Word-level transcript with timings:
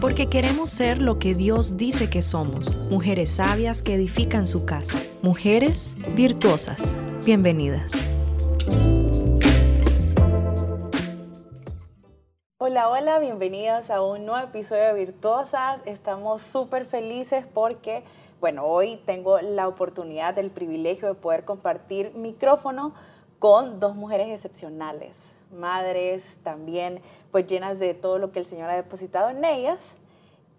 porque 0.00 0.28
queremos 0.28 0.70
ser 0.70 1.02
lo 1.02 1.18
que 1.18 1.34
Dios 1.34 1.76
dice 1.76 2.08
que 2.08 2.22
somos, 2.22 2.76
mujeres 2.88 3.30
sabias 3.30 3.82
que 3.82 3.94
edifican 3.94 4.46
su 4.46 4.64
casa, 4.64 4.98
mujeres 5.22 5.96
virtuosas. 6.14 6.94
Bienvenidas. 7.24 7.92
Hola, 12.58 12.88
hola, 12.90 13.18
bienvenidas 13.18 13.90
a 13.90 14.00
un 14.00 14.24
nuevo 14.24 14.46
episodio 14.46 14.84
de 14.84 14.94
Virtuosas. 14.94 15.80
Estamos 15.84 16.42
súper 16.42 16.84
felices 16.84 17.44
porque, 17.52 18.04
bueno, 18.40 18.66
hoy 18.66 19.00
tengo 19.04 19.40
la 19.40 19.66
oportunidad, 19.66 20.38
el 20.38 20.50
privilegio 20.50 21.08
de 21.08 21.14
poder 21.14 21.44
compartir 21.44 22.12
micrófono 22.14 22.94
con 23.40 23.80
dos 23.80 23.96
mujeres 23.96 24.28
excepcionales, 24.28 25.34
madres 25.50 26.38
también 26.44 27.00
pues 27.30 27.46
llenas 27.46 27.78
de 27.78 27.94
todo 27.94 28.18
lo 28.18 28.32
que 28.32 28.38
el 28.38 28.46
Señor 28.46 28.70
ha 28.70 28.76
depositado 28.76 29.30
en 29.30 29.44
ellas. 29.44 29.94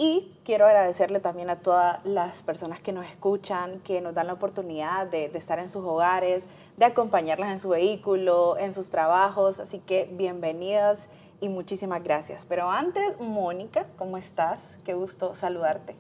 Y 0.02 0.34
quiero 0.46 0.66
agradecerle 0.66 1.20
también 1.20 1.50
a 1.50 1.58
todas 1.58 2.04
las 2.06 2.42
personas 2.42 2.80
que 2.80 2.94
nos 2.94 3.06
escuchan, 3.06 3.82
que 3.82 4.00
nos 4.00 4.14
dan 4.14 4.28
la 4.28 4.34
oportunidad 4.34 5.08
de, 5.08 5.26
estar 5.26 5.60
en 5.60 5.68
sus 5.68 5.84
hogares, 5.84 6.46
de 6.78 6.86
acompañarlas 6.86 7.52
en 7.52 7.60
su 7.60 7.68
vehículo, 7.68 8.58
en 8.58 8.74
sus 8.74 8.90
trabajos. 8.90 9.60
Así 9.60 9.80
que 9.80 10.10
bienvenidas 10.10 11.10
y 11.42 11.50
muchísimas 11.50 12.02
gracias. 12.02 12.46
Pero 12.48 12.70
antes, 12.70 13.20
Mónica, 13.20 13.88
¿cómo 13.98 14.18
estás? 14.18 14.78
Qué 14.86 14.94
gusto 14.94 15.34
saludarte. 15.34 15.98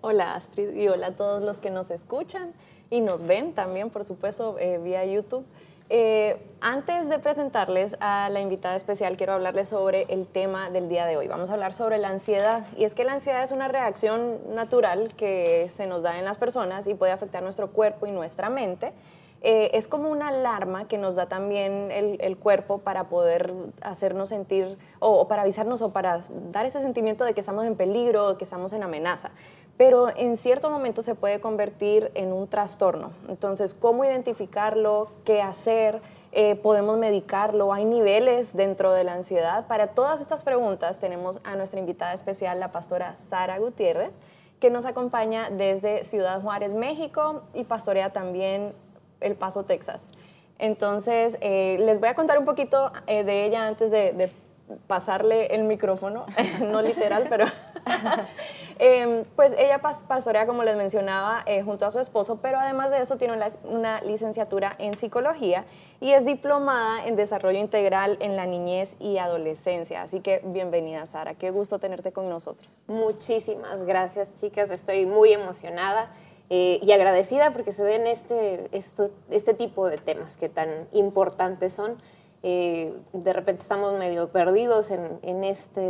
Hola 0.00 0.34
Astrid 0.34 0.74
y 0.74 0.88
hola 0.88 1.08
a 1.08 1.16
todos 1.16 1.40
los 1.40 1.58
que 1.58 1.70
nos 1.70 1.92
escuchan 1.92 2.52
y 2.90 3.00
nos 3.00 3.22
ven 3.22 3.52
también, 3.52 3.90
por 3.90 4.04
supuesto, 4.04 4.56
eh, 4.58 4.78
vía 4.78 5.04
YouTube. 5.04 5.44
Eh, 5.88 6.36
antes 6.60 7.08
de 7.08 7.20
presentarles 7.20 7.96
a 8.00 8.28
la 8.30 8.40
invitada 8.40 8.74
especial, 8.74 9.16
quiero 9.16 9.34
hablarles 9.34 9.68
sobre 9.68 10.02
el 10.08 10.26
tema 10.26 10.68
del 10.70 10.88
día 10.88 11.06
de 11.06 11.16
hoy. 11.16 11.28
Vamos 11.28 11.50
a 11.50 11.52
hablar 11.52 11.74
sobre 11.74 11.98
la 11.98 12.08
ansiedad. 12.08 12.66
Y 12.76 12.84
es 12.84 12.94
que 12.94 13.04
la 13.04 13.12
ansiedad 13.12 13.44
es 13.44 13.52
una 13.52 13.68
reacción 13.68 14.38
natural 14.54 15.14
que 15.14 15.68
se 15.70 15.86
nos 15.86 16.02
da 16.02 16.18
en 16.18 16.24
las 16.24 16.38
personas 16.38 16.86
y 16.88 16.94
puede 16.94 17.12
afectar 17.12 17.42
nuestro 17.42 17.70
cuerpo 17.70 18.06
y 18.06 18.10
nuestra 18.10 18.50
mente. 18.50 18.92
Eh, 19.42 19.70
es 19.74 19.86
como 19.86 20.10
una 20.10 20.28
alarma 20.28 20.88
que 20.88 20.98
nos 20.98 21.14
da 21.14 21.26
también 21.26 21.90
el, 21.92 22.36
cuerpo 22.36 22.78
para 22.78 23.08
poder 23.08 23.52
hacernos 23.82 24.30
sentir, 24.30 24.78
o, 24.98 25.28
para 25.28 25.42
avisarnos, 25.42 25.82
o 25.82 25.92
para 25.92 26.20
dar 26.50 26.66
ese 26.66 26.80
sentimiento 26.80 27.24
de 27.24 27.34
que 27.34 27.40
estamos 27.40 27.64
en 27.64 27.76
peligro, 27.76 28.38
que 28.38 28.44
estamos 28.44 28.72
en 28.72 28.82
amenaza. 28.82 29.30
Pero 29.76 30.08
en 30.16 30.36
cierto 30.36 30.70
momento 30.70 31.02
se 31.02 31.14
puede 31.14 31.40
convertir 31.40 32.10
en 32.14 32.32
un 32.32 32.48
trastorno. 32.48 33.10
Entonces, 33.28 33.74
¿cómo 33.74 34.04
identificarlo? 34.04 35.10
¿Qué 35.24 35.42
hacer? 35.42 36.00
Eh, 36.32 36.56
¿Podemos 36.56 36.98
medicarlo? 36.98 37.72
¿Hay 37.72 37.84
niveles 37.84 38.56
dentro 38.56 38.92
de 38.92 39.04
la 39.04 39.14
ansiedad? 39.14 39.66
Para 39.66 39.88
todas 39.88 40.20
estas 40.20 40.44
preguntas 40.44 40.98
tenemos 40.98 41.40
a 41.44 41.56
nuestra 41.56 41.78
invitada 41.78 42.14
especial, 42.14 42.58
la 42.58 42.72
pastora 42.72 43.16
Sara 43.16 43.58
Gutiérrez, 43.58 44.12
que 44.60 44.70
nos 44.70 44.86
acompaña 44.86 45.50
desde 45.50 46.04
Ciudad 46.04 46.40
Juárez, 46.40 46.72
México, 46.72 47.42
y 47.52 47.64
pastorea 47.64 48.12
también 48.12 48.74
el 49.20 49.34
Paso, 49.34 49.64
Texas. 49.64 50.12
Entonces, 50.58 51.36
eh, 51.40 51.76
les 51.80 52.00
voy 52.00 52.08
a 52.08 52.14
contar 52.14 52.38
un 52.38 52.44
poquito 52.44 52.92
eh, 53.06 53.24
de 53.24 53.44
ella 53.44 53.66
antes 53.66 53.90
de, 53.90 54.32
pasarle 54.88 55.54
el 55.54 55.62
micrófono, 55.62 56.26
no 56.60 56.82
literal, 56.82 57.26
pero 57.28 57.46
em, 58.78 59.24
pues 59.36 59.54
ella 59.58 59.80
pastorea, 59.80 60.46
como 60.46 60.64
les 60.64 60.76
mencionaba, 60.76 61.42
eh, 61.46 61.62
junto 61.62 61.86
a 61.86 61.90
su 61.90 62.00
esposo, 62.00 62.38
pero 62.42 62.58
además 62.58 62.90
de 62.90 63.00
eso 63.00 63.16
tiene 63.16 63.38
una, 63.64 64.00
licenciatura 64.02 64.76
en 64.78 64.96
psicología 64.96 65.64
y 66.00 66.12
es 66.12 66.24
diplomada 66.24 67.06
en 67.06 67.16
desarrollo 67.16 67.58
integral 67.58 68.18
en 68.20 68.36
la 68.36 68.46
niñez 68.46 68.96
y 69.00 69.18
adolescencia. 69.18 70.02
Así 70.02 70.20
que 70.20 70.42
bienvenida, 70.44 71.06
Sara, 71.06 71.34
qué 71.34 71.50
gusto 71.50 71.78
tenerte 71.78 72.12
con 72.12 72.28
nosotros. 72.28 72.82
Muchísimas 72.86 73.84
gracias, 73.84 74.32
chicas, 74.34 74.70
estoy 74.70 75.06
muy 75.06 75.32
emocionada. 75.32 76.10
Eh, 76.48 76.78
y 76.80 76.92
agradecida 76.92 77.50
porque 77.50 77.72
se 77.72 77.82
den 77.82 78.06
este, 78.06 78.70
este 78.70 79.54
tipo 79.54 79.88
de 79.88 79.98
temas 79.98 80.36
que 80.36 80.48
tan 80.48 80.68
importantes 80.92 81.72
son. 81.72 81.96
Eh, 82.42 82.94
de 83.12 83.32
repente 83.32 83.62
estamos 83.62 83.92
medio 83.94 84.28
perdidos 84.28 84.92
en, 84.92 85.42
esta 85.42 85.80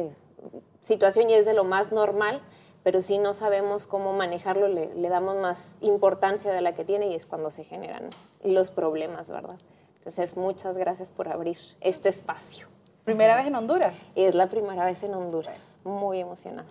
situación 0.87 1.29
y 1.29 1.35
es 1.35 1.45
de 1.45 1.53
lo 1.53 1.65
más 1.65 1.93
normal, 1.93 2.41
pero 2.83 3.01
si 3.01 3.19
no 3.19 3.35
sabemos 3.35 3.87
cómo 3.87 4.13
manejarlo, 4.13 4.69
le, 4.69 4.95
le, 4.95 5.09
damos 5.09 5.37
más 5.37 5.77
importancia 5.81 6.53
de 6.53 6.61
la 6.61 6.73
que 6.73 6.85
tiene 6.85 7.09
y 7.09 7.15
es 7.15 7.27
cuando 7.27 7.51
se 7.51 7.65
generan 7.65 8.09
los 8.45 8.71
problemas, 8.71 9.29
¿verdad? 9.29 9.59
Entonces, 9.99 10.37
muchas 10.37 10.77
gracias 10.77 11.11
por 11.11 11.29
abrir 11.29 11.59
este 11.81 12.09
espacio. 12.09 12.69
¿Primera 13.05 13.35
vez 13.35 13.47
en 13.47 13.57
Honduras? 13.57 13.95
Es 14.15 14.37
la 14.37 14.47
primera 14.47 14.85
vez 14.85 15.03
en 15.03 15.15
Honduras, 15.15 15.59
muy 15.83 16.21
emocionada. 16.21 16.69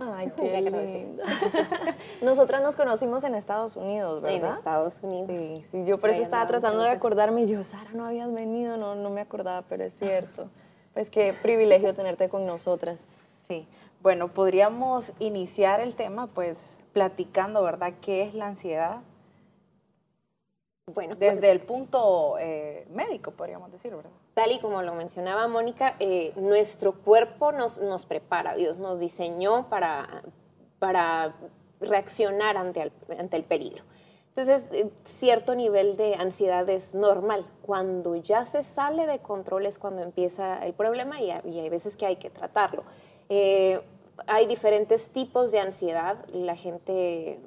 Ay, 0.00 0.32
qué 0.36 0.60
lindo. 0.62 1.22
Nosotras 2.22 2.62
nos 2.62 2.76
conocimos 2.76 3.24
en 3.24 3.34
Estados 3.34 3.76
Unidos, 3.76 4.22
¿verdad? 4.22 4.50
En 4.50 4.56
Estados 4.56 5.02
Unidos. 5.02 5.28
Sí, 5.28 5.64
sí 5.70 5.84
yo 5.84 5.98
por 5.98 6.10
eso 6.10 6.22
estaba 6.22 6.46
tratando 6.46 6.82
de 6.82 6.90
acordarme. 6.90 7.46
Yo, 7.46 7.62
Sara, 7.62 7.90
no 7.92 8.06
habías 8.06 8.32
venido, 8.32 8.76
no, 8.76 8.94
no 8.94 9.10
me 9.10 9.20
acordaba, 9.20 9.62
pero 9.68 9.84
es 9.84 9.94
cierto. 9.94 10.48
Pues 10.94 11.10
qué 11.10 11.34
privilegio 11.42 11.94
tenerte 11.94 12.28
con 12.28 12.46
nosotras. 12.46 13.06
Sí. 13.52 13.68
Bueno, 14.00 14.32
podríamos 14.32 15.12
iniciar 15.18 15.82
el 15.82 15.94
tema, 15.94 16.26
pues, 16.28 16.80
platicando, 16.94 17.62
¿verdad? 17.62 17.92
¿Qué 18.00 18.22
es 18.22 18.32
la 18.32 18.46
ansiedad? 18.46 19.02
Bueno, 20.86 21.16
desde 21.16 21.40
pues 21.40 21.50
el 21.50 21.60
punto 21.60 22.38
eh, 22.38 22.86
médico, 22.90 23.32
podríamos 23.32 23.70
decir, 23.70 23.94
¿verdad? 23.94 24.10
Tal 24.32 24.52
y 24.52 24.58
como 24.58 24.80
lo 24.80 24.94
mencionaba 24.94 25.46
Mónica, 25.48 25.96
eh, 26.00 26.32
nuestro 26.36 26.94
cuerpo 26.94 27.52
nos, 27.52 27.78
nos, 27.82 28.06
prepara, 28.06 28.54
Dios 28.54 28.78
nos 28.78 28.98
diseñó 28.98 29.68
para, 29.68 30.22
para 30.78 31.36
reaccionar 31.78 32.56
ante 32.56 32.80
el, 32.80 32.92
ante 33.18 33.36
el 33.36 33.44
peligro. 33.44 33.84
Entonces, 34.34 34.68
eh, 34.72 34.90
cierto 35.04 35.54
nivel 35.54 35.98
de 35.98 36.14
ansiedad 36.14 36.66
es 36.70 36.94
normal. 36.94 37.44
Cuando 37.60 38.16
ya 38.16 38.46
se 38.46 38.62
sale 38.62 39.06
de 39.06 39.18
control 39.18 39.66
es 39.66 39.78
cuando 39.78 40.00
empieza 40.00 40.64
el 40.64 40.72
problema 40.72 41.20
y, 41.20 41.30
hay 41.30 41.68
veces 41.68 41.98
que 41.98 42.06
hay 42.06 42.16
que 42.16 42.30
tratarlo. 42.30 42.84
Hay 43.28 44.46
diferentes 44.46 45.10
tipos 45.10 45.52
de 45.52 45.60
ansiedad. 45.60 46.24
La 46.32 46.56
gente 46.56 47.38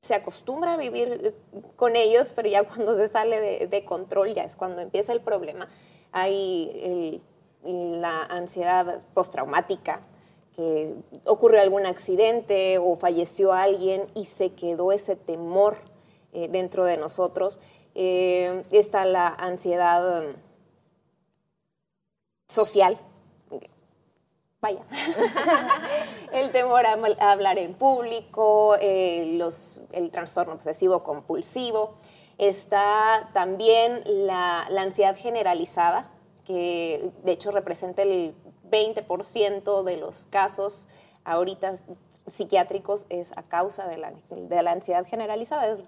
se 0.00 0.14
acostumbra 0.14 0.74
a 0.74 0.76
vivir 0.76 1.20
eh, 1.22 1.34
con 1.76 1.96
ellos, 1.96 2.32
pero 2.34 2.48
ya 2.48 2.64
cuando 2.64 2.94
se 2.94 3.08
sale 3.08 3.66
de, 3.66 3.84
control 3.84 4.34
ya 4.34 4.44
es 4.44 4.56
cuando 4.56 4.82
empieza 4.82 5.12
el 5.12 5.20
problema. 5.20 5.68
Hay 6.12 7.22
la 7.62 8.24
ansiedad 8.24 9.02
postraumática, 9.14 10.00
que 10.56 10.94
ocurrió 11.24 11.60
algún 11.60 11.86
accidente 11.86 12.78
o 12.78 12.96
falleció 12.96 13.52
alguien 13.52 14.08
y 14.14 14.24
se 14.24 14.52
quedó 14.52 14.92
ese 14.92 15.14
temor 15.14 15.76
eh, 16.32 16.48
dentro 16.48 16.84
de 16.84 16.96
nosotros. 16.96 17.60
Eh, 17.94 18.64
está 18.70 19.04
la 19.04 19.28
ansiedad 19.28 20.24
social, 22.48 22.98
vaya, 24.60 24.80
el 26.32 26.50
temor 26.52 26.84
a, 26.86 26.92
hablar 27.30 27.58
en 27.58 27.74
público, 27.74 28.76
eh, 28.80 29.34
los, 29.36 29.82
el 29.92 30.10
trastorno 30.10 30.54
obsesivo 30.54 31.02
compulsivo. 31.02 31.94
Está 32.38 33.30
también 33.32 34.02
la, 34.06 34.66
ansiedad 34.78 35.16
generalizada, 35.16 36.10
que 36.46 37.10
de 37.22 37.32
hecho 37.32 37.50
representa 37.50 38.02
el 38.02 38.34
20% 38.70 39.82
de 39.82 39.96
los 39.96 40.26
casos 40.26 40.88
ahorita 41.24 41.74
psiquiátricos 42.26 43.06
es 43.08 43.36
a 43.36 43.42
causa 43.42 43.86
de 43.88 43.98
la, 43.98 44.12
de 44.30 44.62
la 44.62 44.72
ansiedad 44.72 45.06
generalizada. 45.06 45.66
Es, 45.66 45.84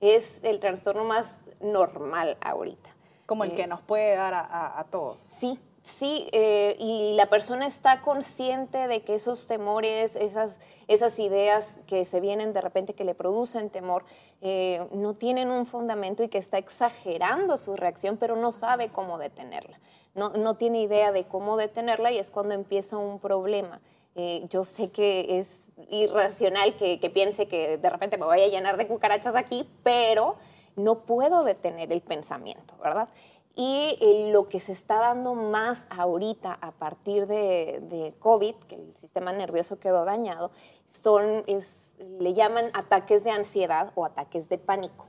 es, 0.00 0.44
el 0.44 0.60
trastorno 0.60 1.04
más 1.04 1.40
normal 1.60 2.36
ahorita. 2.40 2.90
Como 3.24 3.42
el 3.44 3.54
que 3.56 3.62
eh, 3.62 3.66
nos 3.66 3.80
puede 3.80 4.14
dar 4.14 4.34
a, 4.34 4.78
a 4.78 4.84
todos. 4.84 5.20
Sí, 5.20 5.58
Sí, 5.86 6.28
eh, 6.32 6.74
y 6.80 7.14
la 7.14 7.26
persona 7.26 7.64
está 7.64 8.00
consciente 8.00 8.88
de 8.88 9.02
que 9.02 9.14
esos 9.14 9.46
temores, 9.46 10.16
esas, 10.16 10.58
esas 10.88 11.16
ideas 11.20 11.78
que 11.86 12.04
se 12.04 12.20
vienen 12.20 12.52
de 12.52 12.60
repente 12.60 12.92
que 12.92 13.04
le 13.04 13.14
producen 13.14 13.70
temor, 13.70 14.04
eh, 14.40 14.84
no 14.90 15.14
tienen 15.14 15.52
un 15.52 15.64
fundamento 15.64 16.24
y 16.24 16.28
que 16.28 16.38
está 16.38 16.58
exagerando 16.58 17.56
su 17.56 17.76
reacción, 17.76 18.16
pero 18.16 18.34
no 18.34 18.50
sabe 18.50 18.88
cómo 18.88 19.16
detenerla. 19.16 19.78
No, 20.16 20.30
no 20.30 20.56
tiene 20.56 20.82
idea 20.82 21.12
de 21.12 21.22
cómo 21.22 21.56
detenerla 21.56 22.10
y 22.10 22.18
es 22.18 22.32
cuando 22.32 22.54
empieza 22.54 22.96
un 22.96 23.20
problema. 23.20 23.80
Eh, 24.16 24.44
yo 24.50 24.64
sé 24.64 24.90
que 24.90 25.38
es 25.38 25.70
irracional 25.88 26.76
que, 26.76 26.98
piense 27.14 27.46
que 27.46 27.78
de 27.78 27.90
repente 27.90 28.18
me 28.18 28.26
voy 28.26 28.40
a 28.40 28.48
llenar 28.48 28.76
de 28.76 28.88
cucarachas 28.88 29.36
aquí, 29.36 29.68
pero 29.84 30.34
no 30.74 31.04
puedo 31.04 31.44
detener 31.44 31.92
el 31.92 32.00
pensamiento, 32.00 32.74
¿verdad? 32.82 33.08
Y 33.58 33.96
eh, 34.02 34.30
lo 34.32 34.50
que 34.50 34.60
se 34.60 34.72
está 34.72 35.00
dando 35.00 35.34
más 35.34 35.86
ahorita 35.88 36.58
a 36.60 36.72
partir 36.72 37.26
de, 37.26 38.14
COVID, 38.18 38.54
que 38.68 38.74
el 38.74 38.94
sistema 38.96 39.32
nervioso 39.32 39.80
quedó 39.80 40.04
dañado, 40.04 40.50
son, 40.90 41.42
es, 41.46 41.98
le 42.20 42.34
llaman 42.34 42.66
ataques 42.74 43.24
de 43.24 43.30
ansiedad 43.30 43.92
o 43.94 44.04
ataques 44.04 44.50
de 44.50 44.58
pánico. 44.58 45.06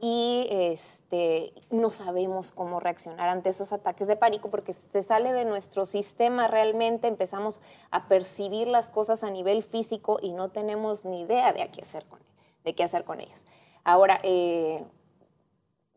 y 0.00 0.48
este, 0.50 1.54
no 1.70 1.90
sabemos 1.90 2.50
cómo 2.50 2.80
reaccionar 2.80 3.28
ante 3.28 3.50
esos 3.50 3.72
ataques 3.72 4.08
de 4.08 4.16
pánico 4.16 4.50
porque 4.50 4.72
se 4.72 5.02
sale 5.02 5.32
de 5.32 5.44
nuestro 5.44 5.86
sistema 5.86 6.48
realmente, 6.48 7.06
empezamos 7.06 7.60
a 7.92 8.08
percibir 8.08 8.66
las 8.66 8.90
cosas 8.90 9.22
a 9.22 9.30
nivel 9.30 9.62
físico 9.62 10.18
y 10.20 10.32
no 10.32 10.50
tenemos 10.50 11.04
ni 11.04 11.20
idea 11.20 11.52
de 11.52 11.70
qué 11.70 11.82
hacer 11.82 12.04
con, 12.06 12.18
de 12.64 12.74
qué 12.74 12.82
hacer 12.82 13.04
con 13.04 13.20
ellos. 13.20 13.46
Ahora, 13.84 14.18
eh, 14.24 14.84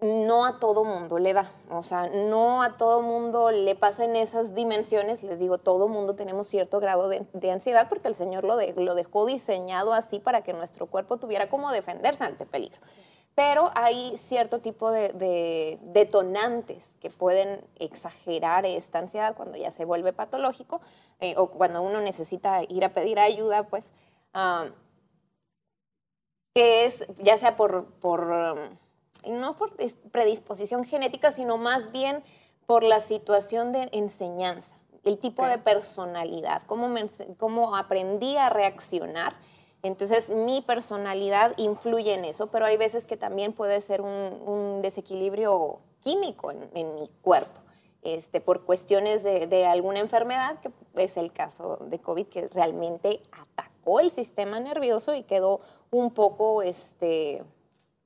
no 0.01 0.45
a 0.45 0.59
todo 0.59 0.85
mundo 0.85 1.19
le 1.19 1.33
da, 1.33 1.51
o 1.69 1.83
sea, 1.83 2.07
no 2.07 2.63
a 2.63 2.77
todo 2.77 3.01
mundo 3.01 3.51
le 3.51 3.75
pasa 3.75 4.05
en 4.05 4.15
esas 4.15 4.55
dimensiones, 4.55 5.23
les 5.23 5.39
digo, 5.39 5.57
todo 5.57 5.89
mundo 5.89 6.15
tenemos 6.15 6.47
cierto 6.47 6.79
grado 6.79 7.09
de, 7.09 7.51
ansiedad 7.51 7.89
porque 7.89 8.07
el 8.07 8.15
Señor 8.15 8.45
lo, 8.45 8.57
lo, 8.77 8.95
dejó 8.95 9.25
diseñado 9.25 9.93
así 9.93 10.19
para 10.19 10.41
que 10.41 10.53
nuestro 10.53 10.85
cuerpo 10.85 11.17
tuviera 11.17 11.49
como 11.49 11.71
defenderse 11.71 12.23
ante 12.23 12.45
peligro. 12.45 12.79
Pero 13.35 13.71
hay 13.75 14.15
cierto 14.17 14.59
tipo 14.59 14.91
de, 14.91 15.77
detonantes 15.81 16.97
que 17.01 17.09
pueden 17.09 17.61
exagerar 17.77 18.65
esta 18.65 18.99
ansiedad 18.99 19.35
cuando 19.35 19.57
ya 19.57 19.71
se 19.71 19.85
vuelve 19.85 20.13
patológico 20.13 20.81
eh, 21.19 21.35
o 21.37 21.47
cuando 21.47 21.81
uno 21.81 21.99
necesita 21.99 22.63
ir 22.63 22.85
a 22.85 22.93
pedir 22.93 23.19
ayuda, 23.19 23.63
pues, 23.63 23.91
que 26.53 26.85
es 26.85 27.05
ya 27.17 27.37
sea 27.37 27.55
por, 27.55 27.85
por 28.01 28.77
no 29.27 29.57
por 29.57 29.75
predisposición 30.11 30.83
genética, 30.83 31.31
sino 31.31 31.57
más 31.57 31.91
bien 31.91 32.23
por 32.65 32.83
la 32.83 32.99
situación 32.99 33.71
de 33.71 33.89
enseñanza, 33.93 34.75
el 35.03 35.17
tipo 35.17 35.45
de 35.45 35.57
personalidad, 35.57 36.61
cómo, 36.67 36.87
cómo 37.37 37.75
aprendí 37.75 38.37
a 38.37 38.49
reaccionar. 38.49 39.33
Entonces 39.81 40.29
mi 40.29 40.61
personalidad 40.61 41.53
influye 41.57 42.13
en 42.13 42.25
eso, 42.25 42.51
pero 42.51 42.65
hay 42.65 42.77
veces 42.77 43.07
que 43.07 43.17
también 43.17 43.53
puede 43.53 43.81
ser 43.81 44.01
un, 44.01 44.81
desequilibrio 44.81 45.79
químico 46.01 46.51
en, 46.51 46.93
mi 46.95 47.09
cuerpo, 47.21 47.59
este, 48.03 48.39
por 48.39 48.65
cuestiones 48.65 49.23
de, 49.23 49.65
alguna 49.65 49.99
enfermedad, 49.99 50.59
que 50.59 50.71
es 50.95 51.17
el 51.17 51.31
caso 51.31 51.79
de 51.87 51.97
COVID, 51.97 52.27
que 52.27 52.47
realmente 52.47 53.21
atacó 53.31 53.99
el 53.99 54.11
sistema 54.11 54.59
nervioso 54.59 55.15
y 55.15 55.23
quedó 55.23 55.61
un 55.91 56.11
poco 56.11 56.61
este, 56.61 57.43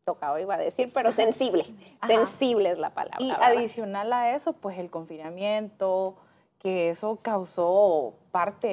tocado, 0.03 0.38
iba 0.39 0.55
a 0.55 0.57
decir, 0.57 0.91
pero 0.94 1.13
sensible. 1.13 1.65
Sensible 2.05 2.69
es 2.69 2.77
la 2.77 2.94
palabra. 2.94 3.17
Y 3.19 3.31
adicional 3.31 4.11
a 4.13 4.35
eso, 4.35 4.53
pues 4.53 4.77
el 4.77 4.89
confinamiento, 4.89 6.15
que 6.59 6.89
eso 6.89 7.19
causó 7.21 8.13
parte 8.31 8.67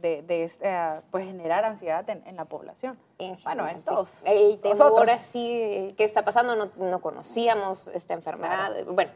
de, 0.00 0.22
de, 0.22 0.44
este, 0.44 0.70
pues 1.10 1.26
generar 1.26 1.64
ansiedad 1.64 2.08
en, 2.08 2.36
la 2.36 2.44
población. 2.44 2.98
bueno, 3.44 3.66
en 3.66 3.82
todos. 3.82 4.22
El 4.24 4.60
temor 4.60 5.10
así 5.10 5.94
que 5.96 6.04
está 6.04 6.24
pasando, 6.24 6.56
no, 6.56 6.70
no 6.76 7.00
conocíamos 7.00 7.88
esta 7.88 8.14
enfermedad, 8.14 8.84
bueno, 8.86 9.12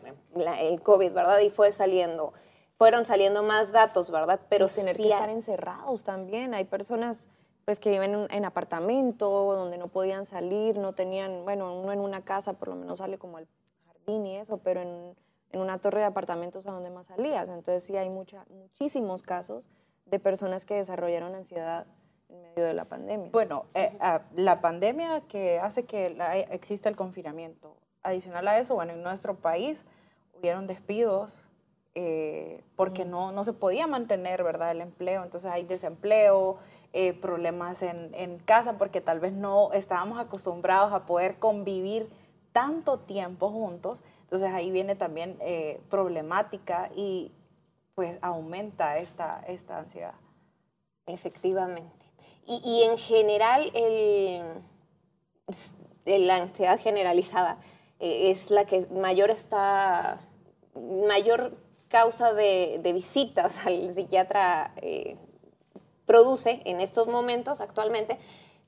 el 0.58 0.80
COVID, 0.82 1.12
¿verdad? 1.12 1.38
Y 1.40 1.50
fue 1.50 1.72
saliendo, 1.72 2.32
fueron 2.78 3.04
saliendo 3.04 3.42
más 3.42 3.72
datos, 3.72 4.10
¿verdad? 4.10 4.40
Pero 4.48 4.68
tener 4.68 4.96
que 4.96 5.08
estar 5.08 5.30
encerrados 5.30 6.02
también. 6.02 6.54
Hay 6.54 6.64
personas 6.64 7.28
pues 7.66 7.78
que 7.78 7.90
viven 7.90 8.14
en, 8.14 8.26
en, 8.30 8.44
apartamento, 8.46 9.28
donde 9.28 9.76
no 9.76 9.88
podían 9.88 10.24
salir, 10.24 10.78
no 10.78 10.94
tenían, 10.94 11.44
bueno, 11.44 11.78
uno 11.78 11.92
en 11.92 12.00
una 12.00 12.24
casa 12.24 12.54
por 12.54 12.68
lo 12.68 12.76
menos 12.76 12.98
sale 12.98 13.18
como 13.18 13.36
al 13.36 13.46
jardín 13.86 14.26
y 14.26 14.36
eso, 14.38 14.56
pero 14.58 14.80
en 14.80 15.14
en 15.52 15.60
una 15.60 15.78
torre 15.78 16.00
de 16.00 16.06
apartamentos 16.06 16.66
a 16.66 16.72
donde 16.72 16.90
más 16.90 17.06
salías. 17.06 17.48
Entonces 17.48 17.82
sí 17.82 17.96
hay 17.96 18.10
mucha, 18.10 18.44
muchísimos 18.50 19.22
casos 19.22 19.68
de 20.06 20.18
personas 20.18 20.64
que 20.64 20.74
desarrollaron 20.74 21.34
ansiedad 21.34 21.86
en 22.28 22.42
medio 22.42 22.64
de 22.64 22.74
la 22.74 22.84
pandemia. 22.84 23.30
Bueno, 23.32 23.66
eh, 23.74 23.96
ah, 24.00 24.22
la 24.34 24.60
pandemia 24.60 25.22
que 25.28 25.58
hace 25.58 25.84
que 25.84 26.16
exista 26.50 26.88
el 26.88 26.96
confinamiento. 26.96 27.76
Adicional 28.02 28.46
a 28.48 28.58
eso, 28.58 28.74
bueno, 28.74 28.92
en 28.92 29.02
nuestro 29.02 29.34
país 29.34 29.84
hubieron 30.38 30.66
despidos 30.66 31.42
eh, 31.94 32.62
porque 32.76 33.04
no, 33.04 33.32
no 33.32 33.42
se 33.42 33.52
podía 33.52 33.86
mantener, 33.86 34.44
¿verdad?, 34.44 34.70
el 34.70 34.80
empleo. 34.80 35.24
Entonces 35.24 35.50
hay 35.50 35.64
desempleo, 35.64 36.58
eh, 36.96 37.12
problemas 37.12 37.82
en, 37.82 38.10
en 38.14 38.38
casa 38.38 38.78
porque 38.78 39.00
tal 39.00 39.20
vez 39.20 39.32
no 39.32 39.72
estábamos 39.72 40.18
acostumbrados 40.18 40.92
a 40.92 41.06
poder 41.06 41.38
convivir 41.38 42.08
tanto 42.52 42.98
tiempo 43.00 43.50
juntos 43.50 44.02
entonces 44.26 44.52
ahí 44.52 44.72
viene 44.72 44.96
también 44.96 45.36
eh, 45.40 45.80
problemática 45.88 46.90
y 46.96 47.30
pues 47.94 48.18
aumenta 48.22 48.98
esta, 48.98 49.42
esta 49.46 49.78
ansiedad. 49.78 50.14
Efectivamente. 51.06 52.06
Y, 52.44 52.82
en 52.82 52.98
general 52.98 53.70
el, 53.74 54.42
la 56.26 56.36
ansiedad 56.36 56.78
generalizada 56.78 57.58
eh, 58.00 58.30
es 58.30 58.50
la 58.50 58.66
que 58.66 58.86
mayor 58.88 59.30
está, 59.30 60.20
mayor 60.74 61.56
causa 61.88 62.32
de, 62.32 62.80
visitas 62.92 63.66
al 63.66 63.90
psiquiatra 63.90 64.72
eh, 64.76 65.16
produce 66.06 66.60
en 66.64 66.80
estos 66.80 67.08
momentos 67.08 67.60
actualmente 67.60 68.18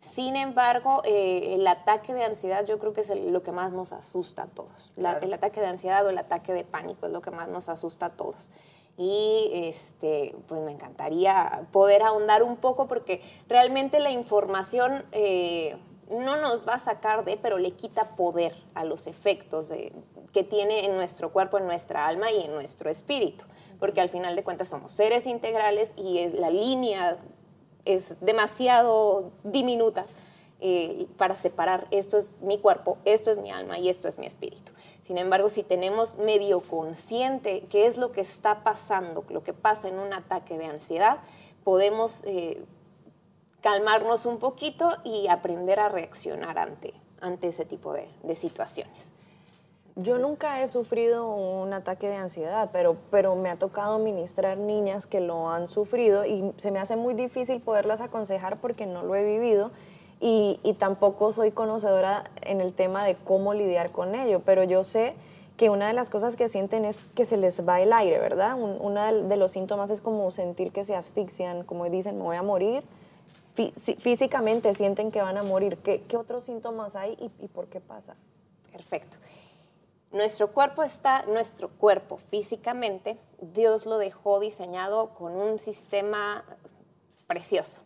sin 0.01 0.37
embargo, 0.37 1.03
eh, 1.05 1.55
el 1.55 1.67
ataque 1.67 2.15
de 2.15 2.25
ansiedad 2.25 2.65
yo 2.65 2.79
creo 2.79 2.93
que 2.93 3.01
es 3.01 3.11
lo 3.11 3.43
que 3.43 3.51
más 3.51 3.73
nos 3.73 3.93
asusta 3.93 4.45
a 4.45 4.47
todos. 4.47 4.93
El 4.97 5.33
ataque 5.33 5.61
de 5.61 5.67
ansiedad 5.67 6.07
o 6.07 6.11
el 6.11 6.19
ataque 6.19 6.53
de 6.53 6.65
pánico 6.65 7.07
es 7.07 7.13
lo 7.13 7.21
que 7.21 7.33
más 7.33 7.49
nos 7.49 7.69
asusta 7.69 8.07
a 8.07 8.11
todos. 8.11 8.49
Y 8.97 9.51
este, 9.53 10.37
pues 10.47 10.61
me 10.61 10.73
encantaría 10.73 11.67
poder 11.73 12.03
ahondar 12.03 12.45
un 12.45 12.57
poco 12.57 12.87
porque 12.87 13.23
realmente 13.49 13.99
la 13.99 14.11
información 14.11 15.05
eh, 15.13 15.77
no 16.11 16.37
nos 16.37 16.67
va 16.67 16.75
a 16.75 16.81
sacar 16.81 17.25
de, 17.25 17.37
pero 17.37 17.59
le 17.59 17.73
quita 17.73 18.17
poder 18.17 18.57
a 18.75 18.85
los 18.85 19.09
efectos 19.09 19.73
que 20.33 20.45
tiene 20.45 20.87
en 20.87 20.95
nuestro 20.95 21.33
cuerpo, 21.33 21.59
en 21.59 21.67
nuestra 21.67 22.07
alma 22.07 22.31
y 22.31 22.45
en 22.45 22.53
nuestro 22.53 22.89
espíritu. 22.89 23.45
Porque 23.79 24.01
al 24.01 24.09
final 24.09 24.37
de 24.37 24.43
cuentas 24.43 24.69
somos 24.69 24.91
seres 24.91 25.27
integrales 25.27 25.93
y 25.97 26.29
la 26.31 26.51
línea 26.51 27.19
es 27.85 28.21
demasiado 28.21 29.31
diminuta 29.45 30.05
eh, 30.61 31.07
para 31.17 31.37
separar 31.37 31.87
esto 31.93 32.19
es 32.19 32.35
mi 32.41 32.59
cuerpo, 32.59 32.99
esto 33.05 33.31
es 33.31 33.39
mi 33.39 33.53
alma 33.53 33.79
y 33.79 33.89
esto 33.89 34.09
es 34.09 34.19
mi 34.19 34.27
espíritu. 34.27 34.73
Sin 35.03 35.17
embargo, 35.17 35.49
si 35.49 35.63
tenemos 35.63 36.17
medio 36.17 36.61
consciente 36.61 37.65
qué 37.71 37.87
es 37.87 37.97
lo 37.97 38.11
que 38.11 38.21
está 38.21 38.65
pasando, 38.65 39.25
lo 39.29 39.45
que 39.45 39.55
pasa 39.55 39.89
en 39.89 40.01
un 40.01 40.13
ataque 40.13 40.59
de 40.59 40.67
ansiedad, 40.67 41.19
podemos 41.63 42.25
eh, 42.25 42.61
calmarnos 43.61 44.27
un 44.27 44.39
poquito 44.39 44.91
y 45.05 45.29
aprender 45.29 45.79
a 45.79 45.89
reaccionar 45.89 46.59
ante, 46.59 46.93
ante 47.21 47.49
ese 47.49 47.65
tipo 47.65 47.93
de 47.93 48.35
situaciones. 48.35 49.13
Yo 50.01 50.17
nunca 50.21 50.63
he 50.63 50.69
sufrido 50.69 51.27
un 51.35 51.73
ataque 51.73 52.09
de 52.09 52.15
ansiedad, 52.15 52.71
pero, 52.73 52.97
pero 53.11 53.35
me 53.35 53.51
ha 53.51 53.57
tocado 53.57 53.99
ministrar 53.99 54.57
niñas 54.57 55.07
que 55.07 55.19
lo 55.19 55.51
han 55.51 55.67
sufrido 55.67 56.25
y 56.25 56.53
se 56.57 56.71
me 56.71 56.79
hace 56.79 56.95
muy 56.95 57.15
difícil 57.15 57.61
poderlas 57.61 58.01
aconsejar 58.01 58.61
porque 58.61 58.87
no 58.87 59.03
lo 59.03 59.17
he 59.17 59.25
vivido 59.25 59.73
y, 60.21 60.61
y 60.63 60.75
tampoco 60.75 61.33
soy 61.33 61.51
conocedora 61.51 62.31
en 62.43 62.61
el 62.61 62.75
tema 62.75 63.05
de 63.05 63.17
cómo 63.17 63.55
lidiar 63.55 63.91
con 63.91 64.15
ello, 64.15 64.41
pero 64.45 64.63
yo 64.63 64.85
sé 64.85 65.17
que 65.57 65.69
una 65.69 65.89
de 65.89 65.95
las 65.95 66.11
cosas 66.11 66.37
que 66.37 66.49
sienten 66.49 66.85
es 66.85 67.01
que 67.17 67.25
se 67.25 67.37
les 67.37 67.69
va 67.69 67.81
el 67.81 67.93
aire, 67.93 68.21
¿verdad? 68.21 68.57
uno 68.57 69.03
de 69.25 69.37
los 69.37 69.51
síntomas 69.51 69.91
es 69.91 70.01
como 70.01 70.31
sentir 70.31 70.71
que 70.71 70.85
se 70.85 70.95
asfixian, 70.95 71.65
como 71.65 71.91
dicen, 71.91 72.17
me 72.19 72.23
voy 72.23 72.37
a 72.37 72.45
morir. 72.45 72.85
Físicamente 73.57 74.73
sienten 74.75 75.11
que 75.11 75.21
van 75.21 75.37
a 75.37 75.43
morir. 75.43 75.79
¿Qué, 75.79 76.03
qué 76.03 76.17
otros 76.17 76.45
síntomas 76.45 76.95
hay 76.95 77.17
y, 77.19 77.45
y 77.45 77.49
por 77.49 77.67
qué 77.67 77.81
pasa? 77.81 78.15
Perfecto. 78.71 79.17
Nuestro 80.11 80.53
cuerpo 80.53 80.83
está, 80.83 81.25
nuestro 81.25 81.69
cuerpo 81.69 82.17
físicamente, 82.17 83.19
Dios 83.41 83.85
lo 83.85 83.99
dejó 83.99 84.41
diseñado 84.41 85.13
con 85.13 85.37
un 85.37 85.59
sistema 85.59 86.45
precioso. 87.27 87.83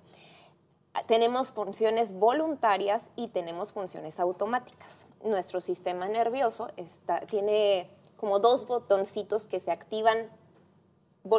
Tenemos 1.09 1.51
funciones 1.53 2.15
voluntarias 2.15 3.11
y 3.17 3.29
tenemos 3.29 3.73
funciones 3.73 4.21
automáticas. 4.21 5.07
Nuestro 5.25 5.61
sistema 5.61 6.07
nervioso 6.07 6.71
está, 6.77 7.21
tiene 7.21 7.91
como 8.17 8.39
dos 8.39 8.67
botoncitos 8.67 9.49
que 9.49 9.59
se 9.59 9.73
activan 9.73 10.31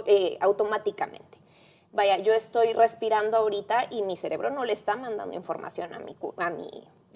eh, 0.06 0.38
automáticamente. 0.42 1.38
Vaya, 1.94 2.18
yo 2.18 2.34
estoy 2.34 2.74
respirando 2.74 3.38
ahorita 3.38 3.88
y 3.90 4.02
mi 4.02 4.18
cerebro 4.18 4.50
no 4.50 4.66
le 4.66 4.74
está 4.74 4.98
mandando 4.98 5.36
información 5.36 5.94
a 5.94 6.00
mi, 6.00 6.18
a 6.38 6.50
mi 6.50 6.68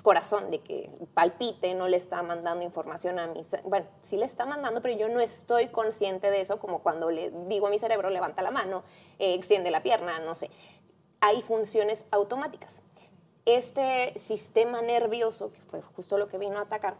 corazón 0.04 0.50
de 0.51 0.60
que 0.60 0.89
palpite, 1.13 1.74
no 1.74 1.88
le 1.88 1.98
está 1.98 2.22
mandando 2.22 2.63
información 2.63 3.20
a 3.20 3.27
mi, 3.27 3.42
bueno, 3.66 3.88
sí 4.01 4.18
le 4.18 4.25
está 4.25 4.46
mandando, 4.46 4.82
pero 4.82 4.96
yo 4.96 5.10
no 5.10 5.20
estoy 5.20 5.68
consciente 5.68 6.30
de 6.32 6.42
eso, 6.42 6.60
como 6.60 6.80
cuando 6.80 7.10
le 7.10 7.32
digo 7.48 7.68
a 7.68 7.70
mi 7.70 7.80
cerebro, 7.80 8.10
levanta 8.10 8.42
la 8.42 8.51
mano, 8.51 8.84
eh, 9.20 9.34
extiende 9.34 9.72
la 9.72 9.84
pierna, 9.84 10.20
no 10.20 10.36
sé. 10.36 10.50
Hay 11.20 11.42
funciones 11.42 12.06
automáticas. 12.12 12.82
Este 13.46 14.18
sistema 14.20 14.82
nervioso, 14.82 15.51
que 15.51 15.62
fue 15.62 15.82
justo 15.82 16.18
lo 16.18 16.27
que 16.27 16.38
vino 16.38 16.60
a 16.60 16.63
atacar, 16.63 16.98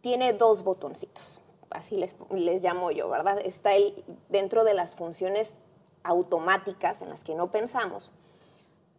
tiene 0.00 0.32
dos 0.32 0.62
botoncitos, 0.62 1.40
así 1.70 1.96
les, 1.96 2.16
les 2.30 2.62
llamo 2.62 2.90
yo, 2.90 3.08
¿verdad? 3.08 3.38
Está 3.44 3.74
el, 3.74 4.04
dentro 4.28 4.64
de 4.64 4.74
las 4.74 4.94
funciones 4.94 5.54
automáticas 6.02 7.02
en 7.02 7.10
las 7.10 7.24
que 7.24 7.34
no 7.34 7.50
pensamos, 7.50 8.12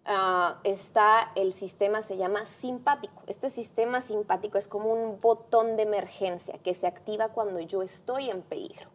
ah, 0.06 0.60
está 0.64 1.32
el 1.36 1.54
sistema, 1.54 2.02
se 2.02 2.18
llama 2.18 2.46
simpático. 2.46 3.24
Este 3.28 3.50
sistema 3.50 4.02
simpático 4.02 4.58
es 4.58 4.68
como 4.68 4.92
un 4.92 5.20
botón 5.20 5.76
de 5.76 5.84
emergencia 5.84 6.58
que 6.60 6.74
se 6.74 6.88
activa 6.88 7.30
cuando 7.30 7.60
yo 7.60 7.82
estoy 7.82 8.30
en 8.30 8.42
peligro. 8.42 8.90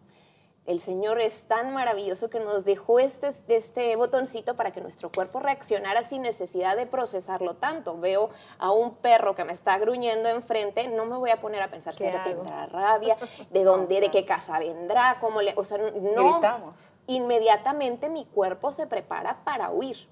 El 0.66 0.80
Señor 0.80 1.20
es 1.20 1.44
tan 1.44 1.72
maravilloso 1.72 2.28
que 2.28 2.40
nos 2.40 2.64
dejó 2.64 2.98
este, 2.98 3.30
este 3.46 3.94
botoncito 3.94 4.56
para 4.56 4.72
que 4.72 4.80
nuestro 4.80 5.12
cuerpo 5.12 5.38
reaccionara 5.38 6.02
sin 6.02 6.22
necesidad 6.22 6.76
de 6.76 6.86
procesarlo 6.86 7.54
tanto. 7.54 7.98
Veo 7.98 8.30
a 8.58 8.72
un 8.72 8.96
perro 8.96 9.36
que 9.36 9.44
me 9.44 9.52
está 9.52 9.78
gruñendo 9.78 10.28
enfrente, 10.28 10.88
no 10.88 11.06
me 11.06 11.16
voy 11.16 11.30
a 11.30 11.40
poner 11.40 11.62
a 11.62 11.70
pensar 11.70 11.94
si 11.94 12.04
tendrá 12.24 12.66
rabia, 12.66 13.16
de 13.50 13.62
dónde, 13.62 14.00
de 14.00 14.10
qué 14.10 14.24
casa 14.24 14.58
vendrá, 14.58 15.18
cómo 15.20 15.40
le, 15.40 15.54
o 15.56 15.62
sea, 15.62 15.78
no. 15.78 16.40
Inmediatamente 17.06 18.10
mi 18.10 18.24
cuerpo 18.24 18.72
se 18.72 18.88
prepara 18.88 19.44
para 19.44 19.70
huir. 19.70 20.08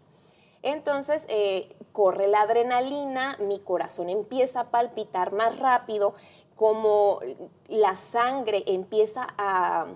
Entonces 0.64 1.26
eh, 1.28 1.76
corre 1.92 2.26
la 2.26 2.40
adrenalina, 2.40 3.37
mi 3.38 3.61
corazón 3.61 4.09
empieza 4.09 4.61
a 4.61 4.71
palpitar 4.71 5.33
más 5.33 5.59
rápido, 5.59 6.14
como 6.56 7.21
la 7.68 7.94
sangre 7.97 8.64
empieza 8.66 9.26
a 9.37 9.87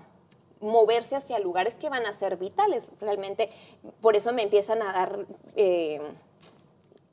moverse 0.59 1.15
hacia 1.15 1.39
lugares 1.39 1.73
que 1.75 1.89
van 1.89 2.05
a 2.05 2.13
ser 2.13 2.37
vitales. 2.37 2.91
Realmente, 3.01 3.49
por 3.99 4.15
eso 4.15 4.31
me 4.31 4.43
empiezan 4.43 4.83
a 4.83 4.93
dar... 4.93 5.25
Eh, 5.55 5.99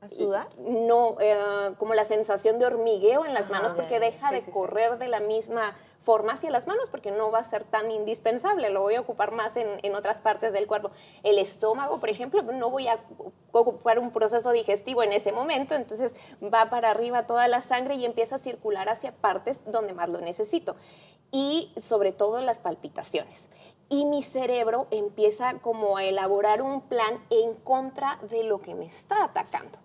¿A 0.01 0.09
sudar? 0.09 0.49
No, 0.59 1.17
eh, 1.19 1.73
como 1.79 1.95
la 1.95 2.03
sensación 2.03 2.59
de 2.59 2.67
hormigueo 2.67 3.25
en 3.25 3.33
las 3.33 3.49
manos 3.49 3.73
porque 3.73 3.99
deja 3.99 4.31
de 4.31 4.43
correr 4.51 4.99
de 4.99 5.07
la 5.07 5.19
misma 5.19 5.75
forma 6.07 6.31
hacia 6.31 6.49
las 6.51 6.67
manos 6.67 6.87
porque 6.87 7.11
no 7.11 7.31
va 7.31 7.39
a 7.39 7.43
ser 7.43 7.65
tan 7.65 7.91
indispensable, 7.91 8.69
lo 8.69 8.81
voy 8.81 8.95
a 8.95 9.01
ocupar 9.01 9.33
más 9.33 9.57
en, 9.57 9.67
en, 9.83 9.93
otras 9.93 10.21
partes 10.21 10.53
del 10.53 10.65
cuerpo. 10.65 10.89
El 11.23 11.37
estómago, 11.37 11.99
por 11.99 12.07
ejemplo, 12.07 12.41
no 12.43 12.69
voy 12.69 12.87
a 12.87 12.97
ocupar 13.51 13.99
un 13.99 14.11
proceso 14.11 14.53
digestivo 14.53 15.03
en 15.03 15.11
ese 15.11 15.33
momento, 15.33 15.75
entonces 15.75 16.15
va 16.41 16.69
para 16.69 16.91
arriba 16.91 17.27
toda 17.27 17.49
la 17.49 17.61
sangre 17.61 17.95
y 17.95 18.05
empieza 18.05 18.35
a 18.35 18.39
circular 18.39 18.87
hacia 18.87 19.11
partes 19.11 19.59
donde 19.65 19.91
más 19.91 20.07
lo 20.07 20.21
necesito 20.21 20.77
y 21.29 21.73
sobre 21.81 22.13
todo 22.13 22.39
las 22.39 22.59
palpitaciones. 22.59 23.49
Y 23.89 24.05
mi 24.05 24.23
cerebro 24.23 24.87
empieza 24.91 25.55
como 25.59 25.97
a 25.97 26.05
elaborar 26.05 26.61
un 26.61 26.83
plan 26.83 27.21
en 27.29 27.53
contra 27.53 28.17
de 28.29 28.45
lo 28.45 28.61
que 28.61 28.75
me 28.75 28.85
está 28.85 29.25
atacando. 29.25 29.77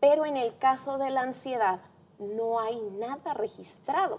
Pero 0.00 0.26
en 0.26 0.36
el 0.36 0.58
caso 0.58 0.98
de 0.98 1.10
la 1.10 1.20
ansiedad 1.20 1.80
no 2.18 2.58
hay 2.58 2.80
nada 2.98 3.34
registrado. 3.34 4.18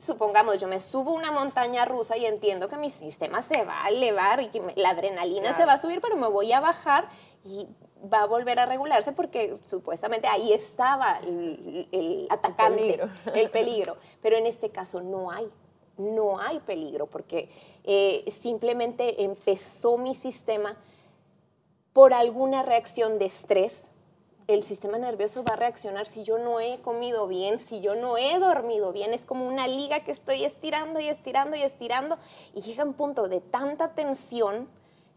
Supongamos, 0.00 0.58
yo 0.58 0.68
me 0.68 0.80
subo 0.80 1.12
una 1.12 1.32
montaña 1.32 1.84
rusa 1.84 2.16
y 2.16 2.26
entiendo 2.26 2.68
que 2.68 2.76
mi 2.76 2.90
sistema 2.90 3.42
se 3.42 3.64
va 3.64 3.84
a 3.84 3.88
elevar 3.88 4.40
y 4.40 4.48
que 4.48 4.62
la 4.76 4.90
adrenalina 4.90 5.52
se 5.54 5.64
va 5.64 5.74
a 5.74 5.78
subir, 5.78 6.00
pero 6.00 6.16
me 6.16 6.28
voy 6.28 6.52
a 6.52 6.60
bajar 6.60 7.08
y 7.44 7.66
va 8.12 8.22
a 8.22 8.26
volver 8.26 8.60
a 8.60 8.66
regularse 8.66 9.12
porque 9.12 9.58
supuestamente 9.62 10.28
ahí 10.28 10.52
estaba 10.52 11.18
el, 11.20 12.26
atacante, 12.30 13.00
el 13.34 13.50
peligro. 13.50 13.96
Pero 14.22 14.36
en 14.36 14.46
este 14.46 14.70
caso 14.70 15.00
no 15.00 15.30
hay 15.30 15.50
no 15.98 16.38
hay 16.40 16.60
peligro 16.60 17.06
porque 17.06 17.50
eh, 17.84 18.24
simplemente 18.30 19.24
empezó 19.24 19.98
mi 19.98 20.14
sistema 20.14 20.76
por 21.92 22.14
alguna 22.14 22.62
reacción 22.62 23.18
de 23.18 23.26
estrés. 23.26 23.90
El 24.48 24.62
sistema 24.62 24.96
nervioso 24.96 25.44
va 25.44 25.52
a 25.52 25.56
reaccionar 25.56 26.06
si 26.06 26.22
yo 26.22 26.38
no 26.38 26.58
he 26.58 26.78
comido 26.80 27.28
bien, 27.28 27.58
si 27.58 27.82
yo 27.82 27.94
no 27.94 28.16
he 28.16 28.38
dormido 28.38 28.94
bien. 28.94 29.12
Es 29.12 29.26
como 29.26 29.46
una 29.46 29.68
liga 29.68 30.00
que 30.00 30.10
estoy 30.10 30.42
estirando 30.42 31.00
y 31.00 31.06
estirando 31.06 31.54
y 31.54 31.60
estirando 31.60 32.16
y 32.54 32.62
llega 32.62 32.82
un 32.82 32.94
punto 32.94 33.28
de 33.28 33.42
tanta 33.42 33.92
tensión 33.92 34.66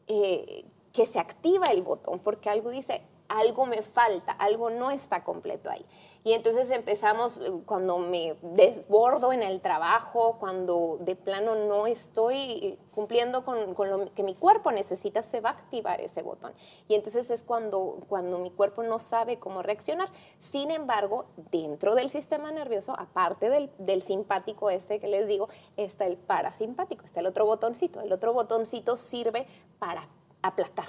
eh, 0.07 0.65
que 0.91 1.05
se 1.05 1.17
activa 1.17 1.67
el 1.67 1.81
botón 1.81 2.19
porque 2.19 2.49
algo 2.49 2.71
dice, 2.71 3.03
algo 3.29 3.65
me 3.65 3.81
falta, 3.81 4.33
algo 4.33 4.69
no 4.69 4.91
está 4.91 5.23
completo 5.23 5.69
ahí. 5.69 5.85
Y 6.23 6.33
entonces 6.33 6.69
empezamos, 6.69 7.39
eh, 7.39 7.51
cuando 7.65 7.97
me 7.97 8.35
desbordo 8.43 9.33
en 9.33 9.41
el 9.41 9.59
trabajo, 9.59 10.37
cuando 10.39 10.97
de 10.99 11.15
plano 11.15 11.55
no 11.55 11.87
estoy 11.87 12.37
eh, 12.37 12.77
cumpliendo 12.91 13.43
con, 13.43 13.73
lo 13.89 14.13
que 14.13 14.23
mi 14.23 14.35
cuerpo 14.35 14.71
necesita, 14.71 15.23
se 15.23 15.41
va 15.41 15.49
a 15.49 15.53
activar 15.53 15.99
ese 15.99 16.21
botón. 16.21 16.53
Y 16.87 16.93
entonces 16.93 17.31
es 17.31 17.43
cuando, 17.43 17.97
cuando 18.07 18.37
mi 18.37 18.51
cuerpo 18.51 18.83
no 18.83 18.99
sabe 18.99 19.39
cómo 19.39 19.63
reaccionar. 19.63 20.09
Sin 20.37 20.69
embargo, 20.69 21.25
dentro 21.51 21.95
del 21.95 22.11
sistema 22.11 22.51
nervioso, 22.51 22.93
aparte 22.99 23.49
del, 23.49 23.71
del 23.79 24.03
simpático 24.03 24.69
ese 24.69 24.99
que 24.99 25.07
les 25.07 25.27
digo, 25.27 25.49
está 25.75 26.05
el 26.05 26.17
parasimpático, 26.17 27.03
está 27.03 27.21
el 27.21 27.25
otro 27.25 27.45
botoncito. 27.45 27.99
El 27.99 28.13
otro 28.13 28.31
botoncito 28.31 28.95
sirve 28.95 29.47
para 29.79 30.07
aplacar, 30.43 30.87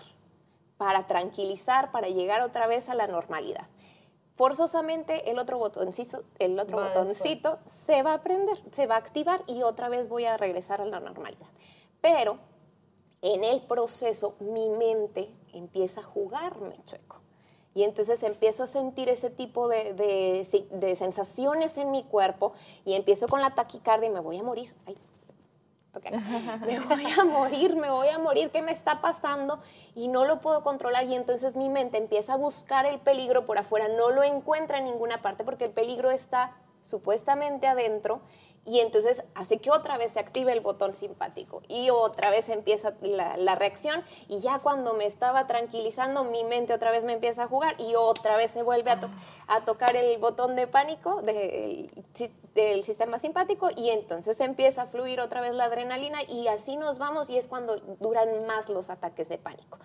para 0.77 1.07
tranquilizar, 1.07 1.91
para 1.91 2.09
llegar 2.09 2.43
otra 2.43 2.67
vez 2.67 2.91
a 2.91 2.95
la 2.95 3.07
normalidad 3.07 3.67
forzosamente 4.37 5.31
el 5.31 5.39
otro 5.39 5.59
botoncito, 5.59 6.25
el 6.39 6.59
otro 6.59 6.79
botoncito 6.79 7.59
se 7.67 8.03
va 8.03 8.15
a 8.15 8.23
prender, 8.23 8.59
se 8.73 8.87
va 8.87 8.97
a 8.97 8.99
activar 8.99 9.43
y 9.47 9.62
otra 9.62 9.89
vez 9.89 10.09
voy 10.09 10.25
a 10.25 10.37
regresar 10.37 10.81
a 10.81 10.85
la 10.85 11.01
normalidad. 11.01 11.47
Pero 12.01 12.39
en 13.21 13.45
el 13.45 13.61
proceso 13.62 14.35
mi 14.41 14.69
mente 14.69 15.31
empieza 15.53 16.01
a 16.01 16.05
jugarme 16.05 16.75
chueco. 16.85 17.23
Y 17.75 17.85
entonces 17.85 18.23
empiezo 18.23 18.65
a 18.65 18.67
sentir 18.67 19.09
ese 19.09 19.31
tipo 19.31 19.67
de, 19.67 19.95
de, 19.95 20.97
sensaciones 20.97 21.79
en 21.79 21.91
mi 21.91 22.03
cuerpo 22.05 22.53
y 22.85 22.93
empiezo 22.95 23.29
con 23.29 23.41
la 23.41 23.55
taquicardia 23.55 24.09
y 24.09 24.12
me 24.12 24.21
voy 24.21 24.39
a 24.39 24.43
morir. 24.43 24.75
Ay, 24.87 24.95
me 26.67 26.81
voy 26.81 27.05
a 27.19 27.25
morir, 27.25 27.77
me 27.77 27.91
voy 27.91 28.09
a 28.09 28.19
morir, 28.19 28.51
¿qué 28.51 28.63
me 28.63 28.73
está 28.73 29.01
pasando? 29.01 29.61
Y 29.95 30.09
no 30.09 30.25
lo 30.25 30.41
puedo 30.41 30.63
controlar 30.63 31.05
y 31.05 31.15
entonces 31.15 31.55
mi 31.57 31.69
mente 31.69 31.99
empieza 31.99 32.35
a 32.35 32.37
buscar 32.37 32.87
el 32.87 32.99
peligro 32.99 33.45
por 33.45 33.59
afuera, 33.59 33.89
no 33.89 34.11
lo 34.11 34.23
encuentra 34.23 34.79
en 34.79 34.85
ninguna 34.85 35.21
parte 35.21 35.45
porque 35.45 35.67
el 35.67 35.71
peligro 35.71 36.11
está 36.11 36.57
supuestamente 36.81 37.67
adentro 37.67 38.23
y 38.64 38.78
entonces 38.78 39.25
hace 39.35 39.59
que 39.59 39.71
otra 39.71 39.99
vez 39.99 40.12
se 40.12 40.21
active 40.21 40.52
el 40.52 40.61
botón 40.61 40.95
simpático 40.95 41.62
y 41.69 41.90
otra 41.90 42.31
vez 42.31 42.49
empieza 42.49 42.95
la, 43.00 43.54
reacción 43.57 44.02
y 44.28 44.38
ya 44.38 44.61
cuando 44.61 44.95
me 44.95 45.04
estaba 45.04 45.47
tranquilizando 45.47 46.25
mi 46.25 46.45
mente 46.45 46.73
otra 46.73 46.90
vez 46.90 47.04
me 47.04 47.12
empieza 47.12 47.45
a 47.45 47.49
jugar 47.49 47.75
y 47.78 47.95
otra 47.97 48.37
vez 48.37 48.52
se 48.52 48.62
vuelve 48.62 48.92
a, 48.92 49.64
tocar 49.64 49.97
el 49.97 50.16
botón 50.19 50.54
de 50.54 50.66
pánico 50.66 51.23
del 51.23 52.83
sistema 52.85 53.19
simpático 53.19 53.69
y 53.76 53.90
entonces 53.90 54.40
empieza 54.40 54.83
a 54.83 54.87
fluir 54.87 55.21
otra 55.21 55.40
vez 55.40 55.54
la 55.54 55.64
adrenalina 55.64 56.23
y 56.28 56.47
así 56.47 56.76
nos 56.76 56.99
vamos 56.99 57.31
y 57.31 57.37
es 57.37 57.49
cuando 57.49 57.76
duran 58.00 58.47
más 58.47 58.69
los 58.69 58.90
ataques 58.90 59.28
de 59.28 59.38
pánico. 59.38 59.78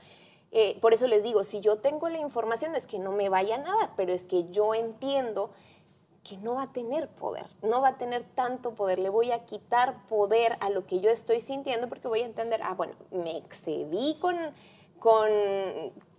Eh, 0.51 0.77
por 0.79 0.93
eso 0.93 1.07
les 1.07 1.23
digo, 1.23 1.43
si 1.43 1.59
yo 1.59 1.79
tengo 1.79 2.07
la 2.09 2.19
información 2.19 2.75
es 2.75 2.87
que 2.87 2.99
no 2.99 3.11
me 3.11 3.27
vaya 3.27 3.57
nada, 3.57 3.91
pero 3.97 4.13
es 4.13 4.23
que 4.23 4.49
yo 4.49 4.73
entiendo 4.73 5.51
que 6.27 6.37
no 6.37 6.55
va 6.55 6.63
a 6.63 6.73
tener 6.73 7.07
poder, 7.07 7.45
no 7.61 7.81
va 7.81 7.89
a 7.89 7.97
tener 7.97 8.23
tanto 8.23 8.75
poder, 8.75 8.99
le 8.99 9.09
voy 9.09 9.31
a 9.31 9.45
quitar 9.45 10.05
poder 10.07 10.57
a 10.59 10.69
lo 10.69 10.85
que 10.85 10.99
yo 10.99 11.09
estoy 11.09 11.39
sintiendo 11.39 11.87
porque 11.87 12.07
voy 12.07 12.21
a 12.21 12.25
entender, 12.25 12.61
ah, 12.63 12.73
bueno, 12.73 12.95
me 13.11 13.37
excedí 13.37 14.17
con, 14.19 14.35
con, 14.99 15.29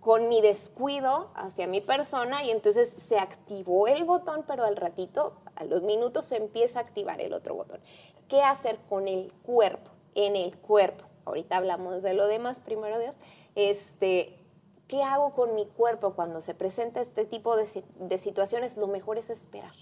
con 0.00 0.28
mi 0.28 0.40
descuido 0.40 1.30
hacia 1.34 1.66
mi 1.66 1.82
persona 1.82 2.42
y 2.42 2.50
entonces 2.50 2.90
se 3.06 3.18
activó 3.18 3.86
el 3.86 4.04
botón, 4.04 4.44
pero 4.46 4.64
al 4.64 4.76
ratito, 4.76 5.34
a 5.56 5.64
los 5.64 5.82
minutos, 5.82 6.24
se 6.24 6.36
empieza 6.36 6.78
a 6.78 6.82
activar 6.82 7.20
el 7.20 7.34
otro 7.34 7.54
botón. 7.54 7.80
¿Qué 8.28 8.42
hacer 8.42 8.78
con 8.88 9.08
el 9.08 9.32
cuerpo? 9.42 9.90
En 10.14 10.36
el 10.36 10.56
cuerpo. 10.56 11.04
Ahorita 11.26 11.58
hablamos 11.58 12.02
de 12.02 12.14
lo 12.14 12.26
demás, 12.26 12.60
primero 12.60 12.98
Dios. 12.98 13.16
Este, 13.54 14.38
¿Qué 14.86 15.02
hago 15.02 15.34
con 15.34 15.54
mi 15.54 15.66
cuerpo 15.66 16.14
cuando 16.14 16.40
se 16.40 16.54
presenta 16.54 17.02
este 17.02 17.26
tipo 17.26 17.56
de, 17.56 17.84
de 17.98 18.18
situaciones? 18.18 18.78
Lo 18.78 18.86
mejor 18.86 19.18
es 19.18 19.28
esperar 19.28 19.74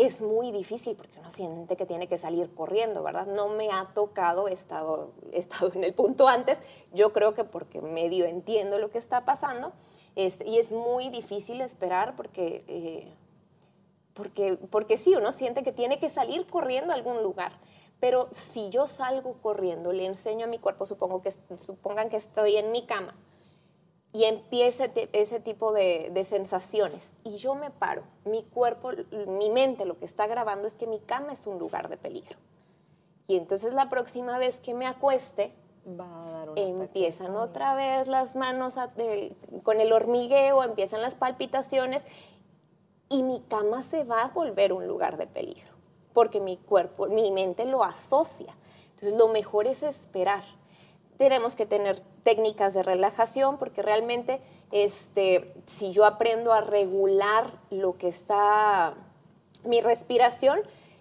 es 0.00 0.22
muy 0.22 0.50
difícil 0.52 0.96
porque 0.96 1.18
uno 1.18 1.30
siente 1.30 1.76
que 1.76 1.86
tiene 1.86 2.08
que 2.08 2.18
salir 2.18 2.54
corriendo, 2.54 3.02
¿verdad? 3.02 3.26
No 3.26 3.48
me 3.48 3.70
ha 3.70 3.92
tocado, 3.94 4.48
he 4.48 4.52
estado, 4.52 5.10
estado 5.32 5.72
en 5.74 5.84
el 5.84 5.94
punto 5.94 6.28
antes, 6.28 6.58
yo 6.92 7.12
creo 7.12 7.34
que 7.34 7.44
porque 7.44 7.80
medio 7.80 8.24
entiendo 8.24 8.78
lo 8.78 8.90
que 8.90 8.98
está 8.98 9.24
pasando, 9.24 9.72
y 10.16 10.58
es 10.58 10.72
muy 10.72 11.08
difícil 11.08 11.60
esperar 11.60 12.16
porque, 12.16 12.64
eh, 12.68 13.12
porque, 14.14 14.58
porque 14.70 14.96
sí, 14.96 15.14
uno 15.14 15.32
siente 15.32 15.62
que 15.62 15.72
tiene 15.72 15.98
que 15.98 16.10
salir 16.10 16.46
corriendo 16.46 16.92
a 16.92 16.96
algún 16.96 17.22
lugar. 17.22 17.52
Pero 18.00 18.28
si 18.32 18.70
yo 18.70 18.86
salgo 18.86 19.34
corriendo, 19.42 19.92
le 19.92 20.06
enseño 20.06 20.46
a 20.46 20.48
mi 20.48 20.58
cuerpo, 20.58 20.86
supongo 20.86 21.22
que, 21.22 21.32
supongan 21.58 22.08
que 22.08 22.16
estoy 22.16 22.56
en 22.56 22.72
mi 22.72 22.86
cama, 22.86 23.14
y 24.12 24.24
empieza 24.24 24.86
ese 25.12 25.40
tipo 25.40 25.72
de, 25.72 26.24
sensaciones. 26.24 27.14
Y 27.24 27.36
yo 27.36 27.54
me 27.54 27.70
paro, 27.70 28.02
mi 28.24 28.42
cuerpo, 28.42 28.90
mi 29.28 29.50
mente 29.50 29.84
lo 29.84 29.98
que 29.98 30.04
está 30.04 30.26
grabando 30.26 30.66
es 30.66 30.76
que 30.76 30.86
mi 30.86 30.98
cama 30.98 31.32
es 31.32 31.46
un 31.46 31.58
lugar 31.58 31.88
de 31.88 31.96
peligro. 31.96 32.36
Y 33.28 33.36
entonces 33.36 33.72
la 33.74 33.88
próxima 33.88 34.38
vez 34.38 34.60
que 34.60 34.74
me 34.74 34.86
acueste, 34.86 35.54
empiezan 36.56 37.36
otra 37.36 37.74
vez 37.74 38.08
las 38.08 38.34
manos 38.34 38.76
con 39.62 39.80
el 39.80 39.92
hormigueo, 39.92 40.62
empiezan 40.64 41.00
las 41.00 41.14
palpitaciones 41.14 42.04
y 43.08 43.22
mi 43.22 43.40
cama 43.40 43.82
se 43.82 44.04
va 44.04 44.24
a 44.24 44.28
volver 44.28 44.72
un 44.72 44.86
lugar 44.86 45.16
de 45.16 45.26
peligro, 45.26 45.72
porque 46.12 46.40
mi 46.40 46.56
cuerpo, 46.56 47.06
mi 47.06 47.30
mente 47.30 47.64
lo 47.64 47.84
asocia. 47.84 48.56
Entonces 48.90 49.16
lo 49.16 49.28
mejor 49.28 49.66
es 49.66 49.84
esperar 49.84 50.42
tenemos 51.20 51.54
que 51.54 51.66
tener 51.66 52.00
técnicas 52.22 52.72
de 52.72 52.82
relajación 52.82 53.58
porque 53.58 53.82
realmente 53.82 54.40
este, 54.72 55.52
si 55.66 55.92
yo 55.92 56.06
aprendo 56.06 56.50
a 56.50 56.62
regular 56.62 57.50
lo 57.68 57.98
que 57.98 58.08
está 58.08 58.94
mi 59.62 59.82
respiración, 59.82 60.60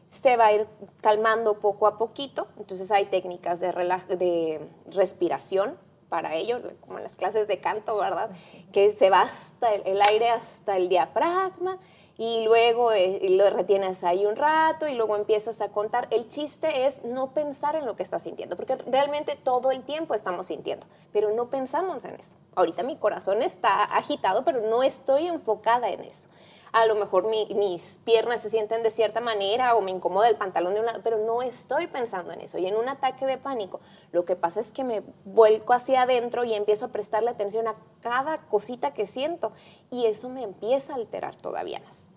se 0.10 0.36
va 0.36 0.48
a 0.48 0.52
ir 0.52 0.68
calmando 1.00 1.62
poco 1.62 1.88
a 1.88 1.98
poquito. 1.98 2.48
Entonces 2.58 2.92
hay 2.92 3.06
técnicas 3.06 3.62
de, 3.62 3.72
de 4.18 4.60
respiración 4.92 5.78
para 6.10 6.36
ello, 6.36 6.60
como 6.82 6.98
en 6.98 7.06
las 7.06 7.16
clases 7.16 7.48
de 7.48 7.62
canto, 7.62 7.96
¿verdad? 7.96 8.30
Que 8.74 8.92
se 8.92 9.10
va 9.10 9.22
hasta 9.22 9.74
el, 9.74 10.02
aire 10.02 10.32
hasta 10.32 10.76
el 10.76 10.90
diafragma 10.90 11.78
y 12.20 12.44
luego 12.44 12.92
eh, 12.92 13.18
lo 13.30 13.50
retienes 13.50 14.04
ahí 14.04 14.26
un 14.26 14.36
rato 14.36 14.90
y 14.90 14.94
luego 14.94 15.16
empiezas 15.16 15.62
a 15.62 15.70
contar. 15.70 16.10
El 16.12 16.28
chiste 16.28 16.86
es 16.86 17.06
no 17.06 17.34
pensar 17.34 17.78
en 17.78 17.86
lo 17.86 17.96
que 17.96 18.04
estás 18.04 18.24
sintiendo, 18.24 18.58
porque 18.58 18.76
realmente 18.88 19.38
todo 19.42 19.72
el 19.72 19.84
tiempo 19.84 20.14
estamos 20.14 20.48
sintiendo, 20.48 20.86
pero 21.14 21.32
no 21.32 21.50
pensamos 21.50 22.04
en 22.04 22.16
eso. 22.16 22.36
Ahorita 22.56 22.84
mi 22.84 22.98
corazón 22.98 23.42
está 23.42 23.86
agitado, 23.86 24.44
pero 24.44 24.60
no 24.60 24.84
estoy 24.84 25.28
enfocada 25.28 25.90
en 25.90 26.02
eso 26.02 26.28
a 26.72 26.86
lo 26.86 26.96
mejor 26.96 27.28
mis 27.28 28.00
piernas 28.04 28.42
se 28.42 28.50
sienten 28.50 28.84
de 28.84 28.92
cierta 28.92 29.22
manera 29.22 29.76
o 29.76 29.82
me 29.82 29.92
incomoda 29.92 30.30
el 30.30 30.36
pantalón 30.36 30.74
de 30.74 30.80
un 30.80 30.86
lado, 30.86 31.02
pero 31.04 31.18
no 31.18 31.42
estoy 31.42 31.88
pensando 31.88 32.32
en 32.32 32.42
eso. 32.42 32.58
Y 32.58 32.68
en 32.68 32.76
un 32.76 32.88
ataque 32.90 33.26
de 33.26 33.38
pánico, 33.38 33.80
lo 34.12 34.24
que 34.24 34.36
pasa 34.36 34.60
es 34.60 34.72
que 34.72 34.84
me 34.84 35.04
vuelco 35.26 35.74
hacia 35.74 36.04
adentro 36.04 36.44
y 36.44 36.54
empiezo 36.54 36.86
a 36.86 36.90
prestarle 36.90 37.30
atención 37.30 37.68
a 37.68 37.76
cada 38.02 38.40
cosita 38.48 38.94
que 38.94 39.06
siento 39.06 39.52
y 39.90 40.06
eso 40.06 40.30
me 40.30 40.44
empieza 40.44 40.94
a 40.94 40.96
alterar 40.98 41.36
todavía 41.36 41.80
más. 41.80 42.10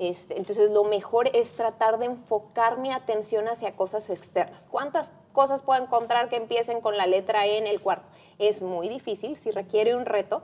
Este, 0.00 0.36
entonces 0.36 0.70
lo 0.70 0.82
mejor 0.84 1.30
es 1.34 1.54
tratar 1.54 1.98
de 1.98 2.06
enfocar 2.06 2.78
mi 2.78 2.90
atención 2.90 3.46
hacia 3.46 3.76
cosas 3.76 4.10
externas. 4.10 4.66
¿Cuántas 4.68 5.12
cosas 5.32 5.62
puedo 5.62 5.80
encontrar 5.80 6.28
que 6.28 6.36
empiecen 6.36 6.80
con 6.80 6.96
la 6.96 7.06
letra 7.06 7.46
E 7.46 7.58
en 7.58 7.66
el 7.66 7.80
cuarto? 7.80 8.08
Es 8.38 8.62
muy 8.62 8.88
difícil, 8.88 9.36
si 9.36 9.52
requiere 9.52 9.94
un 9.94 10.04
reto, 10.04 10.42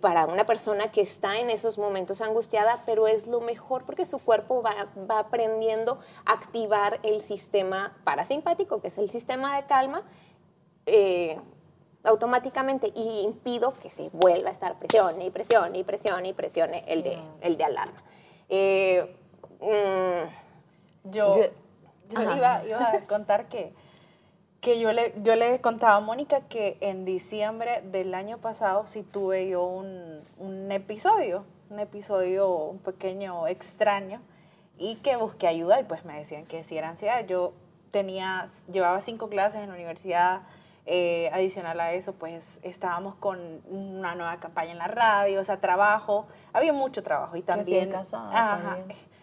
para 0.00 0.26
una 0.26 0.46
persona 0.46 0.90
que 0.90 1.02
está 1.02 1.38
en 1.38 1.50
esos 1.50 1.78
momentos 1.78 2.20
angustiada, 2.20 2.82
pero 2.86 3.06
es 3.06 3.26
lo 3.26 3.40
mejor 3.40 3.84
porque 3.84 4.06
su 4.06 4.18
cuerpo 4.18 4.62
va, 4.62 4.88
aprendiendo 5.18 6.00
a 6.24 6.32
activar 6.32 6.98
el 7.02 7.20
sistema 7.20 7.96
parasimpático, 8.04 8.80
que 8.80 8.88
es 8.88 8.98
el 8.98 9.10
sistema 9.10 9.56
de 9.56 9.66
calma, 9.66 10.02
eh, 10.86 11.38
automáticamente 12.02 12.92
y 12.94 13.20
impido 13.20 13.72
que 13.72 13.90
se 13.90 14.08
vuelva 14.10 14.48
a 14.48 14.52
estar 14.52 14.78
presione 14.78 15.26
y 15.26 15.30
presione 15.30 15.78
y 15.78 15.84
presione 15.84 16.28
y 16.28 16.32
presione 16.32 16.84
el 16.86 17.02
de, 17.02 17.20
el 17.40 17.56
de 17.56 17.64
alarma. 17.64 18.02
Eh, 18.48 19.16
mm, 19.60 21.10
yo, 21.10 21.36
iba, 22.10 22.64
iba 22.64 22.90
a 22.92 23.00
contar 23.06 23.48
que 23.48 23.74
que 24.60 24.80
yo 24.80 24.92
le, 24.92 25.14
yo 25.22 25.36
le 25.36 25.60
contaba 25.60 25.96
a 25.96 26.00
Mónica 26.00 26.40
que 26.42 26.76
en 26.80 27.04
diciembre 27.04 27.82
del 27.82 28.14
año 28.14 28.38
pasado 28.38 28.86
sí 28.86 29.02
tuve 29.02 29.48
yo 29.48 29.64
un, 29.64 30.20
un 30.38 30.72
episodio, 30.72 31.44
un 31.70 31.78
episodio 31.78 32.48
un 32.48 32.78
pequeño 32.78 33.46
extraño 33.46 34.20
y 34.78 34.96
que 34.96 35.16
busqué 35.16 35.46
ayuda 35.46 35.80
y 35.80 35.84
pues 35.84 36.04
me 36.04 36.18
decían 36.18 36.44
que 36.44 36.64
si 36.64 36.76
era 36.76 36.88
ansiedad. 36.88 37.26
Yo 37.26 37.52
tenía, 37.90 38.46
llevaba 38.70 39.00
cinco 39.00 39.28
clases 39.28 39.62
en 39.62 39.68
la 39.68 39.74
universidad, 39.74 40.42
eh, 40.84 41.30
adicional 41.32 41.80
a 41.80 41.92
eso 41.92 42.12
pues 42.12 42.60
estábamos 42.62 43.16
con 43.16 43.40
una 43.68 44.14
nueva 44.14 44.38
campaña 44.38 44.72
en 44.72 44.78
la 44.78 44.86
radio, 44.86 45.40
o 45.40 45.44
sea, 45.44 45.60
trabajo, 45.60 46.26
había 46.52 46.72
mucho 46.72 47.02
trabajo 47.02 47.36
y 47.36 47.42
también... 47.42 47.90
Casada, 47.90 48.62
también 48.62 49.15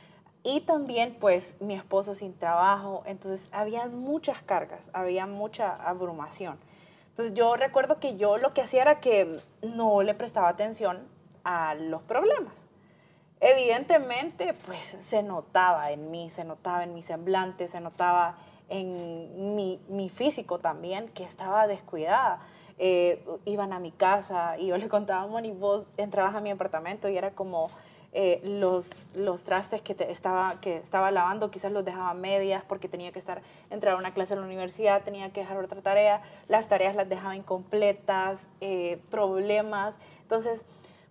y 0.43 0.61
también, 0.61 1.15
pues, 1.19 1.55
mi 1.61 1.73
esposo 1.73 2.13
sin 2.15 2.33
trabajo. 2.37 3.03
Entonces, 3.05 3.47
había 3.51 3.85
muchas 3.87 4.41
cargas, 4.41 4.89
había 4.93 5.25
mucha 5.25 5.73
abrumación. 5.73 6.59
Entonces, 7.09 7.33
yo 7.33 7.55
recuerdo 7.55 7.99
que 7.99 8.17
yo 8.17 8.37
lo 8.37 8.53
que 8.53 8.61
hacía 8.61 8.81
era 8.81 8.99
que 8.99 9.39
no 9.61 10.01
le 10.03 10.13
prestaba 10.13 10.49
atención 10.49 11.07
a 11.45 11.75
los 11.75 12.01
problemas. 12.01 12.67
Evidentemente, 13.39 14.53
pues, 14.65 14.85
se 14.85 15.23
notaba 15.23 15.91
en 15.91 16.11
mí, 16.11 16.29
se 16.29 16.43
notaba 16.43 16.83
en 16.83 16.93
mi 16.93 17.01
semblante, 17.01 17.67
se 17.67 17.79
notaba 17.79 18.37
en 18.67 19.55
mi, 19.55 19.79
mi 19.87 20.09
físico 20.09 20.59
también, 20.59 21.07
que 21.09 21.23
estaba 21.23 21.67
descuidada. 21.67 22.41
Eh, 22.79 23.23
iban 23.45 23.71
a 23.71 23.79
mi 23.79 23.91
casa 23.91 24.57
y 24.57 24.67
yo 24.67 24.77
le 24.77 24.89
contaba 24.89 25.27
Moni, 25.27 25.51
vos 25.51 25.85
entrabas 25.97 26.35
a 26.35 26.41
mi 26.41 26.49
apartamento 26.49 27.07
y 27.07 27.17
era 27.17 27.31
como 27.31 27.69
eh, 28.15 28.41
los, 28.43 29.15
los 29.15 29.41
trastes 29.41 29.81
que, 29.81 29.95
estaba, 30.07 30.53
que 30.61 30.77
estaba 30.77 31.09
lavando, 31.09 31.49
quizás 31.49 31.71
los 31.71 31.83
dejaba 31.83 32.13
medias 32.13 32.63
porque 32.67 32.87
tenía 32.87 33.11
que 33.11 33.17
estar, 33.17 33.41
entrar 33.71 33.95
a 33.95 33.97
una 33.97 34.13
clase 34.13 34.35
en 34.35 34.41
la 34.41 34.45
universidad, 34.45 35.01
tenía 35.01 35.31
que 35.31 35.39
dejar 35.39 35.57
otra 35.57 35.81
tarea, 35.81 36.21
las 36.47 36.67
tareas 36.67 36.95
las 36.95 37.09
dejaba 37.09 37.35
incompletas, 37.35 38.49
eh, 38.61 38.99
problemas. 39.09 39.97
Entonces, 40.21 40.63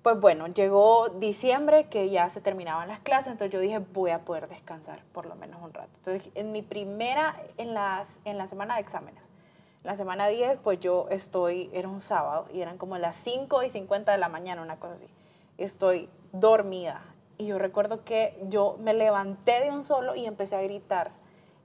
pues 0.04 0.20
bueno, 0.20 0.46
llegó 0.46 1.08
diciembre 1.08 1.88
que 1.88 2.08
ya 2.08 2.30
se 2.30 2.40
terminaban 2.40 2.86
las 2.86 3.00
clases, 3.00 3.32
entonces 3.32 3.52
yo 3.52 3.58
dije, 3.58 3.78
voy 3.78 4.12
a 4.12 4.20
poder 4.20 4.48
descansar 4.48 5.02
por 5.12 5.26
lo 5.26 5.34
menos 5.34 5.60
un 5.60 5.74
rato. 5.74 5.90
Entonces, 5.96 6.30
en 6.36 6.52
mi 6.52 6.62
primera, 6.62 7.36
en, 7.56 7.74
las, 7.74 8.20
en 8.24 8.38
la 8.38 8.46
semana 8.46 8.76
de 8.76 8.80
exámenes, 8.80 9.28
la 9.82 9.96
semana 9.96 10.28
10, 10.28 10.58
pues 10.58 10.78
yo 10.78 11.08
estoy, 11.10 11.68
era 11.72 11.88
un 11.88 12.00
sábado 12.00 12.46
y 12.54 12.60
eran 12.60 12.78
como 12.78 12.96
las 12.98 13.16
5 13.16 13.64
y 13.64 13.70
50 13.70 14.12
de 14.12 14.18
la 14.18 14.28
mañana, 14.28 14.62
una 14.62 14.76
cosa 14.76 14.94
así. 14.94 15.08
Estoy 15.58 16.08
dormida. 16.32 17.02
Y 17.38 17.46
yo 17.46 17.58
recuerdo 17.58 18.04
que 18.04 18.38
yo 18.48 18.76
me 18.80 18.94
levanté 18.94 19.60
de 19.60 19.70
un 19.70 19.82
solo 19.82 20.14
y 20.14 20.26
empecé 20.26 20.56
a 20.56 20.62
gritar 20.62 21.12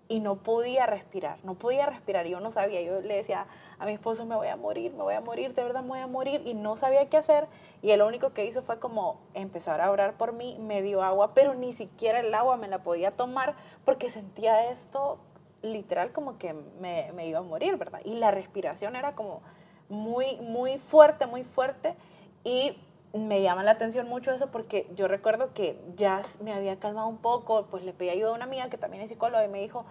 y 0.10 0.20
no 0.20 0.36
podía 0.36 0.86
respirar, 0.86 1.38
no 1.44 1.56
podía 1.56 1.86
respirar. 1.86 2.26
Yo 2.28 2.40
no 2.40 2.52
sabía, 2.52 2.82
yo 2.82 3.02
le 3.02 3.16
decía 3.16 3.46
a 3.80 3.86
mi 3.86 3.92
esposo, 3.92 4.26
me 4.26 4.36
voy 4.36 4.48
a 4.48 4.56
morir, 4.56 4.94
me 4.94 5.04
voy 5.04 5.16
a 5.16 5.22
morir, 5.22 5.54
de 5.54 5.64
verdad 5.64 5.82
me 5.82 5.90
voy 5.90 6.00
a 6.00 6.08
morir. 6.08 6.42
Y 6.46 6.54
no 6.54 6.78
sabía 6.78 7.10
qué 7.10 7.18
hacer. 7.18 7.48
Y 7.82 7.92
él 7.92 8.00
lo 8.00 8.08
único 8.08 8.34
que 8.34 8.46
hizo 8.46 8.62
fue 8.62 8.80
como 8.80 9.20
empezar 9.34 9.82
a 9.82 9.92
orar 9.92 10.16
por 10.18 10.34
mí, 10.34 10.58
me 10.60 10.82
dio 10.82 11.04
agua, 11.04 11.34
pero 11.34 11.54
ni 11.56 11.74
siquiera 11.74 12.20
el 12.20 12.34
agua 12.34 12.58
me 12.58 12.68
la 12.68 12.84
podía 12.84 13.12
tomar 13.12 13.56
porque 13.86 14.10
sentía 14.10 14.70
esto 14.70 15.20
literal 15.62 16.12
como 16.12 16.38
que 16.38 16.54
me, 16.54 17.12
me 17.14 17.28
iba 17.28 17.40
a 17.40 17.44
morir, 17.44 17.78
¿verdad? 17.78 18.00
Y 18.06 18.16
la 18.16 18.32
respiración 18.32 18.96
era 18.96 19.16
como 19.16 19.42
muy, 19.90 20.38
muy 20.38 20.78
fuerte, 20.78 21.28
muy 21.28 21.44
fuerte. 21.44 21.96
Y 22.44 22.78
me 23.14 23.42
llama 23.42 23.64
la 23.64 23.72
atención 23.72 24.08
mucho 24.08 24.32
eso 24.32 24.48
porque 24.48 24.90
yo 24.96 25.08
recuerdo 25.08 25.54
que 25.54 25.80
ya 25.96 26.22
me 26.42 26.54
había 26.54 26.80
calmado 26.80 27.08
un 27.08 27.18
poco, 27.18 27.66
pues 27.68 27.84
le 27.84 27.94
pedí 27.94 28.10
ayuda 28.10 28.32
a 28.32 28.34
una 28.34 28.46
amiga 28.46 28.70
que 28.70 28.78
también 28.78 29.04
es 29.04 29.10
psicóloga 29.10 29.44
y 29.44 29.48
me 29.48 29.62
dijo, 29.62 29.86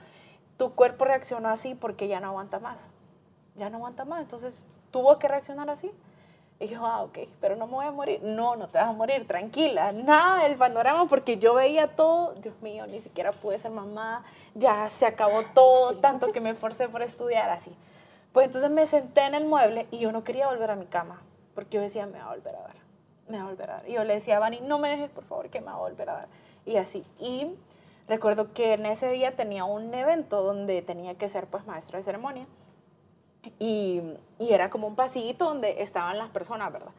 tu 0.57 0.75
cuerpo 0.75 1.05
reaccionó 1.05 1.49
así 1.49 1.75
porque 1.75 2.09
ya 2.09 2.21
no 2.21 2.29
aguanta 2.29 2.59
más, 2.59 2.91
ya 3.57 3.71
no 3.71 3.79
aguanta 3.79 4.05
más, 4.05 4.21
entonces 4.21 4.67
tuvo 4.91 5.19
que 5.19 5.29
reaccionar 5.29 5.71
así. 5.71 5.91
Y 6.59 6.69
yo, 6.69 6.87
ah, 6.87 7.03
ok, 7.03 7.19
pero 7.39 7.55
no 7.55 7.67
me 7.67 7.75
voy 7.75 7.85
a 7.85 7.91
morir. 7.91 8.23
No, 8.23 8.57
no 8.57 8.67
te 8.69 8.79
vas 8.79 8.89
a 8.89 8.93
morir, 8.93 9.27
tranquila. 9.27 9.93
Nada 9.93 10.45
del 10.45 10.57
panorama 10.57 11.07
porque 11.07 11.37
yo 11.37 11.53
veía 11.53 11.89
todo, 11.89 12.33
Dios 12.37 12.55
mío, 12.63 12.87
ni 12.87 13.03
siquiera 13.03 13.31
pude 13.33 13.59
ser 13.59 13.73
mamá, 13.73 14.25
ya 14.55 14.89
se 14.89 15.05
acabó 15.05 15.43
todo, 15.53 15.99
tanto 15.99 16.33
que 16.33 16.41
me 16.41 16.49
esforcé 16.49 16.89
por 16.89 17.03
estudiar 17.03 17.51
así. 17.51 17.77
Pues 18.33 18.47
entonces 18.47 18.71
me 18.71 18.87
senté 18.87 19.27
en 19.27 19.35
el 19.35 19.45
mueble 19.45 19.87
y 19.91 19.99
yo 19.99 20.13
no 20.13 20.25
quería 20.25 20.49
volver 20.49 20.71
a 20.71 20.77
mi 20.77 20.87
cama 20.87 21.21
porque 21.55 21.77
yo 21.77 21.83
decía, 21.83 22.07
me 22.07 22.19
va 22.19 22.27
a 22.27 22.35
volver 22.35 22.55
a 22.55 22.61
dar 22.61 22.86
me 23.29 23.39
va 23.39 23.45
a 23.45 23.47
volver 23.49 23.71
a 23.71 23.75
dar. 23.75 23.89
Y 23.89 23.95
yo 23.95 24.05
le 24.05 24.15
decía 24.15 24.37
a 24.37 24.41
Vani, 24.41 24.61
no 24.61 24.79
me 24.79 24.89
dejes, 24.89 25.11
por 25.11 25.25
favor, 25.25 25.51
que 25.51 25.61
me 25.61 25.67
va 25.67 25.75
a 25.75 25.79
volver 25.79 26.11
a 26.11 26.15
dar. 26.15 26.29
Y 26.65 26.77
así. 26.77 27.05
Y 27.19 27.55
recuerdo 28.09 28.53
que 28.53 28.75
en 28.75 28.87
ese 28.87 29.11
día 29.11 29.37
tenía 29.37 29.65
un 29.65 29.93
evento 29.95 30.43
donde 30.43 30.83
tenía 30.83 31.17
que 31.17 31.29
ser 31.29 31.47
pues 31.47 31.67
maestra 31.67 31.99
de 31.99 32.05
ceremonia. 32.05 32.47
Y, 33.59 34.03
y 34.39 34.53
era 34.53 34.71
como 34.71 34.87
un 34.87 34.97
pasillito 34.97 35.45
donde 35.45 35.83
estaban 35.83 36.19
las 36.19 36.31
personas, 36.31 36.73
¿verdad? 36.73 36.93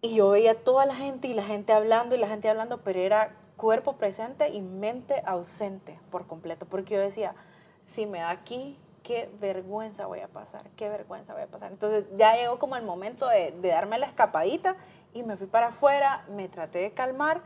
Y 0.00 0.16
yo 0.16 0.30
veía 0.30 0.62
toda 0.62 0.84
la 0.86 0.94
gente 0.94 1.28
y 1.28 1.34
la 1.34 1.44
gente 1.44 1.72
hablando 1.72 2.14
y 2.14 2.18
la 2.18 2.28
gente 2.28 2.48
hablando, 2.48 2.82
pero 2.82 3.00
era 3.00 3.34
cuerpo 3.56 3.94
presente 3.94 4.50
y 4.50 4.60
mente 4.60 5.22
ausente 5.24 5.98
por 6.10 6.26
completo. 6.26 6.66
Porque 6.66 6.94
yo 6.94 7.00
decía, 7.00 7.34
si 7.82 8.06
me 8.06 8.18
da 8.18 8.30
aquí, 8.30 8.78
qué 9.02 9.30
vergüenza 9.40 10.06
voy 10.06 10.20
a 10.20 10.28
pasar, 10.28 10.68
qué 10.76 10.88
vergüenza 10.88 11.34
voy 11.34 11.42
a 11.42 11.46
pasar. 11.46 11.70
Entonces 11.70 12.04
ya 12.16 12.34
llegó 12.36 12.58
como 12.58 12.76
el 12.76 12.84
momento 12.84 13.28
de, 13.28 13.52
de 13.52 13.68
darme 13.68 13.98
la 13.98 14.06
escapadita 14.06 14.76
y 15.14 15.22
me 15.22 15.36
fui 15.36 15.46
para 15.46 15.68
afuera, 15.68 16.24
me 16.28 16.48
traté 16.48 16.80
de 16.80 16.92
calmar, 16.92 17.40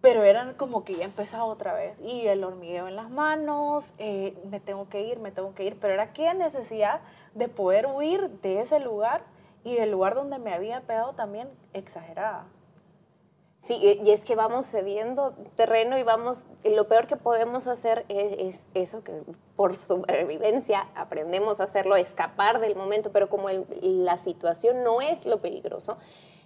pero 0.00 0.22
eran 0.22 0.54
como 0.54 0.84
que 0.84 0.94
ya 0.94 1.04
empezaba 1.04 1.44
otra 1.44 1.74
vez 1.74 2.00
y 2.00 2.26
el 2.26 2.44
hormigueo 2.44 2.88
en 2.88 2.96
las 2.96 3.10
manos, 3.10 3.94
eh, 3.98 4.36
me 4.50 4.60
tengo 4.60 4.88
que 4.88 5.02
ir, 5.02 5.18
me 5.18 5.30
tengo 5.30 5.54
que 5.54 5.64
ir, 5.64 5.76
pero 5.80 5.94
era 5.94 6.04
aquella 6.04 6.34
necesidad 6.34 7.00
de 7.34 7.48
poder 7.48 7.86
huir 7.86 8.30
de 8.42 8.60
ese 8.60 8.80
lugar 8.80 9.22
y 9.64 9.74
del 9.74 9.90
lugar 9.90 10.14
donde 10.14 10.38
me 10.38 10.54
había 10.54 10.80
pegado 10.82 11.14
también 11.14 11.48
exagerada. 11.74 12.46
Sí, 13.62 13.74
y 14.02 14.10
es 14.10 14.24
que 14.24 14.36
vamos 14.36 14.64
cediendo 14.64 15.34
terreno 15.54 15.98
y 15.98 16.02
vamos, 16.02 16.46
lo 16.64 16.88
peor 16.88 17.06
que 17.06 17.16
podemos 17.16 17.66
hacer 17.66 18.06
es, 18.08 18.64
eso, 18.72 19.04
que 19.04 19.12
por 19.54 19.76
supervivencia 19.76 20.88
aprendemos 20.94 21.60
a 21.60 21.64
hacerlo, 21.64 21.96
escapar 21.96 22.60
del 22.60 22.74
momento, 22.74 23.12
pero 23.12 23.28
como 23.28 23.48
la 23.82 24.16
situación 24.16 24.82
no 24.82 25.02
es 25.02 25.26
lo 25.26 25.42
peligroso, 25.42 25.98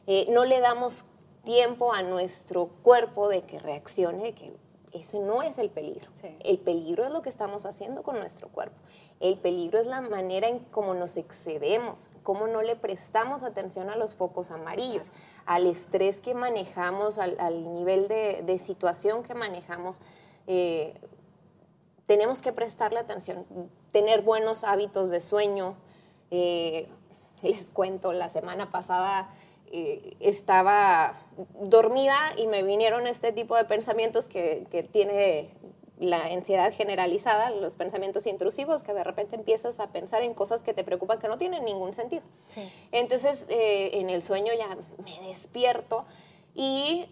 eh, 0.07 0.27
no 0.31 0.45
le 0.45 0.61
damos 0.61 1.07
tiempo 1.45 1.93
a 1.93 2.03
nuestro 2.03 2.67
cuerpo 2.83 3.29
de 3.29 3.43
que 3.43 3.59
reaccione, 3.59 4.35
que 4.35 4.57
ese 4.93 5.19
no 5.19 5.43
es 5.43 5.59
el 5.59 5.71
peligro. 5.71 6.09
El 6.45 6.59
peligro 6.59 7.05
es 7.05 7.11
lo 7.11 7.21
que 7.21 7.29
estamos 7.29 7.67
haciendo 7.67 8.03
con 8.03 8.19
nuestro 8.19 8.49
cuerpo. 8.49 8.77
El 9.21 9.39
peligro 9.39 9.79
es 9.79 9.87
la 9.87 10.01
manera 10.01 10.49
en 10.49 10.61
cómo 10.61 10.95
nos 10.95 11.17
excedemos, 11.17 12.11
cómo 12.23 12.47
no 12.47 12.63
le 12.63 12.77
prestamos 12.77 13.43
atención 13.43 13.91
a 13.91 13.97
los 13.97 14.15
focos 14.15 14.51
amarillos, 14.51 15.11
al 15.47 15.67
estrés 15.67 16.21
que 16.21 16.35
manejamos, 16.35 17.19
al, 17.19 17.75
nivel 17.75 18.09
de, 18.09 18.59
situación 18.59 19.23
que 19.23 19.35
manejamos. 19.35 20.01
Eh, 20.47 20.95
tenemos 22.07 22.43
que 22.43 22.53
prestarle 22.53 23.01
atención, 23.01 23.47
tener 23.93 24.23
buenos 24.23 24.63
hábitos 24.63 25.11
de 25.11 25.21
sueño. 25.21 25.75
Eh, 26.31 26.89
les 27.43 27.71
cuento, 27.71 28.13
la 28.13 28.29
semana 28.29 28.71
pasada 28.71 29.35
eh, 29.73 30.17
estaba 30.21 31.21
dormida 31.61 32.33
y 32.37 32.47
me 32.47 32.63
vinieron 32.63 33.07
este 33.07 33.33
tipo 33.33 33.57
de 33.57 33.65
pensamientos 33.65 34.29
que, 34.29 34.65
que, 34.71 34.83
tiene 34.83 35.51
la 35.99 36.25
ansiedad 36.25 36.73
generalizada, 36.73 37.51
los 37.51 37.77
pensamientos 37.77 38.27
intrusivos, 38.27 38.83
que 38.83 38.93
de 38.93 39.05
repente 39.05 39.37
empiezas 39.37 39.81
a 39.81 39.89
pensar 39.89 40.23
en 40.23 40.35
cosas 40.35 40.63
que 40.63 40.75
te 40.75 40.85
preocupan 40.85 41.19
que 41.19 41.29
no 41.29 41.39
tienen 41.39 41.65
ningún 41.65 41.95
sentido. 41.95 42.23
Entonces, 42.93 43.47
eh, 43.49 43.91
en 43.95 44.11
el 44.11 44.23
sueño 44.23 44.53
ya 44.57 44.77
me 45.05 45.29
despierto 45.29 46.05
y 46.55 47.07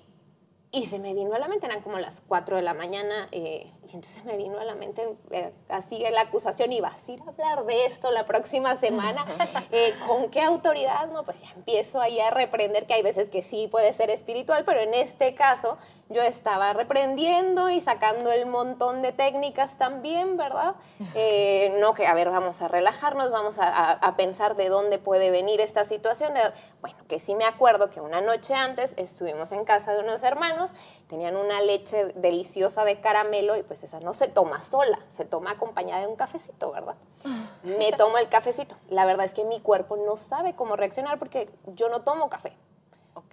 y 0.75 0.87
se 0.87 0.99
me 0.99 1.13
vino 1.13 1.35
a 1.35 1.39
la 1.39 1.49
mente, 1.49 1.67
eran 1.67 1.83
como 1.83 1.99
las 1.99 2.23
4 2.27 2.57
de 2.57 2.63
la 2.63 2.73
mañana, 2.73 3.29
eh, 3.31 3.67
y 3.87 3.95
entonces 3.95 4.25
me 4.25 4.39
vino 4.39 4.59
a 4.59 4.65
la 4.65 4.75
mente 4.75 5.07
eh, 5.31 5.53
así 5.69 5.99
la 5.99 6.23
acusación, 6.23 6.73
y 6.73 6.81
vas 6.81 7.07
a 7.07 7.13
ir 7.13 7.21
a 7.21 7.29
hablar 7.29 7.67
de 7.67 7.85
esto 7.85 8.11
la 8.11 8.25
próxima 8.25 8.75
semana, 8.77 9.27
eh, 9.71 9.93
¿con 10.07 10.31
qué 10.31 10.41
autoridad? 10.41 11.09
No, 11.09 11.25
pues 11.25 11.43
ya 11.43 11.51
empiezo 11.55 12.01
ahí 12.01 12.19
a 12.21 12.31
reprender, 12.31 12.87
que 12.87 12.95
hay 12.95 13.03
veces 13.03 13.29
que 13.29 13.43
sí 13.43 13.69
puede 13.69 13.93
ser 13.93 14.09
espiritual, 14.09 14.65
pero 14.65 14.81
en 14.81 14.95
este 14.95 15.35
caso 15.35 15.77
yo 16.13 16.23
estaba 16.23 16.73
reprendiendo 16.73 17.71
y 17.71 17.81
sacando 17.81 18.31
el 18.31 18.47
montón 18.47 19.03
de 19.03 19.13
técnicas 19.13 19.79
también, 19.79 20.37
¿verdad? 20.37 20.75
Eh, 21.15 21.77
no 21.81 21.95
que, 21.95 22.07
a 22.07 22.15
ver, 22.15 22.31
vamos 22.31 22.63
a 22.63 22.69
relajarnos, 22.69 23.33
vamos 23.33 23.59
a, 23.61 24.15
pensar 24.17 24.57
de 24.57 24.69
dónde 24.69 24.99
puede 24.99 25.31
venir 25.31 25.61
esta 25.61 25.85
situación. 25.85 26.35
Bueno, 26.83 26.99
que 27.09 27.21
sí 27.21 27.37
me 27.37 27.45
acuerdo 27.45 27.91
que 27.91 28.01
una 28.01 28.21
noche 28.21 28.55
antes 28.55 28.95
estuvimos 28.97 29.53
en 29.53 29.65
casa 29.65 29.95
de 29.95 30.01
unos 30.01 30.25
hermanos, 30.25 30.75
tenían 31.09 31.37
una 31.37 31.61
leche 31.61 32.07
deliciosa 32.17 32.85
de 32.85 33.01
caramelo 33.01 33.57
y 33.57 33.63
pues 33.63 33.85
esa 33.85 34.01
no 34.01 34.13
se 34.13 34.27
toma 34.27 34.61
sola, 34.61 34.99
se 35.09 35.25
toma 35.25 35.53
acompañada 35.53 36.01
de 36.01 36.09
un 36.09 36.17
cafecito, 36.17 36.73
¿verdad? 36.73 36.97
Me 37.63 37.93
tomo 37.93 38.19
el 38.19 38.29
cafecito. 38.29 38.75
La 38.91 39.05
verdad 39.05 39.25
es 39.25 39.33
que 39.33 39.45
mi 39.45 39.61
cuerpo 39.61 39.97
no 39.97 40.17
sabe 40.17 40.57
cómo 40.57 40.75
reaccionar 40.75 41.21
porque 41.21 41.49
yo 41.69 41.89
no 41.89 42.03
tomo 42.03 42.29
café. 42.29 42.53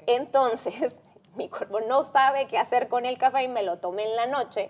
Entonces, 0.05 0.99
mi 1.35 1.49
cuerpo 1.49 1.79
no 1.81 2.03
sabe 2.03 2.47
qué 2.47 2.59
hacer 2.59 2.87
con 2.87 3.03
el 3.07 3.17
café 3.17 3.43
y 3.43 3.47
me 3.47 3.63
lo 3.63 3.79
tomé 3.79 4.03
en 4.03 4.15
la 4.15 4.27
noche, 4.27 4.69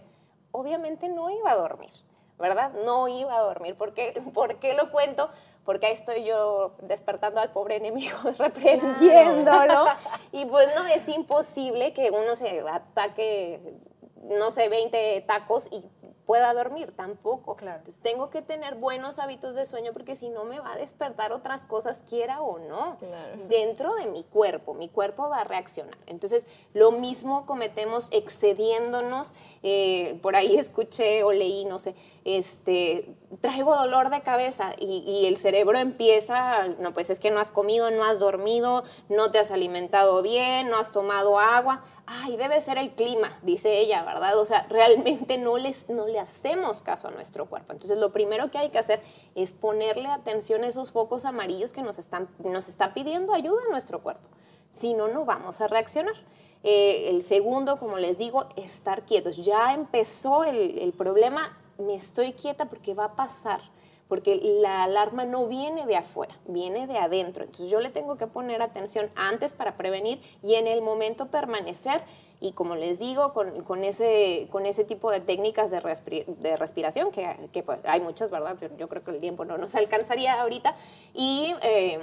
obviamente 0.54 1.10
no 1.10 1.30
iba 1.30 1.52
a 1.52 1.56
dormir, 1.58 1.92
¿verdad? 2.38 2.72
No 2.86 3.10
iba 3.10 3.36
a 3.36 3.42
dormir. 3.42 3.76
¿Por 3.76 3.94
qué, 3.94 4.14
¿Por 4.34 4.56
qué 4.56 4.74
lo 4.74 4.90
cuento? 4.90 5.30
Porque 5.70 5.86
ahí 5.86 5.94
estoy 5.94 6.24
yo 6.24 6.74
despertando 6.82 7.40
al 7.40 7.52
pobre 7.52 7.76
enemigo, 7.76 8.18
reprendiéndolo. 8.40 9.86
Y 10.32 10.48
pues 10.48 10.68
no, 10.76 10.88
es 10.88 11.08
imposible 11.10 11.94
que 11.94 12.10
uno 12.10 12.36
se 12.36 12.62
ataque, 12.62 13.78
no 14.24 14.50
sé, 14.50 14.68
20 14.68 15.22
tacos 15.28 15.68
y 15.72 15.86
pueda 16.30 16.54
dormir, 16.54 16.94
tampoco. 16.96 17.56
Claro. 17.56 17.80
Entonces 17.80 18.04
tengo 18.04 18.30
que 18.30 18.44
tener 18.44 18.76
buenos 18.76 19.18
hábitos 19.18 19.56
de 19.56 19.66
sueño 19.66 19.94
porque 19.94 20.16
si 20.16 20.30
no 20.30 20.44
me 20.44 20.60
va 20.60 20.74
a 20.74 20.76
despertar 20.76 21.32
otras 21.32 21.66
cosas, 21.66 22.04
quiera 22.08 22.44
o 22.44 22.60
no, 22.60 23.00
dentro 23.48 23.96
de 23.96 24.06
mi 24.06 24.22
cuerpo. 24.22 24.76
Mi 24.76 24.90
cuerpo 24.90 25.28
va 25.28 25.40
a 25.40 25.44
reaccionar. 25.44 25.98
Entonces, 26.06 26.48
lo 26.76 26.92
mismo 26.92 27.48
cometemos 27.48 28.10
excediéndonos. 28.12 29.34
Eh, 29.64 30.20
por 30.22 30.36
ahí 30.36 30.56
escuché 30.56 31.24
o 31.24 31.32
leí, 31.32 31.66
no 31.66 31.80
sé, 31.80 31.96
este, 32.26 33.16
traigo 33.42 33.76
dolor 33.76 34.12
de 34.12 34.22
cabeza 34.22 34.74
y, 34.78 35.04
y, 35.08 35.26
el 35.26 35.36
cerebro 35.36 35.80
empieza, 35.80 36.68
no, 36.80 36.94
pues 36.94 37.10
es 37.10 37.20
que 37.20 37.32
no 37.32 37.40
has 37.40 37.50
comido, 37.50 37.90
no 37.90 38.04
has 38.04 38.20
dormido, 38.20 38.84
no 39.10 39.32
te 39.32 39.40
has 39.40 39.50
alimentado 39.50 40.22
bien, 40.22 40.70
no 40.70 40.78
has 40.78 40.92
tomado 40.92 41.40
agua 41.40 41.84
ay, 42.12 42.38
debe 42.38 42.60
ser 42.60 42.80
el 42.80 42.90
clima, 42.96 43.32
dice 43.44 43.78
ella, 43.78 44.04
¿verdad? 44.04 44.38
O 44.40 44.46
sea, 44.46 44.66
realmente 44.68 45.38
no, 45.38 45.60
les, 45.60 45.90
no 45.90 46.08
le 46.08 46.20
hacemos 46.20 46.82
caso 46.82 47.08
a 47.08 47.12
nuestro 47.12 47.46
cuerpo. 47.46 47.72
Entonces, 47.72 48.00
lo 48.00 48.12
primero 48.12 48.50
que 48.50 48.58
hay 48.58 48.72
que 48.72 48.80
hacer 48.80 49.00
es 49.36 49.54
ponerle 49.54 50.08
atención 50.08 50.64
a 50.64 50.68
esos 50.68 50.92
focos 50.92 51.26
amarillos 51.26 51.72
que 51.72 51.84
nos 51.84 52.00
están, 52.00 52.28
nos 52.40 52.68
está 52.68 52.96
pidiendo 52.96 53.34
ayuda 53.34 53.62
a 53.68 53.72
nuestro 53.72 54.02
cuerpo. 54.02 54.28
Si 54.72 54.96
no, 54.96 55.08
no 55.08 55.24
vamos 55.24 55.62
a 55.62 55.68
reaccionar. 55.68 56.16
Eh, 56.64 57.10
el 57.10 57.22
segundo, 57.22 57.78
como 57.78 58.00
les 58.00 58.18
digo, 58.18 58.48
estar 58.56 59.06
quietos. 59.06 59.38
Ya 59.38 59.74
empezó 59.76 60.44
el, 60.44 60.80
el 60.80 60.94
problema, 60.94 61.58
me 61.78 61.94
estoy 61.94 62.34
quieta 62.34 62.66
porque 62.66 62.96
va 62.96 63.06
a 63.06 63.16
pasar 63.16 63.62
porque 64.10 64.40
la 64.42 64.84
alarma 64.84 65.24
no 65.24 65.48
viene 65.48 65.86
de 65.86 65.96
afuera, 65.96 66.34
viene 66.48 66.88
de 66.88 66.98
adentro. 66.98 67.44
Entonces 67.44 67.70
yo 67.70 67.80
le 67.80 67.90
tengo 67.90 68.18
que 68.18 68.26
poner 68.26 68.62
atención 68.62 69.10
antes 69.16 69.54
para 69.54 69.78
prevenir 69.78 70.20
y 70.42 70.56
en 70.56 70.66
el 70.68 70.82
momento 70.82 71.28
permanecer. 71.28 72.02
Y 72.42 72.54
como 72.54 72.76
les 72.76 73.00
digo, 73.00 73.34
con, 73.34 73.84
ese, 73.84 74.48
con 74.52 74.66
ese 74.66 74.84
tipo 74.84 75.12
de 75.12 75.20
técnicas 75.20 75.70
de, 75.70 76.26
de 76.40 76.58
respiración, 76.58 77.12
que, 77.12 77.64
pues, 77.64 77.80
hay 77.84 78.02
muchas, 78.02 78.32
¿verdad? 78.32 78.58
Yo, 78.78 78.90
creo 78.90 79.04
que 79.04 79.12
el 79.12 79.20
tiempo 79.20 79.46
no 79.46 79.58
nos 79.58 79.76
alcanzaría 79.76 80.42
ahorita. 80.42 80.76
Y, 81.14 81.54
eh, 81.62 82.00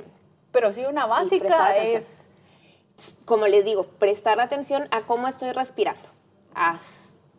Pero 0.53 0.73
sí, 0.73 0.85
una 0.85 1.07
básica 1.07 1.77
es... 1.77 2.29
Como 3.27 3.47
les 3.47 3.65
digo, 3.65 3.85
prestar 3.99 4.41
atención 4.41 4.89
a 4.91 5.03
cómo 5.03 5.29
estoy 5.29 5.53
respirando 5.53 6.09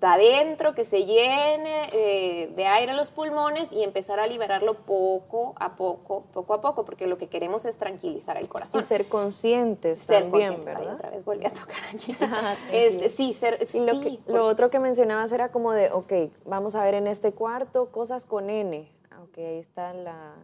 adentro, 0.01 0.75
que 0.75 0.85
se 0.85 1.05
llene 1.05 1.89
eh, 1.91 2.51
de 2.55 2.65
aire 2.67 2.93
los 2.93 3.09
pulmones 3.09 3.71
y 3.71 3.83
empezar 3.83 4.19
a 4.19 4.27
liberarlo 4.27 4.75
poco 4.75 5.55
a 5.57 5.75
poco, 5.75 6.25
poco 6.33 6.53
a 6.53 6.61
poco, 6.61 6.85
porque 6.85 7.07
lo 7.07 7.17
que 7.17 7.27
queremos 7.27 7.65
es 7.65 7.77
tranquilizar 7.77 8.37
el 8.37 8.47
corazón. 8.47 8.81
Y 8.81 8.83
ser 8.83 9.07
conscientes 9.07 9.99
ser 9.99 10.23
también, 10.23 10.53
conscientes. 10.53 10.77
¿verdad? 10.77 10.95
otra 10.95 11.09
vez 11.09 11.25
volví 11.25 11.45
a 11.45 11.51
tocar 11.51 11.81
aquí. 11.93 12.15
Este, 12.71 13.09
sí, 13.09 13.33
ser, 13.33 13.65
sí, 13.65 13.79
lo, 13.79 14.33
lo, 14.33 14.45
otro 14.45 14.69
que 14.69 14.79
mencionabas 14.79 15.31
era 15.31 15.51
como 15.51 15.71
de, 15.71 15.91
ok, 15.91 16.13
vamos 16.45 16.75
a 16.75 16.83
ver 16.83 16.95
en 16.95 17.07
este 17.07 17.33
cuarto 17.33 17.91
cosas 17.91 18.25
con 18.25 18.49
N. 18.49 18.91
Ah, 19.09 19.21
ok, 19.23 19.37
ahí 19.37 19.59
está 19.59 19.93
la... 19.93 20.35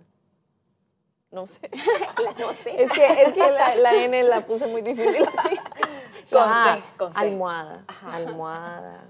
No 1.31 1.47
sé. 1.47 1.69
la 2.23 2.31
no 2.39 2.53
sé. 2.53 2.83
Es 2.83 2.91
que, 2.91 3.05
es 3.05 3.33
que 3.33 3.51
la, 3.51 3.75
la 3.75 4.03
N 4.03 4.23
la 4.23 4.45
puse 4.45 4.67
muy 4.67 4.81
difícil. 4.81 5.25
con, 6.31 6.41
ah, 6.43 6.77
C, 6.77 6.97
con 6.97 7.13
C. 7.13 7.19
Almohada. 7.19 7.85
Almohada 8.05 9.03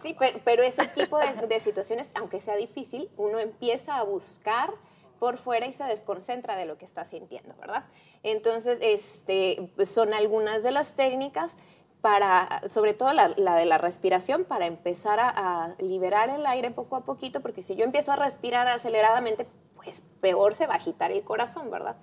Sí, 0.00 0.16
pero, 0.44 0.62
ese 0.62 0.86
tipo 0.88 1.18
de, 1.18 1.60
situaciones, 1.60 2.12
aunque 2.14 2.40
sea 2.40 2.56
difícil, 2.56 3.10
uno 3.16 3.38
empieza 3.38 3.96
a 3.96 4.02
buscar 4.02 4.72
por 5.18 5.38
fuera 5.38 5.66
y 5.66 5.72
se 5.72 5.84
desconcentra 5.84 6.56
de 6.56 6.66
lo 6.66 6.76
que 6.76 6.84
está 6.84 7.04
sintiendo, 7.04 7.54
¿verdad? 7.56 7.84
Entonces, 8.22 8.78
este, 8.82 9.72
son 9.86 10.12
algunas 10.12 10.62
de 10.62 10.70
las 10.70 10.94
técnicas 10.94 11.56
para, 12.00 12.60
sobre 12.68 12.92
todo 12.92 13.14
la, 13.14 13.28
de 13.28 13.64
la 13.64 13.78
respiración, 13.78 14.44
para 14.44 14.66
empezar 14.66 15.18
a, 15.20 15.74
liberar 15.78 16.28
el 16.28 16.44
aire 16.44 16.70
poco 16.70 16.96
a 16.96 17.04
poquito, 17.04 17.40
porque 17.40 17.62
si 17.62 17.76
yo 17.76 17.84
empiezo 17.84 18.12
a 18.12 18.16
respirar 18.16 18.68
aceleradamente, 18.68 19.46
pues 19.76 20.02
peor 20.20 20.54
se 20.54 20.66
va 20.66 20.74
a 20.74 20.76
agitar 20.76 21.12
el 21.12 21.22
corazón, 21.22 21.70
¿verdad? 21.70 21.96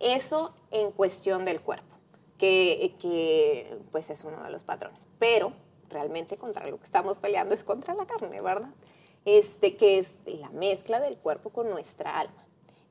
Eso 0.00 0.54
en 0.70 0.90
cuestión 0.90 1.44
del 1.44 1.60
cuerpo, 1.60 1.94
que, 2.38 2.96
que 3.00 3.78
pues 3.90 4.08
es 4.08 4.24
uno 4.24 4.42
de 4.42 4.50
los 4.50 4.64
patrones. 4.64 5.06
Pero 5.18 5.52
realmente 5.92 6.36
contra 6.36 6.66
lo 6.66 6.78
que 6.78 6.84
estamos 6.84 7.18
peleando 7.18 7.54
es 7.54 7.64
contra 7.64 7.94
la 7.94 8.06
carne, 8.06 8.40
¿verdad? 8.40 8.70
Este, 9.24 9.76
que 9.76 9.98
es 9.98 10.16
la 10.26 10.50
mezcla 10.50 10.98
del 11.00 11.16
cuerpo 11.16 11.50
con 11.50 11.70
nuestra 11.70 12.18
alma. 12.18 12.44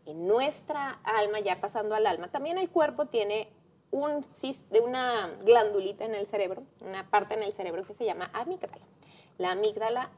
En 0.05 0.27
nuestra 0.27 0.99
alma, 1.03 1.39
ya 1.39 1.59
pasando 1.59 1.95
al 1.95 2.07
alma, 2.07 2.29
también 2.29 2.57
el 2.57 2.69
cuerpo 2.69 3.07
tiene 3.07 3.49
un, 3.91 4.25
una 4.83 5.29
glandulita 5.43 6.05
en 6.05 6.15
el 6.15 6.25
cerebro, 6.25 6.63
una 6.79 7.09
parte 7.09 7.33
en 7.35 7.43
el 7.43 7.51
cerebro 7.51 7.85
que 7.85 7.93
se 7.93 8.05
llama 8.05 8.31
amígdala. 8.33 8.85
La 9.37 9.51
amígdala 9.51 10.09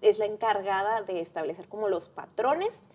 es 0.00 0.18
la 0.18 0.26
encargada 0.26 1.02
de 1.02 1.20
establecer 1.20 1.68
como 1.68 1.88
los 1.88 2.08
patrones 2.08 2.88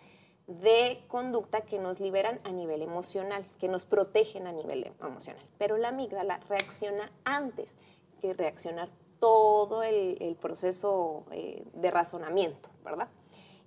de 0.47 1.03
conducta 1.07 1.61
que 1.61 1.79
nos 1.79 1.99
liberan 1.99 2.39
a 2.43 2.51
nivel 2.51 2.81
emocional, 2.81 3.45
que 3.59 3.67
nos 3.67 3.85
protegen 3.85 4.47
a 4.47 4.51
nivel 4.51 4.91
emocional. 5.01 5.43
Pero 5.57 5.77
la 5.77 5.89
amígdala 5.89 6.39
reacciona 6.49 7.11
antes 7.23 7.73
que 8.21 8.33
reaccionar 8.33 8.89
todo 9.23 9.83
el, 9.83 10.35
proceso 10.41 11.23
eh, 11.31 11.63
de 11.75 11.91
razonamiento, 11.91 12.67
¿verdad? 12.83 13.07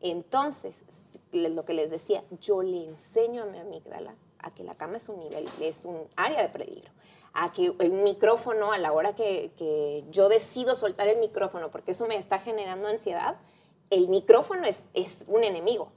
Entonces, 0.03 0.85
lo 1.33 1.64
que 1.64 1.73
les 1.73 1.90
decía, 1.90 2.23
yo 2.42 2.61
le 2.62 2.85
enseño 2.85 3.45
a 3.45 3.47
mi 3.47 3.59
amígdala 3.59 4.16
a 4.38 4.51
que 4.51 4.64
la 4.64 4.75
cama 4.75 4.99
es 4.99 5.09
un 5.09 5.19
nivel, 5.19 5.49
es 5.62 5.87
un 5.87 6.03
área 6.14 6.42
de 6.42 6.51
peligro, 6.51 6.90
a 7.33 7.53
que 7.53 7.75
el 7.79 7.90
micrófono, 7.90 8.73
a 8.73 8.77
la 8.77 8.92
hora 8.92 9.14
que, 9.14 10.05
yo 10.11 10.29
decido 10.29 10.75
soltar 10.75 11.09
el 11.09 11.21
micrófono, 11.21 11.71
porque 11.71 11.92
eso 11.92 12.05
me 12.05 12.16
está 12.16 12.38
generando 12.38 12.88
ansiedad, 12.88 13.37
el 13.88 14.09
micrófono 14.09 14.64
es 14.66 15.25
un 15.27 15.42
enemigo. 15.42 15.90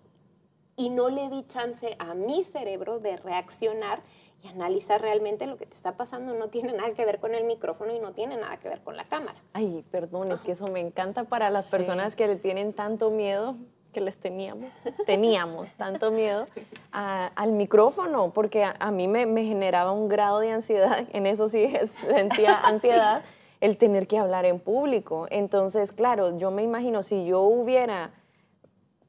Y 0.77 0.89
no 0.89 1.09
le 1.09 1.27
di 1.27 1.45
chance 1.47 1.97
a 1.99 2.13
mi 2.13 2.45
cerebro 2.45 2.99
de 2.99 3.17
reaccionar 3.17 4.01
y 4.43 4.47
analizar 4.47 5.01
realmente 5.01 5.47
lo 5.47 5.57
que 5.57 5.65
te 5.65 5.75
está 5.75 5.97
pasando. 5.97 6.33
No 6.33 6.47
tiene 6.47 6.73
nada 6.73 6.93
que 6.93 7.05
ver 7.05 7.19
con 7.19 7.33
el 7.35 7.45
micrófono 7.45 7.93
y 7.93 7.99
no 7.99 8.13
tiene 8.13 8.37
nada 8.37 8.57
que 8.57 8.69
ver 8.69 8.81
con 8.81 8.95
la 8.95 9.05
cámara. 9.05 9.39
Ay, 9.53 9.83
perdón, 9.91 10.31
es 10.31 10.41
que 10.41 10.53
eso 10.53 10.67
me 10.67 10.79
encanta 10.79 11.25
para 11.25 11.49
las 11.49 11.67
personas 11.67 12.15
que 12.15 12.27
le 12.27 12.35
tienen 12.35 12.73
tanto 12.73 13.11
miedo. 13.11 13.55
que 13.91 14.01
les 14.01 14.17
teníamos, 14.17 14.69
teníamos 15.07 15.75
tanto 15.75 16.11
miedo 16.11 16.47
al 16.91 17.51
micrófono, 17.53 18.31
porque 18.31 18.63
a, 18.63 18.91
mí 18.91 19.07
me, 19.07 19.25
generaba 19.43 19.91
un 19.91 20.07
grado 20.07 20.39
de 20.39 20.51
ansiedad, 20.51 21.07
en 21.11 21.25
eso 21.25 21.49
sí 21.49 21.73
sentía 22.07 22.59
ansiedad, 22.59 23.23
el 23.61 23.77
tener 23.77 24.07
que 24.07 24.19
hablar 24.19 24.45
en 24.45 24.59
público. 24.59 25.25
Entonces, 25.31 25.91
claro, 25.91 26.37
yo 26.37 26.51
me 26.51 26.61
imagino, 26.61 27.01
si 27.01 27.25
yo 27.25 27.41
hubiera 27.41 28.11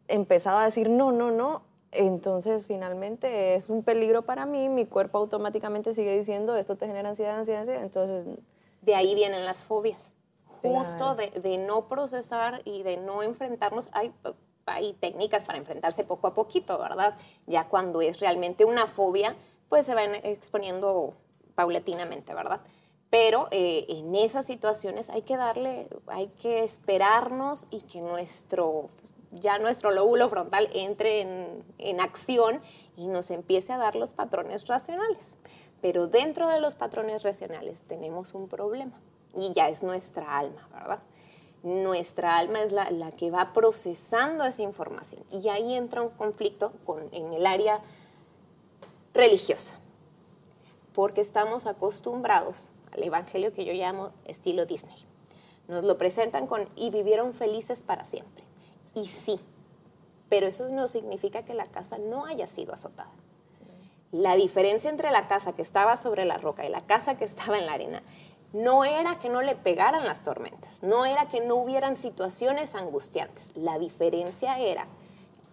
empezado 0.08 0.58
a 0.58 0.64
decir 0.64 0.88
no, 0.88 1.12
no, 1.12 1.30
no, 1.30 1.62
entonces 1.92 2.64
finalmente 2.66 3.54
es 3.54 3.70
un 3.70 3.82
peligro 3.82 4.22
para 4.22 4.46
mí, 4.46 4.68
mi 4.68 4.86
cuerpo 4.86 5.18
automáticamente 5.18 5.94
sigue 5.94 6.16
diciendo, 6.16 6.56
esto 6.56 6.76
te 6.76 6.86
genera 6.86 7.10
ansiedad, 7.10 7.38
ansiedad, 7.38 7.62
ansiedad, 7.62 7.82
entonces... 7.82 8.26
De 8.82 8.94
ahí 8.94 9.14
vienen 9.14 9.44
las 9.44 9.64
fobias, 9.66 10.00
justo 10.62 11.14
de, 11.14 11.30
de 11.30 11.58
no 11.58 11.86
procesar 11.88 12.62
y 12.64 12.82
de 12.82 12.96
no 12.96 13.22
enfrentarnos. 13.22 13.90
Hay, 13.92 14.12
hay 14.64 14.94
técnicas 14.94 15.44
para 15.44 15.58
enfrentarse 15.58 16.04
poco 16.04 16.28
a 16.28 16.34
poquito, 16.34 16.78
¿verdad? 16.78 17.14
Ya 17.46 17.68
cuando 17.68 18.00
es 18.00 18.20
realmente 18.20 18.64
una 18.64 18.86
fobia, 18.86 19.36
pues 19.68 19.86
se 19.86 19.94
van 19.94 20.14
exponiendo 20.14 21.14
paulatinamente, 21.54 22.34
¿verdad? 22.34 22.60
Pero 23.10 23.48
eh, 23.50 23.86
en 23.88 24.14
esas 24.14 24.46
situaciones 24.46 25.10
hay 25.10 25.22
que 25.22 25.36
darle, 25.36 25.88
hay 26.06 26.28
que 26.28 26.62
esperarnos 26.62 27.66
y 27.70 27.82
que 27.82 28.00
nuestro, 28.00 28.88
ya 29.32 29.58
nuestro 29.58 29.90
lóbulo 29.90 30.28
frontal 30.28 30.68
entre 30.72 31.20
en, 31.20 31.64
en 31.78 32.00
acción 32.00 32.60
y 32.96 33.08
nos 33.08 33.30
empiece 33.30 33.72
a 33.72 33.78
dar 33.78 33.94
los 33.94 34.12
patrones 34.12 34.66
racionales. 34.66 35.38
Pero 35.80 36.08
dentro 36.08 36.48
de 36.48 36.60
los 36.60 36.74
patrones 36.74 37.22
racionales 37.22 37.82
tenemos 37.82 38.34
un 38.34 38.48
problema 38.48 39.00
y 39.34 39.52
ya 39.52 39.68
es 39.68 39.82
nuestra 39.82 40.38
alma, 40.38 40.68
¿verdad? 40.72 41.00
nuestra 41.62 42.38
alma 42.38 42.62
es 42.62 42.72
la, 42.72 43.12
que 43.12 43.30
va 43.30 43.52
procesando 43.52 44.44
esa 44.44 44.62
información. 44.62 45.22
Y 45.30 45.48
ahí 45.48 45.74
entra 45.74 46.02
un 46.02 46.10
conflicto 46.10 46.72
con, 46.84 47.08
en 47.12 47.32
el 47.32 47.46
área 47.46 47.80
religiosa, 49.12 49.78
porque 50.94 51.20
estamos 51.20 51.66
acostumbrados 51.66 52.72
al 52.92 53.02
evangelio 53.02 53.52
que 53.52 53.64
yo 53.64 53.72
llamo 53.72 54.12
estilo 54.24 54.66
Disney. 54.66 54.96
Nos 55.68 55.84
lo 55.84 55.98
presentan 55.98 56.46
con 56.46 56.68
y 56.76 56.90
vivieron 56.90 57.34
felices 57.34 57.82
para 57.82 58.04
siempre. 58.04 58.44
Y 58.94 59.06
sí, 59.06 59.40
pero 60.28 60.46
eso 60.46 60.68
no 60.68 60.88
significa 60.88 61.44
que 61.44 61.54
la 61.54 61.66
casa 61.66 61.98
no 61.98 62.26
haya 62.26 62.46
sido 62.46 62.72
azotada. 62.72 63.12
La 64.12 64.34
diferencia 64.34 64.90
entre 64.90 65.12
la 65.12 65.28
casa 65.28 65.52
que 65.52 65.62
estaba 65.62 65.96
sobre 65.96 66.24
la 66.24 66.38
roca 66.38 66.66
y 66.66 66.68
la 66.68 66.80
casa 66.80 67.16
que 67.16 67.24
estaba 67.24 67.58
en 67.58 67.66
la 67.66 67.74
arena 67.74 68.02
no 68.52 68.84
era 68.84 69.20
que 69.20 69.28
no 69.28 69.42
le 69.42 69.54
pegaran 69.54 70.04
las 70.04 70.22
tormentas, 70.22 70.82
no 70.82 71.04
era 71.04 71.28
que 71.28 71.40
no 71.40 71.54
hubieran 71.54 71.96
situaciones 71.96 72.74
angustiantes. 72.74 73.52
La 73.54 73.78
diferencia 73.78 74.58
era 74.58 74.86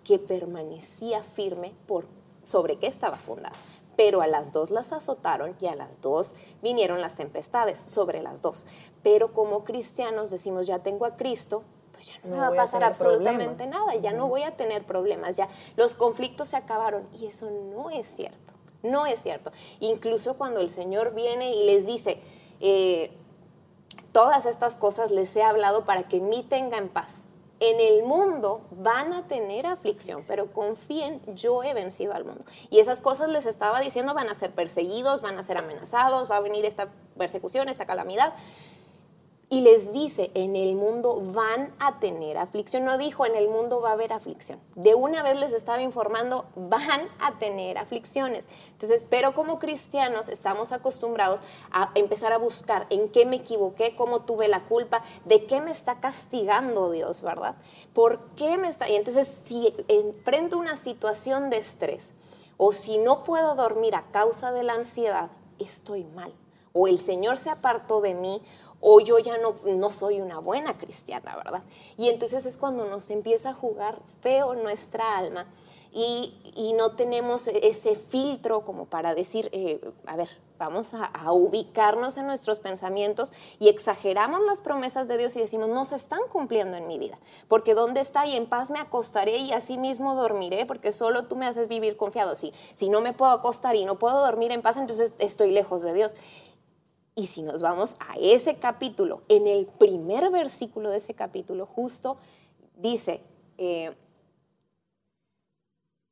que 0.03 0.17
permanecía 0.17 1.21
firme 1.21 1.73
por 1.85 2.07
sobre 2.43 2.77
qué 2.77 2.87
estaba 2.87 3.17
fundada. 3.17 3.55
Pero 3.95 4.21
a 4.21 4.27
las 4.27 4.53
dos 4.53 4.71
las 4.71 4.93
azotaron 4.93 5.55
y 5.59 5.67
a 5.67 5.75
las 5.75 6.01
dos 6.01 6.33
vinieron 6.61 7.01
las 7.01 7.15
tempestades, 7.15 7.79
sobre 7.79 8.21
las 8.21 8.41
dos. 8.41 8.65
Pero 9.03 9.33
como 9.33 9.63
cristianos 9.63 10.29
decimos, 10.29 10.65
ya 10.65 10.79
tengo 10.79 11.05
a 11.05 11.15
Cristo, 11.17 11.63
pues 11.97 12.09
ya 12.09 12.13
no, 12.23 12.35
me 12.35 12.39
va 12.39 12.47
a 12.49 12.53
pasar 12.53 12.83
absolutamente 12.83 13.65
nada, 13.65 13.95
ya 13.95 14.13
no 14.13 14.27
voy 14.27 14.43
a 14.43 14.55
tener 14.55 14.83
problemas, 14.83 15.35
ya 15.35 15.47
los 15.75 15.95
conflictos 15.95 16.49
se 16.49 16.55
acabaron. 16.55 17.07
Y 17.19 17.25
eso 17.25 17.49
no 17.49 17.89
es 17.89 18.05
cierto, 18.05 18.53
no 18.83 19.07
es 19.07 19.19
cierto. 19.19 19.51
Incluso 19.79 20.37
cuando 20.37 20.59
el 20.59 20.69
Señor 20.69 21.15
viene 21.15 21.55
y 21.55 21.65
les 21.65 21.87
dice, 21.87 22.21
eh, 22.59 23.17
todas 24.11 24.45
estas 24.45 24.77
cosas 24.77 25.09
les 25.09 25.35
he 25.35 25.41
hablado 25.41 25.85
para 25.85 26.03
que 26.03 26.17
en 26.17 26.29
mí 26.29 26.45
tengan 26.47 26.87
paz. 26.89 27.23
En 27.59 27.79
el 27.79 28.03
mundo 28.03 28.61
van 28.69 29.11
a 29.13 29.27
tener 29.27 29.65
aflicción, 29.65 30.21
pero 30.27 30.53
confíen, 30.53 31.19
yo 31.33 31.63
he 31.63 31.73
vencido 31.73 32.13
al 32.13 32.25
mundo. 32.25 32.45
Y 32.69 32.77
esas 32.77 33.01
cosas 33.01 33.29
les 33.29 33.47
estaba 33.47 33.79
diciendo, 33.79 34.13
van 34.13 34.29
a 34.29 34.35
ser 34.35 34.51
perseguidos, 34.51 35.23
van 35.23 35.39
a 35.39 35.41
ser 35.41 35.57
amenazados, 35.57 36.29
va 36.29 36.37
a 36.37 36.41
venir 36.41 36.63
esta 36.65 36.89
persecución, 37.17 37.69
esta 37.69 37.87
calamidad 37.87 38.35
y 39.49 39.61
les 39.61 39.93
dice, 39.93 40.29
en 40.33 40.57
el 40.57 40.75
mundo 40.75 41.21
van 41.33 41.73
a 41.79 41.99
tener 41.99 42.37
aflicción. 42.37 42.83
No 42.83 42.97
dijo, 42.97 43.25
en 43.25 43.35
el 43.35 43.47
mundo 43.47 43.79
va 43.79 43.91
a 43.91 43.93
haber 43.93 44.11
aflicción. 44.11 44.59
De 44.75 44.93
una 44.93 45.23
vez 45.23 45.39
les 45.39 45.53
estaba 45.53 45.81
informando, 45.81 46.47
van 46.55 47.07
a 47.19 47.37
tener 47.37 47.77
aflicciones. 47.77 48.49
Entonces, 48.73 49.05
pero 49.09 49.33
como 49.33 49.57
cristianos 49.57 50.27
estamos 50.27 50.73
acostumbrados 50.73 51.39
a 51.71 51.91
empezar 51.95 52.33
a 52.33 52.37
buscar 52.37 52.87
en 52.89 53.07
qué 53.07 53.25
me 53.25 53.37
equivoqué, 53.37 53.95
cómo 53.95 54.23
tuve 54.23 54.49
la 54.49 54.65
culpa, 54.65 55.01
de 55.23 55.45
qué 55.45 55.61
me 55.61 55.71
está 55.71 56.01
castigando 56.01 56.91
Dios, 56.91 57.21
¿verdad? 57.21 57.55
¿Por 57.93 58.19
qué 58.35 58.57
me 58.57 58.67
está... 58.67 58.89
Y 58.89 58.97
entonces, 58.97 59.33
si 59.45 59.73
enfrento 59.87 60.57
una 60.57 60.75
situación 60.75 61.49
de 61.49 61.57
estrés 61.57 62.13
o 62.57 62.73
si 62.73 62.97
no 62.97 63.23
puedo 63.23 63.55
dormir 63.55 63.95
a 63.95 64.11
causa 64.11 64.51
de 64.51 64.63
la 64.63 64.73
ansiedad, 64.73 65.29
estoy 65.57 66.03
mal. 66.03 66.33
O 66.73 66.87
el 66.87 66.99
Señor 66.99 67.37
se 67.37 67.49
apartó 67.49 68.01
de 68.01 68.13
mí 68.13 68.41
o 68.79 68.99
yo 68.99 69.19
ya 69.19 69.37
no, 69.37 69.55
no 69.65 69.91
soy 69.91 70.21
una 70.21 70.39
buena 70.39 70.77
cristiana, 70.77 71.35
¿verdad? 71.35 71.63
Y 71.97 72.09
entonces 72.09 72.45
es 72.45 72.57
cuando 72.57 72.85
nos 72.85 73.09
empieza 73.09 73.49
a 73.49 73.53
jugar 73.53 73.99
feo 74.21 74.53
nuestra 74.55 75.17
alma 75.17 75.47
y, 75.91 76.73
no 76.75 76.91
tenemos 76.91 77.47
ese 77.47 77.95
filtro 77.95 78.61
como 78.61 78.85
para 78.85 79.15
decir, 79.15 79.49
eh, 79.51 79.79
a 80.05 80.15
ver, 80.15 80.29
vamos 80.59 80.93
a, 80.93 81.31
ubicarnos 81.31 82.17
en 82.17 82.27
nuestros 82.27 82.59
pensamientos 82.59 83.31
y 83.59 83.69
exageramos 83.69 84.41
las 84.43 84.61
promesas 84.61 85.07
de 85.07 85.17
Dios 85.17 85.35
y 85.35 85.39
decimos, 85.39 85.69
no 85.69 85.85
se 85.85 85.95
están 85.95 86.19
cumpliendo 86.31 86.77
en 86.77 86.87
mi 86.87 86.99
vida, 86.99 87.17
porque 87.47 87.73
¿dónde 87.73 88.01
está? 88.01 88.27
Y 88.27 88.35
en 88.35 88.47
paz 88.47 88.69
me 88.69 88.79
acostaré 88.79 89.37
y 89.37 89.53
así 89.53 89.77
mismo 89.77 90.13
dormiré, 90.15 90.65
porque 90.65 90.91
solo 90.91 91.25
tú 91.25 91.35
me 91.35 91.47
haces 91.47 91.67
vivir 91.67 91.97
confiado. 91.97 92.35
Si, 92.35 92.53
si 92.75 92.89
no 92.89 93.01
me 93.01 93.13
puedo 93.13 93.31
acostar 93.31 93.75
y 93.75 93.85
no 93.85 93.97
puedo 93.97 94.19
dormir 94.19 94.51
en 94.51 94.61
paz, 94.61 94.77
entonces 94.77 95.15
estoy 95.19 95.51
lejos 95.51 95.81
de 95.81 95.93
Dios. 95.93 96.15
Y 97.17 97.25
si 97.25 97.41
nos 97.41 97.63
vamos 97.63 97.95
a 97.97 98.13
ese 98.19 98.57
capítulo, 98.57 99.23
en 99.27 99.47
el 99.47 99.65
primer 99.65 100.29
versículo 100.29 100.91
de 100.91 100.97
ese 100.97 101.15
capítulo, 101.15 101.65
justo 101.65 102.17
dice, 102.75 103.23
eh, 103.57 103.91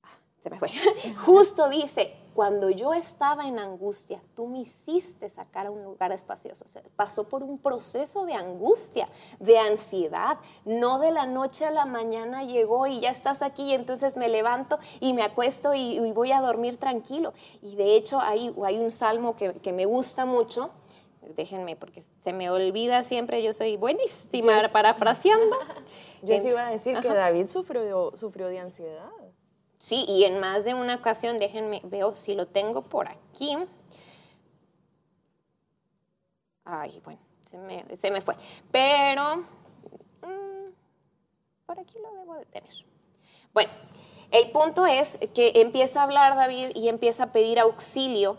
ah, 0.01 0.17
se 0.39 0.49
me 0.49 0.57
fue, 0.57 0.69
justo 1.23 1.69
dice, 1.69 2.15
cuando 2.33 2.71
yo 2.71 2.91
estaba 2.91 3.47
en 3.47 3.59
angustia, 3.59 4.19
tú 4.35 4.47
me 4.47 4.61
hiciste 4.61 5.29
sacar 5.29 5.67
a 5.67 5.71
un 5.71 5.83
lugar 5.83 6.11
espacioso. 6.11 6.65
pasó 6.95 7.29
por 7.29 7.43
un 7.43 7.59
proceso 7.59 8.25
de 8.25 8.33
angustia, 8.33 9.07
de 9.39 9.59
ansiedad. 9.59 10.39
No 10.65 10.97
de 10.97 11.11
la 11.11 11.27
noche 11.27 11.65
a 11.65 11.71
la 11.71 11.85
mañana 11.85 12.45
llegó 12.45 12.87
y 12.87 13.01
ya 13.01 13.11
estás 13.11 13.43
aquí 13.43 13.61
y 13.61 13.73
entonces 13.75 14.17
me 14.17 14.27
levanto 14.27 14.79
y 14.99 15.13
me 15.13 15.21
acuesto 15.21 15.75
y, 15.75 15.99
voy 16.13 16.31
a 16.31 16.41
dormir 16.41 16.77
tranquilo. 16.77 17.35
Y 17.61 17.75
de 17.75 17.95
hecho 17.95 18.19
hay, 18.19 18.49
un 18.49 18.91
salmo 18.91 19.35
que 19.35 19.71
me 19.71 19.85
gusta 19.85 20.25
mucho 20.25 20.71
déjenme, 21.35 21.75
porque 21.75 22.03
se 22.19 22.33
me 22.33 22.49
olvida 22.49 23.03
siempre, 23.03 23.41
yo 23.43 23.53
soy 23.53 23.77
buenísima 23.77 24.53
parafraseando. 24.71 25.57
yo 26.23 26.39
sí 26.39 26.49
iba 26.49 26.67
a 26.67 26.71
decir 26.71 26.99
que 26.99 27.09
David 27.09 27.47
sufrió, 27.47 28.11
sufrió 28.15 28.47
de 28.47 28.59
ansiedad. 28.59 29.09
Sí, 29.77 30.05
y 30.07 30.23
en 30.23 30.39
más 30.39 30.65
de 30.65 30.73
una 30.73 30.95
ocasión, 30.95 31.37
déjenme, 31.37 31.81
veo 31.83 32.13
si 32.13 32.33
lo 32.33 32.47
tengo 32.47 32.81
por 32.81 33.07
aquí. 33.07 33.57
Ay, 36.63 36.99
bueno, 37.03 37.19
se 37.45 37.57
me, 37.57 37.85
se 37.95 38.09
me 38.09 38.21
fue. 38.21 38.35
Pero, 38.71 39.37
mm, 40.21 40.71
por 41.65 41.79
aquí 41.79 41.97
lo 41.99 42.11
debo 42.19 42.35
de 42.35 42.45
tener. 42.45 42.71
Bueno, 43.53 43.71
el 44.31 44.51
punto 44.51 44.85
es 44.85 45.17
que 45.33 45.51
empieza 45.55 46.01
a 46.01 46.03
hablar 46.03 46.35
David 46.35 46.69
y 46.75 46.89
empieza 46.89 47.25
a 47.25 47.31
pedir 47.31 47.59
auxilio 47.59 48.37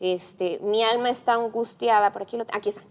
este, 0.00 0.58
mi 0.60 0.82
alma 0.82 1.10
está 1.10 1.34
angustiada, 1.34 2.12
por 2.12 2.22
aquí, 2.22 2.36
lo, 2.36 2.44
aquí 2.52 2.70
está, 2.70 2.82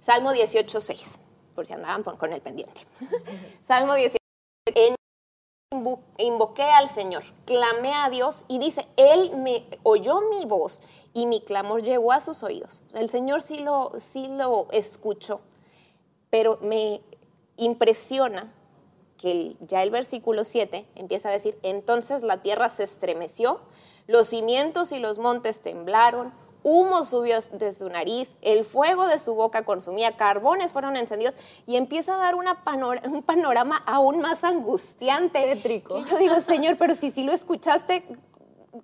Salmo 0.00 0.32
18, 0.32 0.80
6, 0.80 1.18
por 1.54 1.66
si 1.66 1.72
andaban 1.72 2.02
con 2.02 2.32
el 2.32 2.40
pendiente. 2.40 2.80
Salmo 3.66 3.94
18, 3.94 4.16
invoqué 6.18 6.62
al 6.62 6.88
Señor, 6.88 7.24
clamé 7.44 7.92
a 7.92 8.08
Dios 8.10 8.44
y 8.48 8.58
dice, 8.58 8.86
Él 8.96 9.36
me 9.36 9.66
oyó 9.82 10.20
mi 10.30 10.46
voz 10.46 10.82
y 11.12 11.26
mi 11.26 11.40
clamor 11.40 11.82
llegó 11.82 12.12
a 12.12 12.20
sus 12.20 12.42
oídos. 12.42 12.82
El 12.94 13.08
Señor 13.08 13.42
sí 13.42 13.58
lo, 13.58 13.92
sí 13.98 14.28
lo 14.28 14.68
escuchó, 14.70 15.40
pero 16.30 16.58
me 16.62 17.00
impresiona 17.56 18.52
que 19.16 19.56
ya 19.60 19.82
el 19.82 19.90
versículo 19.90 20.44
7 20.44 20.86
empieza 20.94 21.30
a 21.30 21.32
decir, 21.32 21.58
entonces 21.62 22.22
la 22.22 22.42
tierra 22.42 22.68
se 22.68 22.84
estremeció, 22.84 23.60
los 24.06 24.28
cimientos 24.28 24.92
y 24.92 24.98
los 24.98 25.18
montes 25.18 25.62
temblaron, 25.62 26.32
humo 26.66 27.04
subió 27.04 27.38
de 27.52 27.72
su 27.72 27.88
nariz, 27.88 28.34
el 28.42 28.64
fuego 28.64 29.06
de 29.06 29.20
su 29.20 29.36
boca 29.36 29.64
consumía, 29.64 30.16
carbones 30.16 30.72
fueron 30.72 30.96
encendidos 30.96 31.36
y 31.64 31.76
empieza 31.76 32.16
a 32.16 32.18
dar 32.18 32.34
una 32.34 32.60
un 33.04 33.22
panorama 33.22 33.84
aún 33.86 34.18
más 34.18 34.42
angustiante. 34.42 35.42
Tétrico. 35.42 36.04
yo 36.04 36.18
digo, 36.18 36.40
Señor, 36.40 36.76
pero 36.76 36.96
si 36.96 37.12
sí 37.12 37.22
lo 37.22 37.30
escuchaste, 37.30 38.02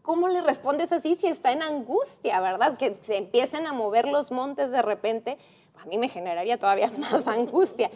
¿cómo 0.03 0.29
le 0.29 0.43
respondes 0.43 0.93
así 0.93 1.17
si 1.17 1.27
está 1.27 1.51
en 1.51 1.63
angustia, 1.63 2.41
verdad? 2.41 2.79
Que 2.79 2.97
se 3.03 3.17
empiecen 3.17 3.67
a 3.67 3.73
mover 3.73 4.07
los 4.07 4.31
montes 4.31 4.71
de 4.71 4.81
repente, 4.81 5.37
a 5.83 5.85
mí 5.87 5.99
me 5.99 6.09
generaría 6.09 6.59
todavía 6.59 6.89
más 6.99 7.27
angustia. 7.27 7.91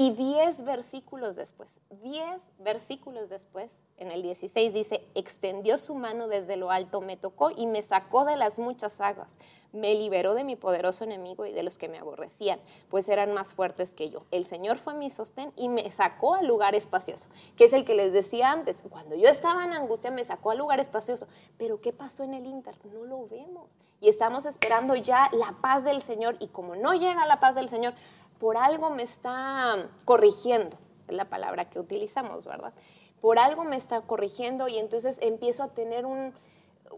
Y 0.00 0.12
diez 0.12 0.64
versículos 0.64 1.36
después, 1.36 1.78
diez 1.90 2.40
versículos 2.58 3.28
después, 3.28 3.70
en 3.98 4.10
el 4.10 4.22
16 4.22 4.72
dice, 4.72 5.06
extendió 5.14 5.76
su 5.76 5.94
mano 5.94 6.26
desde 6.26 6.56
lo 6.56 6.70
alto, 6.70 7.02
me 7.02 7.18
tocó 7.18 7.50
y 7.50 7.66
me 7.66 7.82
sacó 7.82 8.24
de 8.24 8.38
las 8.38 8.58
muchas 8.58 8.98
aguas 9.02 9.36
me 9.72 9.94
liberó 9.94 10.34
de 10.34 10.44
mi 10.44 10.56
poderoso 10.56 11.04
enemigo 11.04 11.46
y 11.46 11.52
de 11.52 11.62
los 11.62 11.78
que 11.78 11.88
me 11.88 11.98
aborrecían, 11.98 12.60
pues 12.88 13.08
eran 13.08 13.32
más 13.32 13.54
fuertes 13.54 13.94
que 13.94 14.10
yo. 14.10 14.24
El 14.30 14.44
Señor 14.44 14.78
fue 14.78 14.94
mi 14.94 15.10
sostén 15.10 15.52
y 15.56 15.68
me 15.68 15.90
sacó 15.92 16.34
al 16.34 16.46
lugar 16.46 16.74
espacioso, 16.74 17.28
que 17.56 17.64
es 17.64 17.72
el 17.72 17.84
que 17.84 17.94
les 17.94 18.12
decía 18.12 18.50
antes, 18.50 18.82
cuando 18.88 19.14
yo 19.14 19.28
estaba 19.28 19.64
en 19.64 19.72
angustia 19.72 20.10
me 20.10 20.24
sacó 20.24 20.50
al 20.50 20.58
lugar 20.58 20.80
espacioso. 20.80 21.26
Pero 21.58 21.80
¿qué 21.80 21.92
pasó 21.92 22.24
en 22.24 22.34
el 22.34 22.46
Inter? 22.46 22.74
No 22.92 23.04
lo 23.04 23.28
vemos. 23.28 23.76
Y 24.00 24.08
estamos 24.08 24.46
esperando 24.46 24.96
ya 24.96 25.30
la 25.32 25.56
paz 25.60 25.84
del 25.84 26.00
Señor 26.00 26.36
y 26.40 26.48
como 26.48 26.74
no 26.74 26.94
llega 26.94 27.26
la 27.26 27.38
paz 27.38 27.54
del 27.54 27.68
Señor, 27.68 27.94
por 28.40 28.56
algo 28.56 28.90
me 28.90 29.04
está 29.04 29.88
corrigiendo, 30.04 30.76
es 31.06 31.14
la 31.14 31.26
palabra 31.26 31.70
que 31.70 31.78
utilizamos, 31.78 32.44
¿verdad? 32.44 32.72
Por 33.20 33.38
algo 33.38 33.62
me 33.62 33.76
está 33.76 34.00
corrigiendo 34.00 34.66
y 34.66 34.78
entonces 34.78 35.18
empiezo 35.20 35.62
a 35.62 35.68
tener 35.68 36.06
un 36.06 36.32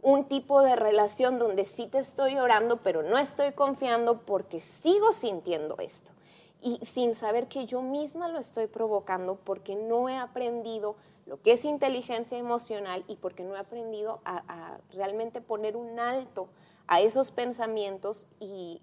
un 0.01 0.25
tipo 0.25 0.63
de 0.63 0.77
relación 0.77 1.39
donde 1.39 1.65
sí 1.65 1.87
te 1.87 1.99
estoy 1.99 2.39
orando, 2.39 2.79
pero 2.83 3.03
no 3.03 3.19
estoy 3.19 3.53
confiando 3.53 4.23
porque 4.23 4.61
sigo 4.61 5.13
sintiendo 5.13 5.77
esto. 5.79 6.13
Y 6.61 6.79
sin 6.85 7.15
saber 7.15 7.49
que 7.49 7.67
yo 7.67 7.83
misma 7.83 8.29
lo 8.29 8.39
estoy 8.39 8.69
provocando 8.69 9.37
porque 9.37 9.75
no 9.77 10.09
he 10.09 10.17
aprendido 10.17 10.97
lo 11.27 11.41
que 11.41 11.53
es 11.53 11.65
inteligencia 11.65 12.39
emocional 12.39 13.05
y 13.07 13.17
porque 13.17 13.45
no 13.45 13.57
he 13.57 13.59
aprendido 13.59 14.21
a, 14.25 14.43
a 14.49 14.79
realmente 14.93 15.41
poner 15.41 15.77
un 15.77 15.99
alto 15.99 16.49
a 16.87 17.01
esos 17.01 17.31
pensamientos 17.31 18.27
y 18.41 18.81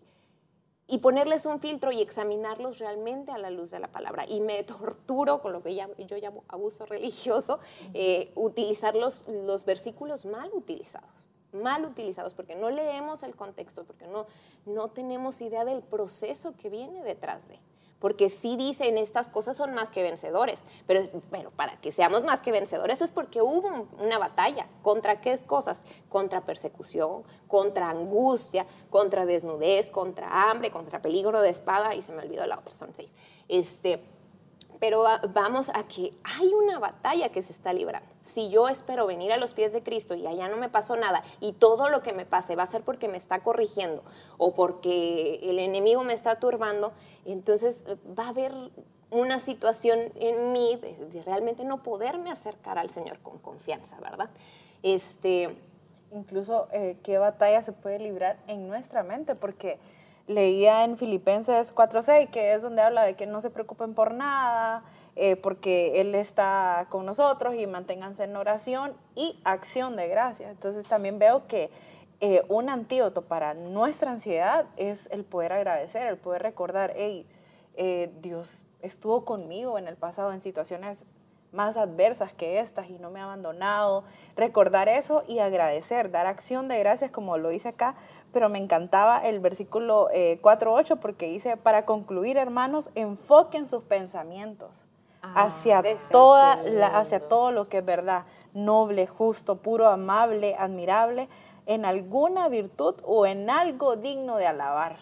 y 0.90 0.98
ponerles 0.98 1.46
un 1.46 1.60
filtro 1.60 1.92
y 1.92 2.02
examinarlos 2.02 2.80
realmente 2.80 3.32
a 3.32 3.38
la 3.38 3.52
luz 3.52 3.72
de 3.72 3.80
la 3.80 3.88
palabra. 3.88 4.26
Y 4.28 4.42
me 4.42 4.64
torturo 4.64 5.42
con 5.42 5.54
lo 5.54 5.62
que 5.62 5.76
yo 5.76 6.18
llamo 6.18 6.44
abuso 6.48 6.86
religioso, 6.86 7.60
eh, 7.94 8.32
utilizar 8.36 8.96
los, 8.96 9.28
los 9.28 9.66
versículos 9.66 10.26
mal 10.26 10.50
utilizados 10.54 11.30
mal 11.52 11.84
utilizados, 11.84 12.36
porque 12.36 12.56
no 12.56 12.70
leemos 12.70 13.24
el 13.24 13.36
contexto, 13.36 13.84
porque 13.84 14.06
no, 14.06 14.28
no 14.68 14.90
tenemos 14.90 15.42
idea 15.42 15.66
del 15.66 15.82
proceso 15.82 16.56
que 16.56 16.70
viene 16.70 17.04
detrás 17.04 17.48
de 17.48 17.60
porque 18.00 18.30
sí 18.30 18.56
dicen 18.56 18.98
estas 18.98 19.30
cosas 19.30 19.58
son 19.58 19.74
más 19.74 19.92
que 19.92 20.04
vencedores, 20.04 20.64
pero, 20.88 21.02
pero 21.30 21.52
para 21.52 21.80
que 21.82 21.92
seamos 21.92 22.24
más 22.24 22.42
que 22.42 22.52
vencedores 22.52 23.02
es 23.02 23.12
porque 23.12 23.42
hubo 23.42 23.88
una 24.00 24.18
batalla. 24.18 24.68
¿Contra 24.82 25.22
qué 25.22 25.38
cosas? 25.46 25.86
Contra 26.10 26.46
persecución, 26.46 27.24
contra 27.48 27.90
angustia, 27.90 28.66
contra 28.90 29.26
desnudez, 29.26 29.92
contra 29.92 30.50
hambre, 30.50 30.72
contra 30.72 31.02
peligro 31.02 31.42
de 31.42 31.50
espada, 31.50 31.96
y 31.96 32.02
se 32.02 32.12
me 32.12 32.24
olvidó 32.24 32.46
la 32.46 32.60
otra, 32.60 32.74
son 32.76 32.94
seis. 32.94 33.14
Este, 33.48 34.04
pero 34.80 35.04
vamos 35.34 35.70
a 35.74 35.84
que 35.84 36.14
hay 36.24 36.54
una 36.54 36.80
batalla 36.80 37.30
que 37.30 37.42
se 37.42 37.52
está 37.52 37.74
librando. 37.74 38.08
Si 38.22 38.50
yo 38.50 38.68
espero 38.68 39.06
venir 39.06 39.32
a 39.32 39.38
los 39.38 39.54
pies 39.54 39.74
de 39.74 39.84
Cristo 39.84 40.16
y 40.16 40.26
allá 40.26 40.48
no 40.48 40.58
me 40.58 40.70
pasó 40.70 40.96
nada 40.96 41.24
y 41.40 41.54
todo 41.54 41.90
lo 41.90 42.02
que 42.02 42.14
me 42.14 42.26
pase 42.26 42.56
va 42.56 42.64
a 42.64 42.68
ser 42.68 42.82
porque 42.82 43.08
me 43.08 43.18
está 43.18 43.42
corrigiendo 43.42 44.04
o 44.38 44.54
porque 44.54 45.40
el 45.44 45.60
enemigo 45.60 46.04
me 46.04 46.14
está 46.14 46.40
turbando, 46.40 46.94
entonces 47.26 47.84
eh, 47.88 47.98
va 48.18 48.26
a 48.26 48.30
haber 48.30 48.54
una 49.12 49.40
situación 49.40 50.00
en 50.16 50.54
mí 50.54 50.80
de, 50.82 51.24
realmente 51.24 51.66
no 51.66 51.84
poderme 51.84 52.32
acercar 52.32 52.78
al 52.78 52.90
Señor 52.90 53.20
con 53.20 53.40
confianza, 53.40 54.00
¿verdad? 54.00 54.30
Este, 54.84 55.58
Incluso 56.12 56.68
eh, 56.72 56.98
qué 57.04 57.20
batalla 57.20 57.62
se 57.62 57.72
puede 57.72 58.00
librar 58.00 58.38
en 58.48 58.68
nuestra 58.68 59.04
mente, 59.04 59.36
porque 59.36 59.78
leía 60.30 60.84
en 60.84 60.96
Filipenses 60.96 61.74
4.6, 61.76 62.30
que 62.30 62.54
es 62.54 62.62
donde 62.62 62.84
habla 62.84 63.04
de 63.04 63.16
que 63.16 63.26
no 63.26 63.42
se 63.42 63.50
preocupen 63.50 63.96
por 63.96 64.14
nada, 64.14 64.84
eh, 65.16 65.36
porque 65.36 66.00
Él 66.00 66.14
está 66.14 66.86
con 66.90 67.08
nosotros 67.08 67.56
y 67.56 67.66
manténganse 67.66 68.26
en 68.26 68.36
oración 68.36 68.94
y 69.16 69.40
acción 69.44 69.96
de 69.96 70.08
gracias. 70.08 70.52
Entonces 70.52 70.86
también 70.86 71.18
veo 71.18 71.48
que 71.48 71.72
eh, 72.22 72.44
un 72.48 72.70
antídoto 72.70 73.24
para 73.24 73.56
nuestra 73.56 74.12
ansiedad 74.12 74.68
es 74.78 75.10
el 75.12 75.26
poder 75.26 75.52
agradecer, 75.52 76.06
el 76.06 76.18
poder 76.18 76.44
recordar, 76.44 76.94
hey, 76.96 77.26
eh, 77.76 78.12
Dios 78.22 78.66
estuvo 78.84 79.26
conmigo 79.26 79.80
en 79.80 79.88
el 79.88 79.96
pasado 79.96 80.32
en 80.32 80.42
situaciones 80.42 81.08
más 81.52 81.78
adversas 81.78 82.32
que 82.34 82.60
estas 82.60 82.90
y 82.90 83.00
no 83.00 83.10
me 83.10 83.20
ha 83.20 83.24
abandonado. 83.24 84.04
Recordar 84.36 84.90
eso 84.90 85.24
y 85.28 85.40
agradecer, 85.40 86.12
dar 86.12 86.28
acción 86.28 86.68
de 86.68 86.80
gracias 86.80 87.12
como 87.12 87.38
lo 87.38 87.50
dice 87.50 87.70
acá, 87.70 87.96
pero 88.32 88.50
me 88.50 88.60
encantaba 88.60 89.20
el 89.20 89.40
versículo 89.40 90.10
eh, 90.12 90.40
4.8 90.42 91.00
porque 91.00 91.28
dice, 91.28 91.58
para 91.58 91.86
concluir, 91.86 92.38
hermanos, 92.38 92.90
enfoquen 92.96 93.68
sus 93.68 93.84
pensamientos 93.84 94.86
ah, 95.22 95.46
hacia, 95.46 95.84
toda 96.12 96.54
hacia 97.00 97.28
todo 97.28 97.52
lo 97.52 97.68
que 97.70 97.80
es 97.80 97.86
verdad, 97.86 98.26
noble, 98.54 99.08
justo, 99.08 99.58
puro, 99.58 99.88
amable, 99.90 100.56
admirable, 100.56 101.30
en 101.66 101.86
alguna 101.86 102.50
virtud 102.50 102.96
o 103.04 103.26
en 103.26 103.50
algo 103.50 103.96
digno 103.96 104.38
de 104.38 104.48
alabar. 104.48 104.98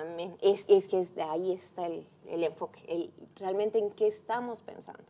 Amén. 0.00 0.36
Es, 0.40 0.64
es 0.68 0.88
que 0.88 1.06
ahí 1.22 1.52
está 1.52 1.86
el, 1.86 2.06
el 2.26 2.44
enfoque, 2.44 2.82
el, 2.88 3.12
realmente 3.36 3.78
en 3.78 3.90
qué 3.90 4.06
estamos 4.06 4.62
pensando. 4.62 5.04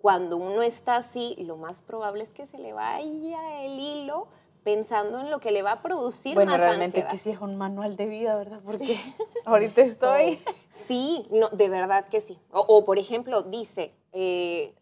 Cuando 0.00 0.36
uno 0.38 0.62
está 0.62 0.96
así, 0.96 1.36
lo 1.40 1.56
más 1.56 1.82
probable 1.82 2.24
es 2.24 2.32
que 2.32 2.46
se 2.46 2.58
le 2.58 2.72
vaya 2.72 3.62
el 3.62 3.78
hilo 3.78 4.28
pensando 4.62 5.20
en 5.20 5.30
lo 5.30 5.40
que 5.40 5.50
le 5.50 5.62
va 5.62 5.72
a 5.72 5.82
producir 5.82 6.34
bueno, 6.34 6.56
realmente 6.56 7.06
que 7.06 7.16
sí 7.16 7.30
es 7.30 7.40
un 7.40 7.56
manual 7.56 7.96
de 7.96 8.06
vida, 8.06 8.36
¿verdad? 8.36 8.60
Porque 8.64 8.98
ahorita 9.44 9.82
estoy... 9.82 10.38
Sí, 10.70 11.26
no, 11.30 11.48
de 11.50 11.68
verdad 11.68 12.08
que 12.08 12.20
sí. 12.20 12.38
O, 12.52 12.84
por 12.84 12.98
ejemplo, 12.98 13.42
dice, 13.42 13.92
eh, 14.12 14.74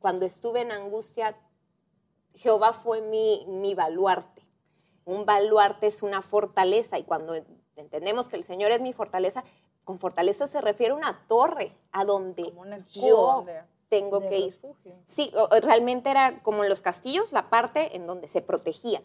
cuando 0.00 0.26
estuve 0.26 0.60
en 0.60 0.72
angustia, 0.72 1.36
Jehová 2.34 2.72
fue 2.72 3.00
mi, 3.00 3.46
mi 3.46 3.74
baluarte. 3.74 4.42
Un 5.04 5.24
baluarte 5.24 5.86
es 5.86 6.02
una 6.02 6.20
fortaleza 6.20 6.98
y 6.98 7.04
cuando 7.04 7.34
entendemos 7.76 8.28
que 8.28 8.36
el 8.36 8.44
Señor 8.44 8.72
es 8.72 8.80
mi 8.80 8.92
fortaleza, 8.92 9.44
con 9.84 9.98
fortaleza 9.98 10.46
se 10.46 10.60
refiere 10.60 10.92
a 10.92 10.96
una 10.96 11.24
torre 11.26 11.76
a 11.92 12.04
donde 12.04 12.52
yo 12.92 13.44
tengo 13.90 14.20
que 14.20 14.38
ir. 14.38 14.60
Sí, 15.04 15.30
realmente 15.60 16.10
era 16.10 16.42
como 16.42 16.62
en 16.62 16.70
los 16.70 16.80
castillos, 16.80 17.32
la 17.32 17.50
parte 17.50 17.96
en 17.96 18.06
donde 18.06 18.28
se 18.28 18.40
protegían. 18.40 19.04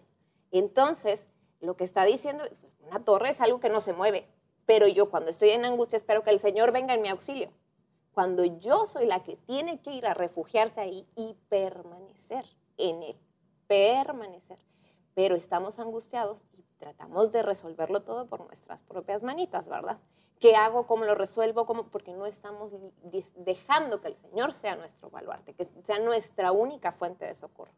Entonces, 0.52 1.28
lo 1.60 1.76
que 1.76 1.84
está 1.84 2.06
diciendo, 2.06 2.46
una 2.80 3.04
torre 3.04 3.32
es 3.32 3.42
algo 3.42 3.60
que 3.60 3.68
no 3.68 3.82
se 3.82 3.92
mueve, 3.92 4.30
pero 4.66 4.88
yo 4.88 5.10
cuando 5.10 5.32
estoy 5.32 5.50
en 5.50 5.66
angustia 5.66 5.98
espero 5.98 6.24
que 6.24 6.30
el 6.30 6.40
Señor 6.40 6.72
venga 6.72 6.94
en 6.94 7.02
mi 7.02 7.10
auxilio. 7.10 7.52
Cuando 8.14 8.46
yo 8.46 8.86
soy 8.86 9.08
la 9.08 9.24
que 9.24 9.36
tiene 9.36 9.82
que 9.82 9.92
ir 9.92 10.06
a 10.06 10.14
refugiarse 10.14 10.80
ahí 10.80 11.06
y 11.18 11.36
permanecer 11.50 12.46
en 12.78 13.04
él, 13.04 13.18
permanecer. 13.68 14.60
Pero 15.16 15.36
estamos 15.36 15.80
angustiados 15.80 16.44
y 16.54 16.64
tratamos 16.78 17.32
de 17.32 17.44
resolverlo 17.44 18.04
todo 18.04 18.28
por 18.28 18.46
nuestras 18.46 18.84
propias 18.84 19.24
manitas, 19.24 19.68
¿verdad? 19.68 20.00
¿Qué 20.40 20.56
hago? 20.56 20.86
¿Cómo 20.86 21.06
lo 21.06 21.16
resuelvo? 21.16 21.66
¿Cómo? 21.66 21.86
Porque 21.88 22.12
no 22.12 22.26
estamos 22.26 22.74
dejando 23.38 24.02
que 24.02 24.10
el 24.10 24.16
Señor 24.16 24.52
sea 24.54 24.76
nuestro 24.76 25.10
baluarte, 25.10 25.54
que 25.54 25.66
sea 25.84 26.00
nuestra 26.00 26.52
única 26.52 26.92
fuente 26.92 27.26
de 27.26 27.34
socorro. 27.34 27.72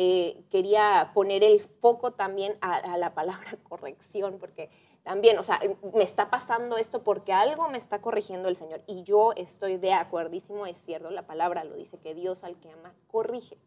Eh, 0.00 0.44
quería 0.48 1.10
poner 1.12 1.42
el 1.42 1.60
foco 1.60 2.12
también 2.12 2.56
a, 2.60 2.96
la 2.98 3.14
palabra 3.14 3.50
corrección, 3.68 4.38
porque 4.38 4.70
también, 5.02 5.38
o 5.38 5.42
sea, 5.42 5.60
me 5.92 6.04
está 6.04 6.30
pasando 6.30 6.76
esto 6.76 7.02
porque 7.02 7.32
algo 7.32 7.68
me 7.68 7.78
está 7.78 8.00
corrigiendo 8.00 8.48
el 8.48 8.54
Señor. 8.54 8.82
Y 8.86 9.02
yo 9.02 9.32
estoy 9.34 9.76
de 9.76 9.94
acuerdísimo, 9.94 10.66
es 10.66 10.78
cierto, 10.78 11.10
la 11.10 11.26
palabra 11.26 11.64
lo 11.64 11.74
dice, 11.74 11.98
que 11.98 12.14
Dios 12.14 12.44
al 12.44 12.60
que 12.60 12.70
ama 12.70 12.94
corrige, 13.08 13.58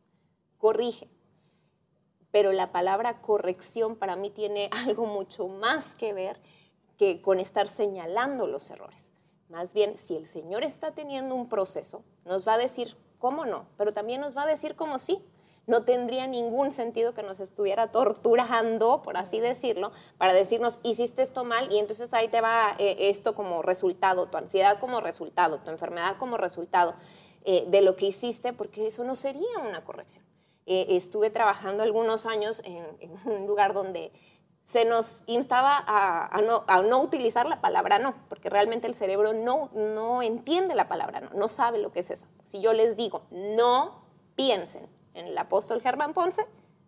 corrige. 0.58 1.10
Pero 2.32 2.54
la 2.54 2.72
palabra 2.72 3.20
corrección 3.22 3.98
para 3.98 4.16
mí 4.16 4.30
tiene 4.30 4.70
algo 4.88 5.08
mucho 5.08 5.50
más 5.50 5.96
que 5.96 6.14
ver 6.14 6.40
que 7.02 7.20
con 7.20 7.40
estar 7.40 7.68
señalando 7.68 8.46
los 8.46 8.70
errores. 8.70 9.12
Más 9.50 9.74
bien, 9.74 9.98
si 9.98 10.16
el 10.16 10.28
Señor 10.28 10.64
está 10.64 10.92
teniendo 10.92 11.34
un 11.34 11.50
proceso, 11.50 12.04
nos 12.26 12.48
va 12.48 12.54
a 12.54 12.58
decir 12.60 12.96
cómo 13.18 13.44
no, 13.44 13.66
pero 13.76 13.92
también 13.92 14.22
nos 14.22 14.38
va 14.38 14.44
a 14.44 14.46
decir 14.46 14.76
cómo 14.76 15.00
sí. 15.00 15.20
No 15.66 15.84
tendría 15.84 16.28
ningún 16.28 16.72
sentido 16.72 17.16
que 17.16 17.24
nos 17.24 17.40
estuviera 17.40 17.88
torturando, 17.92 19.02
por 19.02 19.18
así 19.18 19.40
decirlo, 19.40 19.92
para 20.20 20.36
decirnos, 20.36 20.80
hiciste 20.84 21.24
esto 21.24 21.44
mal 21.44 21.74
y 21.74 21.80
entonces 21.80 22.14
ahí 22.14 22.28
te 22.28 22.40
va 22.40 22.76
eh, 22.78 23.10
esto 23.10 23.34
como 23.34 23.64
resultado, 23.64 24.28
tu 24.28 24.38
ansiedad 24.38 24.80
como 24.80 25.02
resultado, 25.02 25.58
tu 25.58 25.72
enfermedad 25.72 26.18
como 26.20 26.38
resultado 26.38 26.94
eh, 27.46 27.66
de 27.68 27.82
lo 27.82 27.96
que 27.96 28.06
hiciste, 28.06 28.54
porque 28.54 28.86
eso 28.86 29.04
no 29.04 29.16
sería 29.16 29.58
una 29.68 29.84
corrección. 29.84 30.24
Eh, 30.68 30.86
estuve 30.90 31.32
trabajando 31.32 31.82
algunos 31.82 32.28
años 32.28 32.62
en 32.64 32.86
un 33.26 33.48
lugar 33.48 33.74
donde 33.74 34.12
se 34.64 34.86
nos 34.86 35.24
instaba 35.28 35.84
a, 35.86 36.42
no, 36.42 37.00
utilizar 37.02 37.48
la 37.48 37.62
palabra 37.62 38.00
no, 38.00 38.16
porque 38.30 38.50
realmente 38.50 38.88
el 38.88 38.96
cerebro 38.96 39.34
no, 39.34 39.70
no 39.74 40.22
entiende 40.22 40.76
la 40.76 40.88
palabra 40.88 41.20
no, 41.22 41.30
no 41.34 41.48
sabe 41.50 41.80
lo 41.80 41.92
que 41.92 42.02
es 42.02 42.12
eso. 42.12 42.28
Si 42.44 42.62
yo 42.62 42.74
les 42.74 42.96
digo, 42.96 43.24
no 43.32 44.04
piensen 44.36 44.88
en 45.14 45.28
el 45.28 45.38
apóstol 45.38 45.82
Germán 45.82 46.14
Ponce, 46.14 46.46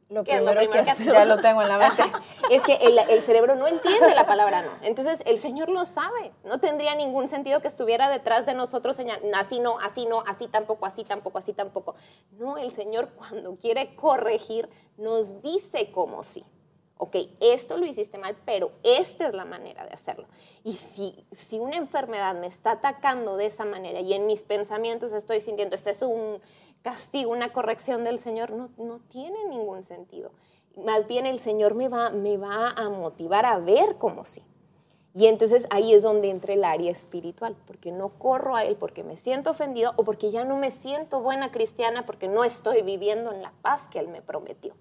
Lo 0.09 0.23
¿Qué 0.23 0.35
es 0.35 0.41
lo 0.41 0.51
primero, 0.51 0.71
primero 0.71 0.79
que, 0.83 0.85
que 0.85 0.91
hace- 0.91 1.11
ya 1.11 1.25
lo 1.25 1.41
tengo 1.41 1.61
en 1.61 1.67
la 1.67 1.77
mente. 1.79 2.03
es 2.51 2.63
que 2.63 2.75
el, 2.75 2.97
el 2.99 3.21
cerebro 3.21 3.55
no 3.55 3.67
entiende 3.67 4.13
la 4.15 4.25
palabra 4.27 4.61
no. 4.61 4.71
Entonces 4.83 5.23
el 5.25 5.37
Señor 5.37 5.69
lo 5.69 5.83
sabe. 5.85 6.31
No 6.43 6.59
tendría 6.59 6.93
ningún 6.95 7.27
sentido 7.27 7.61
que 7.61 7.67
estuviera 7.67 8.09
detrás 8.09 8.45
de 8.45 8.53
nosotros 8.53 8.95
señalando, 8.95 9.35
así 9.35 9.59
no, 9.59 9.79
así 9.79 10.05
no, 10.05 10.23
así 10.27 10.47
tampoco, 10.47 10.85
así 10.85 11.03
tampoco, 11.03 11.39
así 11.39 11.53
tampoco. 11.53 11.95
No, 12.33 12.57
el 12.57 12.71
Señor 12.71 13.09
cuando 13.17 13.55
quiere 13.57 13.95
corregir 13.95 14.69
nos 14.97 15.41
dice 15.41 15.91
como 15.91 16.21
sí. 16.23 16.45
Ok, 17.03 17.17
esto 17.41 17.75
lo 17.75 17.85
hiciste 17.85 18.17
mal, 18.17 18.37
pero 18.45 18.71
esta 18.81 19.27
es 19.27 19.33
la 19.33 19.43
manera 19.43 19.85
de 19.85 19.91
hacerlo. 19.91 20.25
Y 20.63 20.75
si, 20.75 21.25
si 21.33 21.59
una 21.59 21.75
enfermedad 21.75 22.33
me 22.33 22.47
está 22.47 22.71
atacando 22.71 23.35
de 23.35 23.47
esa 23.47 23.65
manera 23.65 23.99
y 23.99 24.13
en 24.13 24.25
mis 24.25 24.43
pensamientos 24.43 25.11
estoy 25.11 25.41
sintiendo, 25.41 25.75
este 25.75 25.89
es 25.89 26.01
un 26.01 26.39
castigo, 26.81 27.29
una 27.29 27.51
corrección 27.51 28.05
del 28.05 28.19
Señor, 28.19 28.51
no, 28.51 28.69
no 28.77 29.01
tiene 29.09 29.35
ningún 29.49 29.83
sentido. 29.83 30.31
Más 30.77 31.07
bien 31.07 31.25
el 31.25 31.39
Señor 31.39 31.75
me 31.75 31.89
va, 31.89 32.09
me 32.11 32.37
va 32.37 32.69
a 32.69 32.87
motivar 32.87 33.45
a 33.45 33.57
ver 33.57 33.97
como 33.97 34.23
sí. 34.23 34.41
Y 35.13 35.25
entonces 35.25 35.67
ahí 35.71 35.93
es 35.93 36.03
donde 36.03 36.29
entra 36.29 36.53
el 36.53 36.63
área 36.63 36.89
espiritual, 36.89 37.57
porque 37.67 37.91
no 37.91 38.17
corro 38.17 38.55
a 38.55 38.63
Él 38.63 38.77
porque 38.77 39.03
me 39.03 39.17
siento 39.17 39.49
ofendido 39.49 39.91
o 39.97 40.05
porque 40.05 40.31
ya 40.31 40.45
no 40.45 40.55
me 40.55 40.71
siento 40.71 41.19
buena 41.19 41.51
cristiana 41.51 42.05
porque 42.05 42.29
no 42.29 42.45
estoy 42.45 42.81
viviendo 42.81 43.33
en 43.33 43.41
la 43.41 43.51
paz 43.61 43.89
que 43.89 43.99
Él 43.99 44.07
me 44.07 44.21
prometió. 44.21 44.73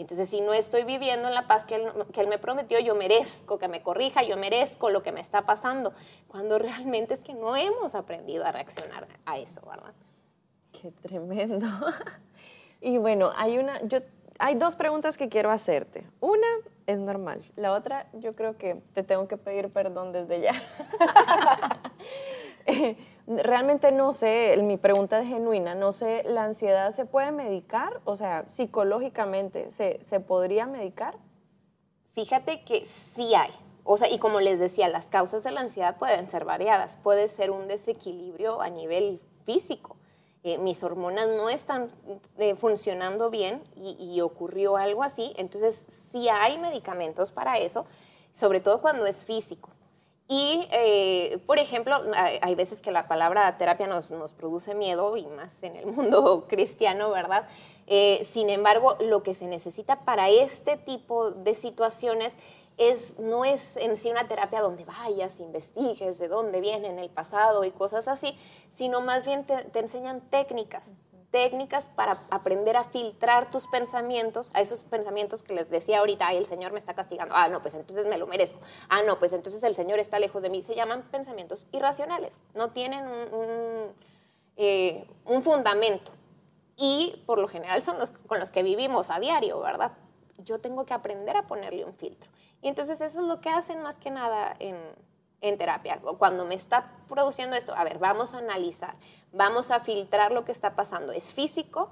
Entonces, 0.00 0.30
si 0.30 0.40
no 0.40 0.54
estoy 0.54 0.84
viviendo 0.84 1.28
en 1.28 1.34
la 1.34 1.46
paz 1.46 1.66
que 1.66 1.74
él, 1.74 2.28
me 2.28 2.38
prometió, 2.38 2.80
yo 2.80 2.94
merezco 2.94 3.58
que 3.58 3.68
me 3.68 3.82
corrija, 3.82 4.22
yo 4.22 4.36
merezco 4.38 4.88
lo 4.88 5.02
que 5.02 5.12
me 5.12 5.20
está 5.20 5.44
pasando, 5.44 5.92
cuando 6.26 6.58
realmente 6.58 7.12
es 7.12 7.20
que 7.20 7.34
no 7.34 7.54
hemos 7.54 7.94
aprendido 7.94 8.46
a 8.46 8.52
reaccionar 8.52 9.06
a 9.26 9.38
eso, 9.38 9.60
¿verdad? 9.68 9.92
Qué 10.72 10.90
tremendo. 10.90 11.66
Y 12.82 12.96
bueno, 12.96 13.30
hay 13.36 13.58
una, 13.58 13.78
yo, 13.82 13.98
hay 14.38 14.54
dos 14.54 14.74
preguntas 14.74 15.18
que 15.18 15.28
quiero 15.28 15.50
hacerte. 15.50 16.06
Una 16.20 16.46
es 16.86 16.98
normal, 16.98 17.44
la 17.56 17.74
otra 17.74 18.06
yo 18.14 18.34
creo 18.34 18.56
que 18.56 18.76
te 18.94 19.02
tengo 19.02 19.28
que 19.28 19.36
pedir 19.36 19.68
perdón 19.68 20.12
desde 20.12 20.40
ya. 20.40 20.54
Realmente 23.30 23.92
no 23.92 24.12
sé, 24.12 24.58
mi 24.60 24.76
pregunta 24.76 25.20
es 25.20 25.28
genuina, 25.28 25.76
no 25.76 25.92
sé, 25.92 26.24
¿la 26.26 26.42
ansiedad 26.42 26.92
se 26.92 27.04
puede 27.04 27.30
medicar? 27.30 28.00
O 28.04 28.16
sea, 28.16 28.44
psicológicamente, 28.48 29.70
¿se, 29.70 30.02
se 30.02 30.18
podría 30.18 30.66
medicar? 30.66 31.16
Fíjate 32.12 32.64
que 32.64 32.84
sí 32.84 33.36
hay. 33.36 33.52
O 33.84 33.96
sea, 33.96 34.10
y 34.10 34.18
como 34.18 34.40
les 34.40 34.58
decía, 34.58 34.88
las 34.88 35.10
causas 35.10 35.44
de 35.44 35.52
la 35.52 35.60
ansiedad 35.60 35.96
pueden 35.96 36.28
ser 36.28 36.44
variadas. 36.44 36.96
Puede 36.96 37.28
ser 37.28 37.52
un 37.52 37.68
desequilibrio 37.68 38.62
a 38.62 38.68
nivel 38.68 39.20
físico. 39.44 39.96
Eh, 40.42 40.58
mis 40.58 40.82
hormonas 40.82 41.28
no 41.28 41.50
están 41.50 41.88
eh, 42.38 42.56
funcionando 42.56 43.30
bien 43.30 43.62
y, 43.76 43.96
y 44.12 44.22
ocurrió 44.22 44.76
algo 44.76 45.04
así. 45.04 45.34
Entonces, 45.36 45.86
sí 45.88 46.28
hay 46.28 46.58
medicamentos 46.58 47.30
para 47.30 47.58
eso, 47.58 47.86
sobre 48.32 48.58
todo 48.58 48.80
cuando 48.80 49.06
es 49.06 49.24
físico. 49.24 49.70
Y, 50.32 50.68
eh, 50.70 51.40
por 51.44 51.58
ejemplo, 51.58 52.00
hay, 52.14 52.54
veces 52.54 52.80
que 52.80 52.92
la 52.92 53.08
palabra 53.08 53.56
terapia 53.56 53.88
nos, 53.88 54.06
produce 54.32 54.76
miedo, 54.76 55.16
y 55.16 55.26
más 55.26 55.60
en 55.64 55.74
el 55.74 55.86
mundo 55.86 56.44
cristiano, 56.48 57.10
¿verdad? 57.10 57.48
Eh, 57.88 58.24
sin 58.24 58.48
embargo, 58.48 58.96
lo 59.00 59.24
que 59.24 59.34
se 59.34 59.48
necesita 59.48 60.04
para 60.04 60.28
este 60.28 60.76
tipo 60.76 61.32
de 61.32 61.56
situaciones 61.56 62.36
es, 62.78 63.18
no 63.18 63.44
es 63.44 63.76
en 63.76 63.96
sí 63.96 64.08
una 64.12 64.28
terapia 64.28 64.60
donde 64.60 64.84
vayas, 64.84 65.40
investigues 65.40 66.20
de 66.20 66.28
dónde 66.28 66.60
viene 66.60 66.86
en 66.86 67.00
el 67.00 67.10
pasado 67.10 67.64
y 67.64 67.72
cosas 67.72 68.06
así, 68.06 68.38
sino 68.68 69.00
más 69.00 69.26
bien 69.26 69.44
te 69.44 69.78
enseñan 69.80 70.20
técnicas, 70.30 70.94
técnicas 71.30 71.88
para 71.94 72.16
aprender 72.30 72.76
a 72.76 72.84
filtrar 72.84 73.50
tus 73.50 73.66
pensamientos, 73.68 74.50
a 74.52 74.60
esos 74.60 74.82
pensamientos 74.82 75.42
que 75.42 75.54
les 75.54 75.70
decía 75.70 76.00
ahorita, 76.00 76.26
ay, 76.26 76.36
el 76.36 76.46
Señor 76.46 76.72
me 76.72 76.78
está 76.78 76.94
castigando, 76.94 77.34
ah, 77.36 77.48
no, 77.48 77.62
pues 77.62 77.74
entonces 77.74 78.06
me 78.06 78.18
lo 78.18 78.26
merezco, 78.26 78.58
ah, 78.88 79.02
no, 79.06 79.18
pues 79.18 79.32
entonces 79.32 79.62
el 79.62 79.74
Señor 79.74 79.98
está 79.98 80.18
lejos 80.18 80.42
de 80.42 80.50
mí, 80.50 80.62
se 80.62 80.74
llaman 80.74 81.02
pensamientos 81.10 81.68
irracionales, 81.72 82.40
no 82.54 82.70
tienen 82.70 83.06
un, 83.06 83.34
un, 83.34 83.94
eh, 84.56 85.06
un 85.24 85.42
fundamento 85.42 86.12
y 86.76 87.22
por 87.26 87.38
lo 87.38 87.46
general 87.46 87.82
son 87.82 87.98
los 87.98 88.12
con 88.12 88.40
los 88.40 88.50
que 88.50 88.62
vivimos 88.62 89.10
a 89.10 89.20
diario, 89.20 89.60
¿verdad? 89.60 89.92
Yo 90.38 90.60
tengo 90.60 90.84
que 90.86 90.94
aprender 90.94 91.36
a 91.36 91.46
ponerle 91.46 91.84
un 91.84 91.94
filtro. 91.94 92.30
Y 92.62 92.68
entonces 92.68 93.00
eso 93.00 93.20
es 93.20 93.26
lo 93.26 93.40
que 93.40 93.50
hacen 93.50 93.82
más 93.82 93.98
que 93.98 94.10
nada 94.10 94.56
en, 94.58 94.76
en 95.40 95.58
terapia. 95.58 96.00
Cuando 96.18 96.44
me 96.44 96.54
está 96.54 96.92
produciendo 97.08 97.56
esto, 97.56 97.74
a 97.74 97.84
ver, 97.84 97.98
vamos 97.98 98.34
a 98.34 98.38
analizar, 98.38 98.96
vamos 99.32 99.70
a 99.70 99.80
filtrar 99.80 100.32
lo 100.32 100.44
que 100.44 100.52
está 100.52 100.76
pasando. 100.76 101.12
¿Es 101.12 101.32
físico? 101.32 101.90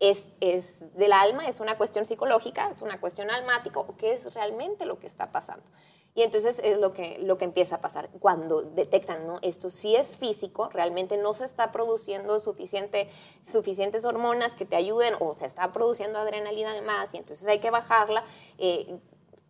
¿Es, 0.00 0.28
es 0.40 0.80
del 0.96 1.12
alma? 1.12 1.46
¿Es 1.46 1.60
una 1.60 1.76
cuestión 1.76 2.06
psicológica? 2.06 2.70
¿Es 2.70 2.82
una 2.82 3.00
cuestión 3.00 3.30
almática? 3.30 3.80
¿O 3.80 3.96
qué 3.96 4.14
es 4.14 4.32
realmente 4.34 4.86
lo 4.86 4.98
que 4.98 5.06
está 5.06 5.30
pasando? 5.30 5.64
Y 6.12 6.22
entonces 6.22 6.60
es 6.64 6.78
lo 6.78 6.92
que, 6.92 7.18
lo 7.20 7.38
que 7.38 7.44
empieza 7.44 7.76
a 7.76 7.80
pasar. 7.80 8.10
Cuando 8.18 8.62
detectan, 8.62 9.26
¿no? 9.26 9.38
Esto 9.42 9.70
sí 9.70 9.94
es 9.94 10.16
físico, 10.16 10.68
realmente 10.70 11.16
no 11.16 11.34
se 11.34 11.44
está 11.44 11.70
produciendo 11.70 12.40
suficiente, 12.40 13.08
suficientes 13.46 14.04
hormonas 14.04 14.54
que 14.54 14.64
te 14.64 14.74
ayuden 14.74 15.14
o 15.20 15.34
se 15.36 15.46
está 15.46 15.70
produciendo 15.70 16.18
adrenalina 16.18 16.74
de 16.74 16.82
más 16.82 17.14
y 17.14 17.18
entonces 17.18 17.46
hay 17.46 17.60
que 17.60 17.70
bajarla. 17.70 18.24
eh, 18.58 18.98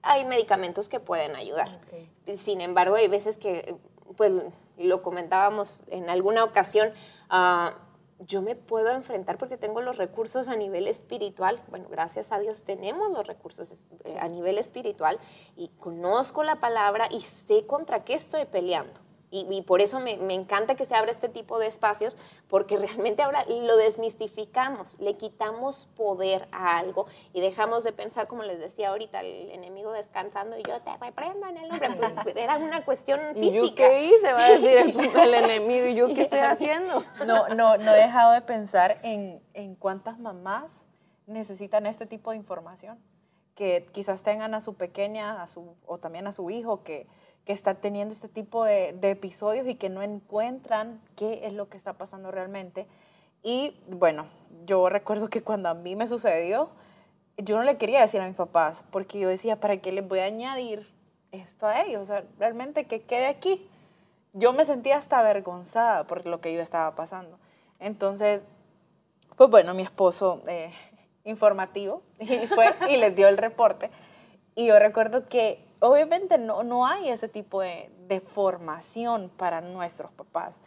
hay 0.03 0.25
medicamentos 0.25 0.89
que 0.89 1.01
pueden 1.01 1.37
ayudar. 1.37 1.69
Sin 2.37 2.61
embargo, 2.61 2.97
hay 2.97 3.09
veces 3.09 3.39
que, 3.39 3.77
pues, 4.17 4.33
lo 4.79 5.03
comentábamos 5.03 5.85
en 5.89 6.09
alguna 6.09 6.45
ocasión, 6.45 6.93
ah, 7.29 7.75
yo 8.27 8.43
me 8.43 8.55
puedo 8.55 8.91
enfrentar 8.91 9.39
porque 9.39 9.57
tengo 9.57 9.81
los 9.81 9.97
recursos 9.97 10.49
a 10.49 10.57
nivel 10.57 10.87
espiritual. 10.89 11.61
Bueno, 11.69 11.89
gracias 11.91 12.33
a 12.33 12.39
Dios 12.39 12.65
tenemos 12.65 13.11
los 13.11 13.27
recursos 13.27 13.85
eh, 14.05 14.17
a 14.21 14.29
nivel 14.29 14.59
espiritual 14.59 15.19
y 15.57 15.69
conozco 15.79 16.45
la 16.45 16.61
palabra 16.61 17.09
y 17.11 17.21
sé 17.21 17.67
contra 17.67 18.05
qué 18.05 18.15
estoy 18.15 18.45
peleando. 18.45 19.01
Y, 19.33 19.47
y 19.49 19.63
por 19.63 19.81
eso 19.81 20.01
me, 20.01 20.17
me 20.17 20.35
encanta 20.35 20.75
que 20.75 20.85
se 20.85 20.97
abra 20.97 21.11
este 21.11 21.29
tipo 21.29 21.59
de 21.59 21.67
espacios, 21.69 22.17
porque 22.49 22.77
realmente 22.79 23.23
ahora 23.23 23.45
lo 23.47 23.77
desmistificamos, 23.77 24.99
le 24.99 25.17
quitamos 25.17 25.89
poder 25.97 26.49
a 26.53 26.79
algo 26.79 27.07
y 27.33 27.41
dejamos 27.41 27.85
de 27.85 27.93
pensar, 27.93 28.27
como 28.27 28.43
les 28.43 28.59
decía 28.59 28.89
ahorita, 28.89 29.21
el 29.21 29.51
enemigo 29.51 29.93
descansando 29.93 30.59
y 30.59 30.63
yo 30.63 30.81
te 30.81 30.97
reprendo 30.97 31.47
en 31.49 31.57
el 31.57 31.69
nombre. 31.69 31.91
Pues, 32.23 32.37
era 32.37 32.57
una 32.59 32.85
cuestión 32.85 33.21
¿Y 33.37 33.51
yo 33.51 33.63
física. 33.63 33.89
qué 33.89 34.05
hice? 34.07 34.33
Va 34.33 34.45
a 34.45 34.51
decir 34.51 34.77
el, 34.77 34.99
el 34.99 35.35
enemigo, 35.35 35.87
¿y 35.87 35.95
yo 35.95 36.09
qué 36.13 36.23
estoy 36.23 36.39
haciendo? 36.41 37.05
No, 37.27 37.49
no, 37.49 37.77
no 37.79 37.95
he 37.95 37.99
dejado 37.99 38.33
de 38.33 38.41
pensar 38.41 38.99
en, 39.03 39.41
en 39.55 39.75
cuántas 39.77 40.19
mamás 40.19 40.85
necesitan 41.27 41.87
este 41.87 42.07
tipo 42.07 42.31
de 42.33 42.37
información. 42.37 42.99
Que 43.55 43.87
quizás 43.93 44.23
tengan 44.23 44.55
a 44.55 44.61
su 44.61 44.75
pequeña 44.75 45.43
a 45.43 45.49
su, 45.49 45.75
o 45.87 45.99
también 45.99 46.27
a 46.27 46.33
su 46.33 46.51
hijo 46.51 46.83
que, 46.83 47.07
que 47.45 47.53
está 47.53 47.75
teniendo 47.75 48.15
este 48.15 48.29
tipo 48.29 48.65
de, 48.65 48.97
episodios 49.03 49.67
y 49.67 49.75
que 49.75 49.89
no 49.89 50.03
encuentran 50.03 51.01
qué 51.17 51.47
es 51.47 51.53
lo 51.53 51.69
que 51.69 51.77
está 51.77 51.95
pasando 51.95 52.31
realmente. 52.31 52.87
Y 53.43 53.77
bueno, 53.89 54.27
yo 54.67 54.89
recuerdo 54.89 55.29
que 55.29 55.43
cuando 55.43 55.69
a 55.69 55.75
mí 55.75 55.97
me 55.97 56.07
sucedió, 56.07 56.71
yo 57.39 57.57
no 57.57 57.65
le 57.65 57.79
quería 57.79 58.01
decir 58.01 58.21
a 58.21 58.27
mis 58.27 58.37
papás, 58.37 58.85
porque 58.91 59.19
yo 59.19 59.29
decía, 59.29 59.59
¿para 59.59 59.79
qué 59.79 59.93
les 59.93 60.07
voy 60.07 60.19
a 60.19 60.25
añadir 60.25 60.87
esto 61.33 61.67
a 61.67 61.81
ellos? 61.81 62.03
O 62.03 62.05
sea, 62.05 62.25
realmente 62.39 62.85
que 62.85 63.03
quede 63.03 63.27
aquí. 63.27 63.67
Yo 64.33 64.53
me 64.53 64.65
sentía 64.65 64.97
hasta 64.97 65.19
avergonzada 65.19 66.05
por 66.07 66.27
lo 66.27 66.41
que 66.41 66.53
yo 66.55 66.61
estaba 66.61 66.95
pasando. 66.95 67.39
Entonces, 67.81 68.47
pues 69.37 69.49
bueno, 69.49 69.73
mi 69.75 69.83
esposo 69.83 70.43
eh, 70.47 70.73
informativo 71.25 72.03
y 72.19 72.47
fue 72.47 72.75
y 72.91 72.99
les 72.99 73.17
dio 73.17 73.27
el 73.29 73.39
reporte. 73.39 73.91
Y 74.55 74.67
yo 74.67 74.79
recuerdo 74.79 75.27
que 75.29 75.65
obviamente 75.81 76.39
no, 76.39 76.63
no 76.63 76.87
hay 76.87 77.09
ese 77.09 77.29
tipo 77.29 77.61
de, 77.61 77.91
de 78.07 78.21
formación 78.21 79.31
para 79.37 79.61
nuestros 79.61 80.11
papás. 80.13 80.61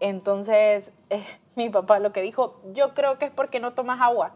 Entonces, 0.00 0.92
eh, 1.10 1.24
mi 1.54 1.70
papá 1.70 1.98
lo 1.98 2.12
que 2.12 2.22
dijo, 2.22 2.60
yo 2.72 2.94
creo 2.94 3.18
que 3.18 3.26
es 3.26 3.30
porque 3.30 3.60
no 3.60 3.74
tomas 3.74 4.00
agua. 4.00 4.32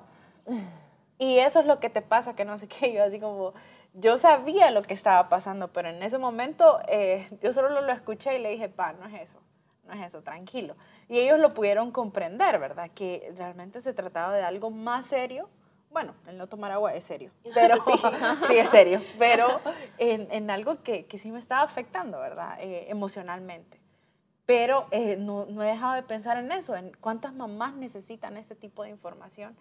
Y 1.20 1.41
eso 1.41 1.59
es 1.59 1.66
lo 1.66 1.81
que 1.81 1.91
te 1.91 2.01
pasa, 2.01 2.37
que 2.37 2.45
no 2.45 2.59
sé 2.59 2.68
qué, 2.68 2.93
yo 2.95 3.03
así 3.03 3.18
como, 3.18 3.53
yo 3.93 4.18
sabía 4.18 4.70
lo 4.70 4.83
que 4.83 4.95
estaba 4.95 5.29
pasando, 5.29 5.66
pero 5.66 5.89
en 5.89 6.01
ese 6.05 6.16
momento 6.16 6.79
eh, 6.87 7.29
yo 7.41 7.53
solo 7.53 7.70
lo, 7.70 7.81
lo 7.81 7.93
escuché 7.93 8.39
y 8.39 8.41
le 8.41 8.51
dije, 8.51 8.68
pa, 8.68 8.93
no 8.93 9.05
es 9.07 9.22
eso, 9.22 9.41
no 9.85 9.95
es 9.95 10.07
eso, 10.07 10.22
tranquilo. 10.22 10.76
Y 11.09 11.18
ellos 11.18 11.41
lo 11.41 11.55
pudieron 11.55 11.91
comprender, 11.91 12.61
¿verdad? 12.61 12.91
Que 12.95 13.33
realmente 13.37 13.81
se 13.81 13.93
trataba 13.95 14.33
de 14.33 14.45
algo 14.45 14.70
más 14.70 15.07
serio. 15.07 15.49
Bueno, 15.91 16.14
el 16.26 16.36
no 16.36 16.47
tomar 16.47 16.70
agua 16.70 16.95
es 16.95 17.05
serio, 17.05 17.30
pero 17.55 17.76
sí, 18.47 18.57
es 18.57 18.68
serio, 18.68 19.01
pero 19.18 19.47
en, 19.99 20.28
en 20.30 20.51
algo 20.51 20.82
que, 20.82 21.07
que, 21.07 21.18
sí 21.18 21.30
me 21.30 21.39
estaba 21.39 21.62
afectando, 21.62 22.18
¿verdad? 22.18 22.59
Eh, 22.61 22.86
emocionalmente. 22.89 23.80
Pero 24.47 24.86
eh, 24.93 25.16
no, 25.16 25.47
no 25.47 25.62
he 25.62 25.66
dejado 25.66 25.95
de 25.95 26.03
pensar 26.03 26.39
en 26.39 26.51
eso, 26.53 26.74
en 26.74 26.93
cuántas 27.01 27.34
mamás 27.34 27.74
necesitan 27.74 28.36
este 28.36 28.55
tipo 28.55 28.82
de 28.82 28.91
información 28.91 29.57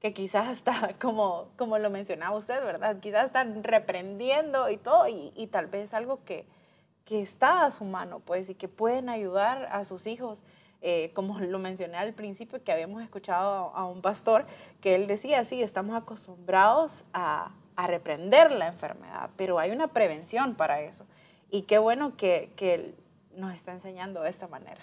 que 0.00 0.12
quizás 0.12 0.48
hasta, 0.48 0.94
como, 1.00 1.50
como 1.56 1.78
lo 1.78 1.88
mencionaba 1.88 2.36
usted, 2.36 2.62
¿verdad? 2.64 2.98
Quizás 2.98 3.26
están 3.26 3.62
reprendiendo 3.62 4.68
y 4.68 4.76
todo, 4.76 5.06
y, 5.06 5.32
y 5.36 5.46
tal 5.46 5.68
vez 5.68 5.94
algo 5.94 6.24
que, 6.24 6.44
que 7.04 7.22
está 7.22 7.64
a 7.64 7.70
su 7.70 7.84
mano, 7.84 8.18
pues, 8.18 8.50
y 8.50 8.56
que 8.56 8.66
pueden 8.66 9.08
ayudar 9.08 9.68
a 9.70 9.84
sus 9.84 10.08
hijos 10.08 10.42
eh, 10.82 11.10
como 11.14 11.38
lo 11.40 11.58
mencioné 11.58 11.96
al 11.96 12.12
principio, 12.12 12.62
que 12.62 12.72
habíamos 12.72 13.02
escuchado 13.02 13.72
a 13.74 13.86
un 13.86 14.02
pastor, 14.02 14.44
que 14.80 14.94
él 14.94 15.06
decía, 15.06 15.44
sí, 15.44 15.62
estamos 15.62 15.96
acostumbrados 15.96 17.04
a, 17.12 17.52
a 17.76 17.86
reprender 17.86 18.52
la 18.52 18.66
enfermedad, 18.66 19.30
pero 19.36 19.58
hay 19.58 19.70
una 19.70 19.88
prevención 19.88 20.54
para 20.54 20.80
eso. 20.80 21.06
Y 21.50 21.62
qué 21.62 21.78
bueno 21.78 22.16
que, 22.16 22.52
que 22.56 22.94
nos 23.36 23.54
está 23.54 23.72
enseñando 23.72 24.22
de 24.22 24.30
esta 24.30 24.48
manera. 24.48 24.80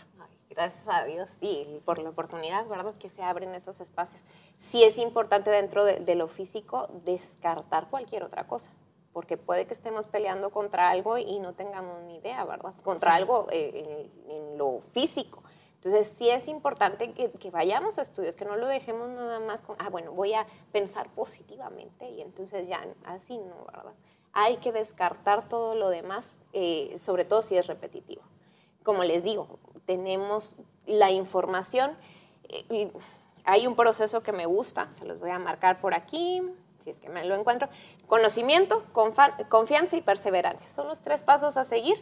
gracias 0.49 0.87
a 0.87 1.03
Dios 1.03 1.29
y 1.41 1.65
por 1.85 1.99
la 1.99 2.09
oportunidad, 2.09 2.65
¿verdad? 2.67 2.93
Que 2.99 3.09
se 3.09 3.23
abren 3.23 3.53
esos 3.53 3.79
espacios. 3.81 4.25
Sí 4.57 4.83
es 4.83 4.97
importante 4.97 5.49
dentro 5.49 5.85
de, 5.85 6.15
lo 6.15 6.27
físico 6.27 6.89
descartar 7.05 7.89
cualquier 7.89 8.23
otra 8.23 8.47
cosa, 8.47 8.71
porque 9.13 9.37
puede 9.37 9.67
que 9.67 9.73
estemos 9.73 10.07
peleando 10.07 10.49
contra 10.49 10.89
algo 10.89 11.17
y 11.17 11.39
no 11.39 11.53
tengamos 11.53 12.01
ni 12.03 12.17
idea, 12.17 12.43
¿verdad? 12.45 12.73
Contra 12.83 13.15
algo 13.15 13.47
eh, 13.51 14.09
en, 14.27 14.57
lo 14.57 14.81
físico. 14.93 15.43
Entonces 15.82 16.09
sí 16.09 16.30
es 16.30 16.49
importante 16.49 17.13
que, 17.13 17.32
que, 17.32 17.51
vayamos 17.51 17.97
a 17.97 18.01
estudios, 18.01 18.36
que 18.36 18.43
no 18.43 18.57
lo 18.57 18.67
dejemos 18.67 19.07
nada 19.07 19.39
más 19.39 19.61
con, 19.61 19.77
ah, 19.80 19.89
bueno, 19.89 20.11
voy 20.11 20.34
a 20.34 20.45
pensar 20.73 21.07
positivamente 21.09 22.09
y 22.09 22.21
entonces 22.21 22.67
ya 22.67 22.86
así 23.05 23.38
no, 23.38 23.65
¿verdad? 23.65 23.93
Hay 24.34 24.57
que 24.57 24.73
descartar 24.73 25.47
todo 25.47 25.75
lo 25.75 25.89
demás, 25.89 26.38
eh, 26.51 26.93
sobre 26.99 27.23
todo 27.23 27.41
si 27.41 27.55
es 27.55 27.67
repetitivo. 27.67 28.21
Como 28.84 29.05
les 29.05 29.23
digo, 29.23 29.57
tenemos 29.86 30.55
la 30.86 31.11
información. 31.11 31.95
Eh, 32.49 32.91
hay 33.45 33.65
un 33.65 33.77
proceso 33.77 34.21
que 34.21 34.34
me 34.34 34.45
gusta, 34.45 34.89
se 34.97 35.05
los 35.05 35.17
voy 35.17 35.30
a 35.30 35.39
marcar 35.39 35.80
por 35.80 35.93
aquí, 35.93 36.41
si 36.80 36.89
es 36.89 36.99
que 36.99 37.07
me 37.07 37.23
lo 37.23 37.36
encuentro. 37.36 37.69
Conocimiento, 38.05 38.84
confianza 39.47 39.95
y 39.95 40.01
perseverancia. 40.01 40.69
Son 40.69 40.88
los 40.89 40.99
tres 41.01 41.23
pasos 41.23 41.55
a 41.55 41.63
seguir 41.63 41.95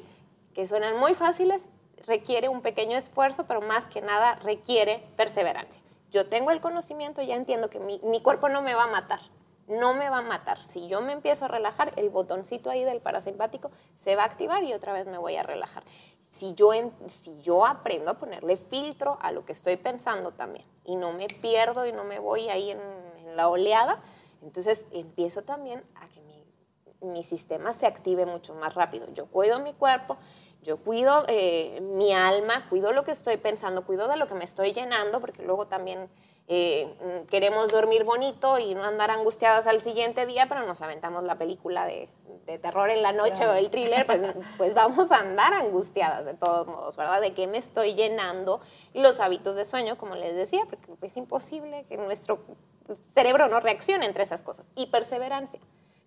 que 0.55 0.65
suenan 0.65 0.97
muy 0.97 1.13
fáciles 1.13 1.69
requiere 2.07 2.49
un 2.49 2.61
pequeño 2.61 2.97
esfuerzo, 2.97 3.45
pero 3.45 3.61
más 3.61 3.89
que 3.89 4.01
nada 4.01 4.35
requiere 4.35 5.03
perseverancia. 5.17 5.81
Yo 6.09 6.27
tengo 6.27 6.51
el 6.51 6.61
conocimiento, 6.61 7.21
ya 7.21 7.35
entiendo 7.35 7.69
que 7.69 7.79
mi, 7.79 8.21
cuerpo 8.21 8.47
no 8.47 8.61
me 8.61 8.73
va 8.73 8.85
a 8.85 8.87
matar, 8.87 9.19
no 9.67 9.93
me 9.93 10.09
va 10.09 10.19
a 10.19 10.21
matar. 10.21 10.63
Si 10.63 10.87
yo 10.87 11.01
me 11.01 11.11
empiezo 11.11 11.45
a 11.45 11.47
relajar, 11.49 11.93
el 11.97 12.09
botoncito 12.09 12.69
ahí 12.69 12.85
del 12.85 13.01
parasimpático 13.01 13.69
se 13.97 14.15
va 14.15 14.23
a 14.23 14.25
activar 14.25 14.63
y 14.63 14.73
otra 14.73 14.93
vez 14.93 15.05
me 15.05 15.17
voy 15.17 15.35
a 15.35 15.43
relajar. 15.43 15.83
Si 16.31 16.53
yo, 16.55 16.71
si 17.09 17.41
yo 17.41 17.65
aprendo 17.65 18.11
a 18.11 18.13
ponerle 18.13 18.55
filtro 18.55 19.17
a 19.21 19.31
lo 19.31 19.43
que 19.45 19.51
estoy 19.51 19.75
pensando 19.75 20.31
también 20.31 20.65
y 20.85 20.95
no 20.95 21.11
me 21.11 21.27
pierdo 21.27 21.85
y 21.85 21.91
no 21.91 22.03
me 22.05 22.19
voy 22.19 22.49
ahí 22.49 22.71
en, 22.71 22.79
la 23.35 23.49
oleada, 23.49 24.01
entonces 24.41 24.87
empiezo 24.91 25.43
también 25.43 25.83
a 25.93 26.07
que 26.07 26.21
mi, 26.21 26.43
mi 27.13 27.23
sistema 27.23 27.71
se 27.71 27.85
active 27.85 28.25
mucho 28.25 28.55
más 28.55 28.73
rápido. 28.73 29.05
Yo 29.13 29.27
cuido 29.27 29.59
mi 29.59 29.73
cuerpo, 29.73 30.17
yo 30.63 30.77
cuido 30.77 31.23
eh, 31.27 31.79
mi 31.81 32.13
alma, 32.13 32.67
cuido 32.69 32.91
lo 32.91 33.03
que 33.03 33.11
estoy 33.11 33.37
pensando, 33.37 33.85
cuido 33.85 34.07
de 34.07 34.17
lo 34.17 34.27
que 34.27 34.35
me 34.35 34.43
estoy 34.43 34.73
llenando, 34.73 35.21
porque 35.21 35.43
luego 35.43 35.67
también 35.67 36.09
eh, 36.49 36.93
queremos 37.29 37.71
dormir 37.71 38.05
bonito 38.05 38.57
y 38.57 38.73
no 38.73 38.85
andar 38.85 39.11
angustiadas 39.11 39.67
al 39.67 39.81
siguiente 39.81 40.25
día, 40.25 40.45
pero 40.47 40.65
nos 40.65 40.81
aventamos 40.81 41.23
la 41.23 41.37
película 41.37 41.85
de, 41.85 42.09
terror 42.61 42.89
en 42.89 43.01
la 43.01 43.11
noche 43.11 43.45
o 43.45 43.51
el 43.51 43.69
thriller, 43.69 44.05
pues, 44.05 44.21
pues, 44.57 44.73
vamos 44.73 45.11
a 45.11 45.17
andar 45.17 45.53
angustiadas 45.53 46.23
de 46.23 46.33
todos 46.33 46.65
modos, 46.65 46.95
¿verdad? 46.95 47.19
De 47.19 47.33
qué 47.33 47.45
me 47.45 47.57
estoy 47.57 47.93
llenando 47.95 48.61
y 48.93 49.01
los 49.01 49.19
hábitos 49.19 49.55
de 49.55 49.65
sueño, 49.65 49.97
como 49.97 50.15
les 50.15 50.33
decía, 50.33 50.61
porque 50.69 51.07
es 51.07 51.17
imposible 51.17 51.85
que 51.89 51.97
nuestro 51.97 52.39
cerebro 53.13 53.49
no 53.49 53.59
reaccione 53.59 54.05
entre 54.05 54.23
esas 54.23 54.43
cosas. 54.43 54.69
Y 54.75 54.85
perseverancia, 54.85 55.59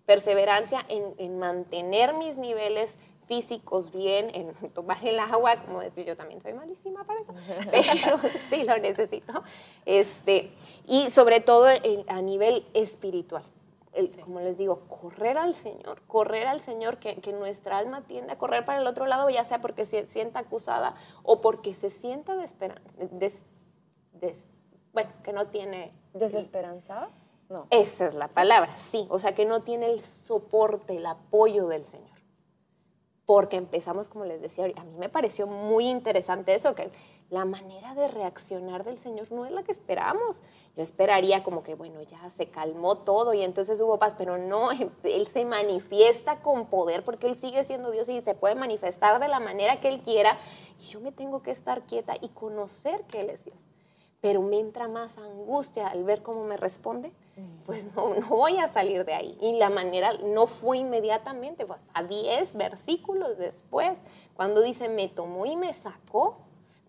perseverancia 0.07 0.83
en, 0.89 1.13
en 1.19 1.37
mantener 1.37 2.15
mis 2.15 2.39
niveles 2.39 2.97
físicos 3.31 3.93
bien, 3.93 4.29
en 4.33 4.53
tomar 4.73 4.97
el 5.07 5.17
agua, 5.17 5.55
como 5.63 5.79
decir, 5.79 6.05
yo 6.05 6.17
también 6.17 6.41
soy 6.41 6.51
malísima 6.51 7.05
para 7.05 7.21
eso, 7.21 7.33
pero 7.71 8.17
sí 8.49 8.65
lo 8.65 8.77
necesito. 8.77 9.41
Este, 9.85 10.51
y 10.85 11.09
sobre 11.09 11.39
todo 11.39 11.67
a 12.07 12.21
nivel 12.21 12.65
espiritual. 12.73 13.43
Como 14.21 14.39
les 14.39 14.57
digo, 14.57 14.81
correr 14.87 15.37
al 15.37 15.53
Señor, 15.53 16.01
correr 16.07 16.47
al 16.47 16.61
Señor, 16.61 16.97
que, 16.97 17.15
que, 17.17 17.33
nuestra 17.33 17.77
alma 17.77 18.01
tiende 18.01 18.33
a 18.33 18.37
correr 18.37 18.63
para 18.63 18.79
el 18.79 18.87
otro 18.87 19.05
lado, 19.05 19.29
ya 19.29 19.43
sea 19.43 19.59
porque 19.59 19.83
se 19.83 20.07
sienta 20.07 20.39
acusada 20.39 20.95
o 21.23 21.41
porque 21.41 21.73
se 21.73 21.89
sienta 21.89 22.37
de 22.37 22.45
esperanza, 22.45 22.81
bueno, 24.93 25.09
que 25.23 25.33
no 25.33 25.47
tiene... 25.47 25.93
¿Desesperanzada? 26.13 27.09
No. 27.49 27.67
Esa 27.69 28.07
es 28.07 28.15
la 28.15 28.29
palabra, 28.29 28.75
sí. 28.77 29.07
O 29.09 29.19
sea, 29.19 29.35
que 29.35 29.45
no 29.45 29.61
tiene 29.61 29.87
el 29.87 29.99
soporte, 29.99 30.95
el 30.95 31.05
apoyo 31.05 31.67
del 31.67 31.83
Señor 31.83 32.10
porque 33.31 33.55
empezamos, 33.55 34.09
como 34.09 34.25
les 34.25 34.41
decía, 34.41 34.65
a 34.75 34.83
mí 34.83 34.91
me 34.99 35.07
pareció 35.07 35.47
muy 35.47 35.87
interesante 35.87 36.53
eso, 36.53 36.75
que 36.75 36.91
la 37.29 37.45
manera 37.45 37.95
de 37.95 38.09
reaccionar 38.09 38.83
del 38.83 38.97
Señor 38.97 39.31
no 39.31 39.45
es 39.45 39.53
la 39.53 39.63
que 39.63 39.71
esperamos. 39.71 40.43
Yo 40.75 40.83
esperaría 40.83 41.41
como 41.41 41.63
que, 41.63 41.75
bueno, 41.75 42.01
ya 42.01 42.29
se 42.29 42.47
calmó 42.47 42.97
todo 42.97 43.33
y 43.33 43.41
entonces 43.41 43.79
hubo 43.79 43.97
paz, 43.97 44.15
pero 44.17 44.37
no, 44.37 44.67
Él 45.03 45.27
se 45.27 45.45
manifiesta 45.45 46.41
con 46.41 46.65
poder 46.65 47.05
porque 47.05 47.27
Él 47.27 47.35
sigue 47.35 47.63
siendo 47.63 47.89
Dios 47.89 48.09
y 48.09 48.19
se 48.19 48.35
puede 48.35 48.55
manifestar 48.55 49.21
de 49.21 49.29
la 49.29 49.39
manera 49.39 49.79
que 49.79 49.87
Él 49.87 50.01
quiera 50.01 50.37
y 50.81 50.89
yo 50.89 50.99
me 50.99 51.13
tengo 51.13 51.41
que 51.41 51.51
estar 51.51 51.83
quieta 51.83 52.15
y 52.19 52.27
conocer 52.27 53.03
que 53.03 53.21
Él 53.21 53.29
es 53.29 53.45
Dios 53.45 53.69
pero 54.21 54.41
me 54.43 54.59
entra 54.59 54.87
más 54.87 55.17
angustia 55.17 55.87
al 55.87 56.03
ver 56.03 56.21
cómo 56.21 56.43
me 56.43 56.55
responde, 56.55 57.11
pues 57.65 57.95
no, 57.95 58.13
no 58.13 58.27
voy 58.27 58.57
a 58.57 58.67
salir 58.67 59.03
de 59.03 59.13
ahí. 59.13 59.37
Y 59.41 59.57
la 59.57 59.71
manera 59.71 60.13
no 60.23 60.45
fue 60.45 60.77
inmediatamente, 60.77 61.65
fue 61.65 61.75
hasta 61.75 62.03
10 62.03 62.55
versículos 62.55 63.37
después, 63.37 63.99
cuando 64.35 64.61
dice, 64.61 64.89
me 64.89 65.07
tomó 65.07 65.45
y 65.47 65.55
me 65.55 65.73
sacó, 65.73 66.37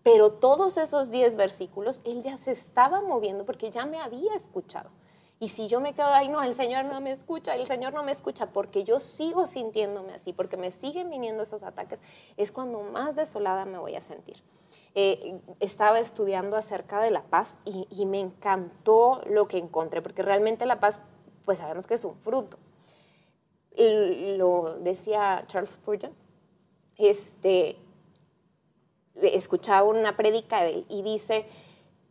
pero 0.03 0.31
todos 0.33 0.77
esos 0.77 1.09
10 1.09 1.35
versículos, 1.35 2.01
él 2.05 2.21
ya 2.21 2.37
se 2.37 2.51
estaba 2.51 3.01
moviendo 3.01 3.45
porque 3.45 3.71
ya 3.71 3.85
me 3.85 3.99
había 3.99 4.35
escuchado. 4.35 4.89
Y 5.39 5.49
si 5.49 5.67
yo 5.67 5.81
me 5.81 5.93
quedo 5.93 6.07
ahí, 6.07 6.29
no, 6.29 6.41
el 6.41 6.53
Señor 6.53 6.85
no 6.85 7.01
me 7.01 7.11
escucha, 7.11 7.55
el 7.55 7.65
Señor 7.65 7.93
no 7.93 8.03
me 8.03 8.11
escucha, 8.11 8.47
porque 8.51 8.83
yo 8.83 8.99
sigo 8.99 9.47
sintiéndome 9.47 10.13
así, 10.13 10.33
porque 10.33 10.55
me 10.55 10.71
siguen 10.71 11.09
viniendo 11.09 11.43
esos 11.43 11.63
ataques, 11.63 11.99
es 12.37 12.51
cuando 12.51 12.81
más 12.81 13.15
desolada 13.15 13.65
me 13.65 13.77
voy 13.77 13.95
a 13.95 14.01
sentir. 14.01 14.37
Eh, 14.95 15.39
estaba 15.59 15.99
estudiando 15.99 16.55
acerca 16.55 17.01
de 17.01 17.09
la 17.09 17.23
paz 17.23 17.57
y, 17.65 18.05
me 18.05 18.19
encantó 18.19 19.21
lo 19.25 19.47
que 19.47 19.57
encontré, 19.57 20.03
porque 20.03 20.21
realmente 20.21 20.67
la 20.67 20.79
paz, 20.79 20.99
pues 21.45 21.59
sabemos 21.59 21.87
que 21.87 21.95
es 21.95 22.05
un 22.05 22.15
fruto. 22.15 22.57
lo 23.75 24.77
decía 24.81 25.45
Charles 25.47 25.71
Spurgeon, 25.71 26.13
este, 26.97 27.75
escuchaba 29.15 29.87
una 29.87 30.15
prédica 30.15 30.61
de 30.63 30.73
él 30.75 30.85
y 30.89 31.01
dice 31.01 31.47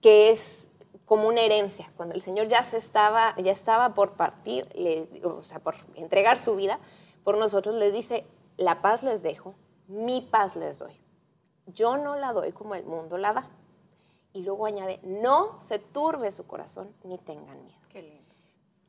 que 0.00 0.30
es 0.30 0.72
como 1.04 1.28
una 1.28 1.42
herencia. 1.42 1.92
Cuando 1.96 2.16
el 2.16 2.20
Señor 2.20 2.48
ya, 2.48 2.64
se 2.64 2.78
estaba, 2.78 3.36
ya 3.38 3.52
estaba 3.52 3.94
por 3.94 4.14
partir, 4.16 4.66
o 5.22 5.42
sea, 5.42 5.60
por 5.60 5.76
entregar 5.94 6.36
su 6.36 6.56
vida, 6.56 6.80
por 7.22 7.38
nosotros 7.38 7.76
les 7.76 7.92
dice, 7.92 8.26
la 8.56 8.82
paz 8.82 9.04
les 9.04 9.22
dejo, 9.22 9.54
mi 9.86 10.20
paz 10.20 10.56
les 10.56 10.80
doy 10.80 11.01
yo 11.66 11.96
no 11.96 12.16
la 12.16 12.32
doy 12.32 12.52
como 12.52 12.74
el 12.74 12.84
mundo 12.84 13.18
la 13.18 13.32
da. 13.32 13.50
Y 14.32 14.42
luego 14.42 14.66
añade, 14.66 14.98
no 15.02 15.60
se 15.60 15.78
turbe 15.78 16.32
su 16.32 16.46
corazón 16.46 16.94
ni 17.04 17.18
tengan 17.18 17.64
miedo. 17.64 17.80
Qué 17.90 18.02
lindo. 18.02 18.34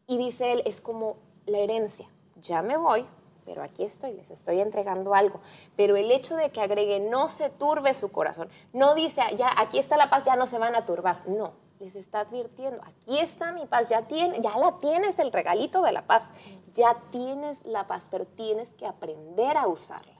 Y 0.08 0.18
dice 0.18 0.54
él, 0.54 0.64
es 0.66 0.80
como 0.80 1.18
la 1.46 1.60
herencia. 1.60 2.08
Ya 2.38 2.62
me 2.62 2.78
voy, 2.78 3.06
pero 3.46 3.62
aquí 3.62 3.84
estoy, 3.84 4.14
les 4.14 4.30
estoy 4.32 4.62
entregando 4.62 5.14
algo. 5.14 5.40
Pero 5.76 5.96
el 5.98 6.12
hecho 6.12 6.36
de 6.36 6.52
que 6.52 6.62
agregue, 6.62 7.00
no 7.00 7.30
se 7.30 7.50
turbe 7.50 7.94
su 7.94 8.12
corazón, 8.12 8.50
no 8.72 8.96
dice, 8.96 9.22
ya 9.38 9.52
aquí 9.58 9.80
está 9.80 9.98
la 9.98 10.10
paz, 10.10 10.26
ya 10.26 10.36
no 10.36 10.48
se 10.48 10.58
van 10.58 10.76
a 10.76 10.86
turbar. 10.86 11.28
No, 11.28 11.54
les 11.80 11.96
está 11.96 12.22
advirtiendo, 12.22 12.82
aquí 12.84 13.20
está 13.20 13.52
mi 13.52 13.66
paz, 13.66 13.90
ya, 13.90 14.04
tiene, 14.04 14.42
ya 14.42 14.58
la 14.58 14.80
tienes 14.80 15.20
el 15.20 15.32
regalito 15.32 15.82
de 15.82 15.92
la 15.92 16.06
paz, 16.06 16.30
ya 16.74 16.96
tienes 17.12 17.66
la 17.66 17.88
paz, 17.88 18.08
pero 18.10 18.26
tienes 18.26 18.74
que 18.74 18.88
aprender 18.88 19.58
a 19.58 19.68
usarla. 19.68 20.13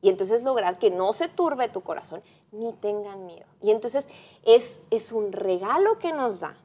Y 0.00 0.08
entonces 0.08 0.42
lograr 0.44 0.78
que 0.78 0.90
no 0.90 1.12
se 1.12 1.28
turbe 1.28 1.68
tu 1.68 1.82
corazón 1.82 2.22
ni 2.52 2.72
tengan 2.72 3.26
miedo. 3.26 3.46
Y 3.62 3.70
entonces 3.70 4.08
es, 4.44 4.82
es 4.90 5.12
un 5.12 5.32
regalo 5.32 5.98
que 5.98 6.12
nos 6.12 6.40
da 6.40 6.56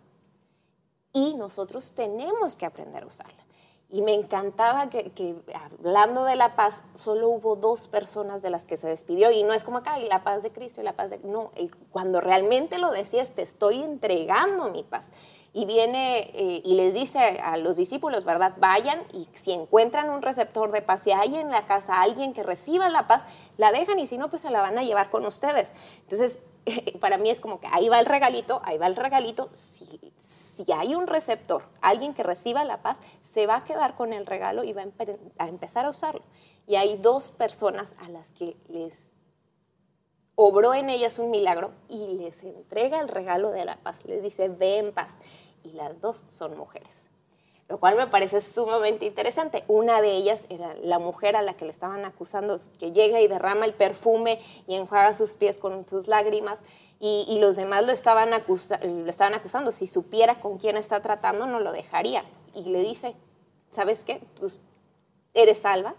y 1.13 1.35
nosotros 1.35 1.93
tenemos 1.93 2.57
que 2.57 2.65
aprender 2.65 3.03
a 3.03 3.07
usarla. 3.07 3.43
Y 3.89 4.01
me 4.01 4.15
encantaba 4.15 4.89
que, 4.89 5.35
hablando 5.53 6.23
de 6.23 6.35
la 6.35 6.55
paz, 6.55 6.81
solo 6.95 7.29
hubo 7.29 7.55
dos 7.55 7.87
personas 7.87 8.41
de 8.41 8.49
las 8.49 8.65
que 8.65 8.75
se 8.75 8.87
despidió. 8.87 9.29
Y 9.29 9.43
no 9.43 9.53
es 9.53 9.63
como 9.63 9.77
acá, 9.77 9.99
y 9.99 10.07
la 10.07 10.23
paz 10.23 10.41
de 10.41 10.51
Cristo 10.51 10.81
y 10.81 10.83
la 10.83 10.93
paz 10.93 11.11
de... 11.11 11.19
No, 11.19 11.51
cuando 11.91 12.19
realmente 12.19 12.79
lo 12.79 12.89
decías, 12.89 13.33
te 13.33 13.43
estoy 13.43 13.83
entregando 13.83 14.71
mi 14.71 14.81
paz 14.81 15.11
y 15.53 15.65
viene 15.65 16.31
eh, 16.33 16.61
y 16.65 16.75
les 16.75 16.93
dice 16.93 17.19
a 17.19 17.57
los 17.57 17.75
discípulos, 17.75 18.25
¿verdad? 18.25 18.53
Vayan 18.57 19.01
y 19.13 19.27
si 19.33 19.51
encuentran 19.51 20.09
un 20.09 20.21
receptor 20.21 20.71
de 20.71 20.81
paz, 20.81 21.01
si 21.03 21.11
hay 21.11 21.35
en 21.35 21.51
la 21.51 21.65
casa 21.65 22.01
alguien 22.01 22.33
que 22.33 22.43
reciba 22.43 22.89
la 22.89 23.07
paz, 23.07 23.23
la 23.57 23.71
dejan 23.71 23.99
y 23.99 24.07
si 24.07 24.17
no, 24.17 24.29
pues 24.29 24.41
se 24.41 24.49
la 24.49 24.61
van 24.61 24.77
a 24.79 24.83
llevar 24.83 25.09
con 25.09 25.25
ustedes. 25.25 25.73
Entonces, 26.01 26.41
para 26.99 27.17
mí 27.17 27.29
es 27.29 27.39
como 27.39 27.59
que 27.59 27.67
ahí 27.71 27.87
va 27.87 27.99
el 27.99 28.05
regalito, 28.05 28.61
ahí 28.65 28.77
va 28.77 28.87
el 28.87 28.95
regalito. 28.95 29.49
Si, 29.53 30.13
si 30.53 30.71
hay 30.71 30.95
un 30.95 31.07
receptor, 31.07 31.63
alguien 31.81 32.13
que 32.13 32.23
reciba 32.23 32.63
la 32.63 32.81
paz, 32.81 32.99
se 33.21 33.47
va 33.47 33.57
a 33.57 33.63
quedar 33.63 33.95
con 33.95 34.13
el 34.13 34.25
regalo 34.25 34.63
y 34.63 34.73
va 34.73 34.83
a, 35.37 35.47
empezar 35.47 35.85
a 35.85 35.89
usarlo. 35.89 36.21
Y 36.67 36.75
hay 36.75 36.97
dos 36.97 37.31
personas 37.31 37.95
a 37.99 38.09
las 38.09 38.31
que 38.31 38.55
les 38.69 39.07
obró 40.35 40.73
en 40.73 40.89
ellas 40.89 41.19
un 41.19 41.31
milagro 41.31 41.71
y 41.89 42.07
les 42.17 42.43
entrega 42.43 42.99
el 42.99 43.07
regalo 43.07 43.51
de 43.51 43.65
la 43.65 43.77
paz. 43.77 44.05
Les 44.05 44.21
dice, 44.21 44.49
ve 44.49 44.77
en 44.77 44.93
paz. 44.93 45.11
Y 45.63 45.71
las 45.71 46.01
dos 46.01 46.25
son 46.27 46.57
mujeres. 46.57 47.09
Lo 47.69 47.79
cual 47.79 47.95
me 47.95 48.07
parece 48.07 48.41
sumamente 48.41 49.05
interesante. 49.05 49.63
Una 49.67 50.01
de 50.01 50.11
ellas 50.11 50.45
era 50.49 50.75
la 50.75 50.99
mujer 50.99 51.35
a 51.35 51.41
la 51.41 51.55
que 51.55 51.65
le 51.65 51.71
estaban 51.71 52.05
acusando, 52.05 52.59
que 52.77 52.91
llega 52.91 53.21
y 53.21 53.27
derrama 53.27 53.65
el 53.65 53.73
perfume 53.73 54.39
y 54.67 54.75
enjuaga 54.75 55.13
sus 55.13 55.35
pies 55.35 55.57
con 55.57 55.87
sus 55.87 56.07
lágrimas. 56.07 56.59
Y, 56.99 57.37
los 57.39 57.57
demás 57.57 57.85
lo 57.85 57.91
estaban, 57.91 58.29
lo 58.29 59.09
estaban 59.09 59.33
acusando. 59.33 59.73
Si 59.73 59.87
supiera 59.87 60.39
con 60.39 60.57
quién 60.57 60.77
está 60.77 61.01
tratando, 61.01 61.45
no 61.45 61.59
lo 61.59 61.73
dejaría. 61.73 62.23
Y 62.55 62.63
le 62.63 62.79
dice, 62.79 63.15
¿sabes 63.71 64.05
qué? 64.05 64.21
Tú 64.35 64.49
eres 65.33 65.59
salva. 65.59 65.95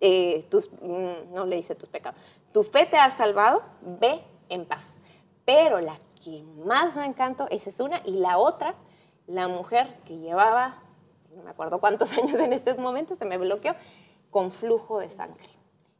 Eh, 0.00 0.44
tus, 0.50 0.72
mm, 0.72 1.32
no 1.32 1.46
le 1.46 1.54
dice 1.54 1.76
tus 1.76 1.88
pecados 1.88 2.20
tu 2.52 2.62
fe 2.62 2.86
te 2.86 2.98
ha 2.98 3.10
salvado, 3.10 3.62
ve 3.80 4.20
en 4.48 4.64
paz. 4.66 4.98
Pero 5.44 5.80
la 5.80 5.96
que 6.22 6.42
más 6.64 6.96
me 6.96 7.06
encantó, 7.06 7.46
esa 7.50 7.70
es 7.70 7.80
una, 7.80 8.00
y 8.04 8.12
la 8.12 8.38
otra, 8.38 8.74
la 9.26 9.48
mujer 9.48 9.92
que 10.04 10.18
llevaba, 10.18 10.82
no 11.34 11.42
me 11.42 11.50
acuerdo 11.50 11.80
cuántos 11.80 12.12
años 12.18 12.34
en 12.40 12.52
estos 12.52 12.78
momentos, 12.78 13.18
se 13.18 13.24
me 13.24 13.38
bloqueó, 13.38 13.74
con 14.30 14.50
flujo 14.50 14.98
de 14.98 15.10
sangre. 15.10 15.48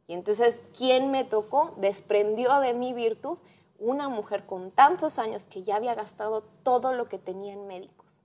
Y 0.07 0.13
entonces, 0.13 0.67
¿quién 0.77 1.11
me 1.11 1.23
tocó? 1.23 1.73
Desprendió 1.77 2.59
de 2.59 2.73
mi 2.73 2.93
virtud 2.93 3.37
una 3.79 4.09
mujer 4.09 4.45
con 4.45 4.71
tantos 4.71 5.19
años 5.19 5.47
que 5.47 5.63
ya 5.63 5.75
había 5.75 5.95
gastado 5.95 6.41
todo 6.63 6.93
lo 6.93 7.05
que 7.05 7.19
tenía 7.19 7.53
en 7.53 7.67
médicos. 7.67 8.21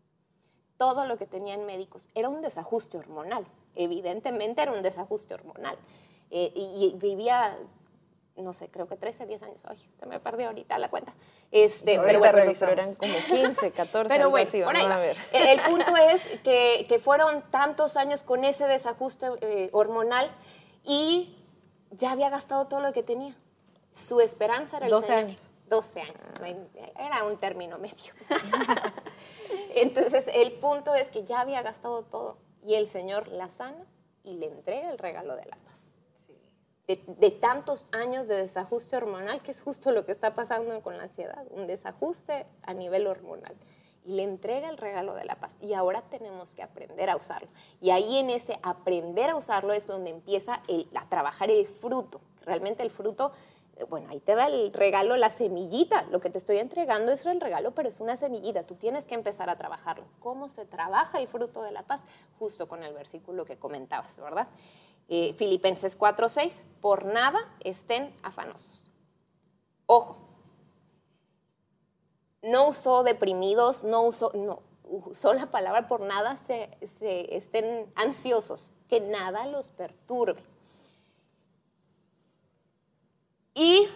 Todo 0.76 1.04
lo 1.04 1.18
que 1.18 1.26
tenía 1.26 1.54
en 1.54 1.66
médicos. 1.66 2.08
Era 2.14 2.28
un 2.28 2.40
desajuste 2.40 2.98
hormonal. 2.98 3.46
Evidentemente 3.74 4.62
era 4.62 4.72
un 4.72 4.82
desajuste 4.82 5.34
hormonal. 5.34 5.76
Eh, 6.30 6.52
y 6.54 6.94
vivía 6.96 7.56
no 8.42 8.52
sé, 8.52 8.68
creo 8.68 8.86
que 8.86 8.96
13, 8.96 9.26
10 9.26 9.42
años. 9.42 9.62
Ay, 9.66 9.78
se 9.98 10.06
me 10.06 10.20
perdió 10.20 10.48
ahorita 10.48 10.78
la 10.78 10.88
cuenta. 10.88 11.12
Este, 11.50 11.98
pero, 11.98 12.18
bueno, 12.18 12.38
eran 12.38 12.94
como 12.94 13.14
15, 13.14 13.72
14, 13.72 14.08
pero 14.14 14.30
bueno, 14.30 14.92
a 14.92 14.96
ver. 14.98 15.16
El 15.32 15.60
punto 15.60 15.96
es 15.96 16.22
que, 16.42 16.86
que, 16.88 16.98
fueron 16.98 17.42
tantos 17.50 17.96
años 17.96 18.22
con 18.22 18.44
ese 18.44 18.66
desajuste 18.66 19.28
eh, 19.40 19.70
hormonal 19.72 20.30
y 20.84 21.36
ya 21.90 22.12
había 22.12 22.30
gastado 22.30 22.66
todo 22.66 22.80
lo 22.80 22.92
que 22.92 23.02
tenía. 23.02 23.34
Su 23.92 24.20
esperanza 24.20 24.76
era 24.76 24.86
el 24.86 24.90
12 24.90 25.12
años. 25.12 25.48
12 25.68 26.00
años, 26.00 26.14
era 26.98 27.24
un 27.24 27.36
término 27.36 27.78
medio. 27.78 28.14
Entonces, 29.74 30.30
el 30.32 30.52
punto 30.52 30.94
es 30.94 31.10
que 31.10 31.24
ya 31.24 31.40
había 31.40 31.60
gastado 31.60 32.04
todo 32.04 32.38
y 32.64 32.74
el 32.74 32.86
Señor 32.86 33.28
la 33.28 33.50
sana 33.50 33.84
y 34.24 34.34
le 34.34 34.46
entrega 34.46 34.90
el 34.90 34.98
regalo 34.98 35.36
de 35.36 35.44
la 35.44 35.56
paz 35.56 35.77
de, 36.88 37.30
tantos 37.30 37.86
años 37.92 38.28
de 38.28 38.36
desajuste 38.36 38.96
hormonal, 38.96 39.42
que 39.42 39.50
es 39.50 39.60
justo 39.60 39.92
lo 39.92 40.06
que 40.06 40.12
está 40.12 40.34
pasando 40.34 40.80
con 40.80 40.96
la 40.96 41.04
ansiedad, 41.04 41.44
un 41.50 41.66
desajuste 41.66 42.46
a 42.62 42.72
nivel 42.72 43.06
hormonal. 43.06 43.54
Y 44.06 44.12
le 44.12 44.22
entrega 44.22 44.70
el 44.70 44.78
regalo 44.78 45.14
de 45.14 45.26
la 45.26 45.34
paz. 45.34 45.58
Y 45.60 45.74
ahora 45.74 46.00
tenemos 46.08 46.54
que 46.54 46.62
aprender 46.62 47.10
a 47.10 47.16
usarlo. 47.16 47.48
Y 47.82 47.90
ahí 47.90 48.16
en 48.16 48.30
ese 48.30 48.58
aprender 48.62 49.28
a 49.28 49.36
usarlo 49.36 49.74
es 49.74 49.86
donde 49.86 50.08
empieza 50.08 50.62
a 50.94 51.08
trabajar 51.10 51.50
el 51.50 51.66
fruto. 51.66 52.22
Realmente 52.46 52.82
el 52.82 52.90
fruto, 52.90 53.32
bueno, 53.90 54.08
ahí 54.08 54.20
te 54.20 54.34
da 54.34 54.46
el 54.46 54.72
regalo, 54.72 55.16
la 55.16 55.28
semillita. 55.28 56.04
Lo 56.10 56.20
que 56.20 56.30
te 56.30 56.38
estoy 56.38 56.56
entregando 56.56 57.12
es 57.12 57.26
el 57.26 57.38
regalo, 57.38 57.72
pero 57.72 57.90
es 57.90 58.00
una 58.00 58.16
semillita. 58.16 58.62
Tú 58.62 58.76
tienes 58.76 59.04
que 59.04 59.14
empezar 59.14 59.50
a 59.50 59.58
trabajarlo. 59.58 60.06
¿Cómo 60.20 60.48
se 60.48 60.64
trabaja 60.64 61.18
el 61.18 61.28
fruto 61.28 61.62
de 61.62 61.72
la 61.72 61.82
paz? 61.82 62.04
Justo 62.38 62.66
con 62.66 62.84
el 62.84 62.94
versículo 62.94 63.44
que 63.44 63.58
comentabas, 63.58 64.18
¿verdad? 64.20 64.48
Eh, 65.08 65.34
Filipenses 65.38 65.96
4:6, 65.96 66.62
por 66.80 67.06
nada 67.06 67.38
estén 67.60 68.14
afanosos. 68.22 68.84
Ojo, 69.86 70.18
no 72.42 72.68
usó 72.68 73.02
deprimidos, 73.02 73.84
no 73.84 74.02
usó, 74.02 74.30
no, 74.34 74.62
usó 74.84 75.32
la 75.34 75.50
palabra 75.50 75.88
por 75.88 76.00
nada 76.00 76.36
se, 76.36 76.76
estén 77.30 77.90
ansiosos, 77.94 78.70
que 78.88 79.00
nada 79.00 79.46
los 79.46 79.70
perturbe. 79.70 80.42
Y 83.54 83.88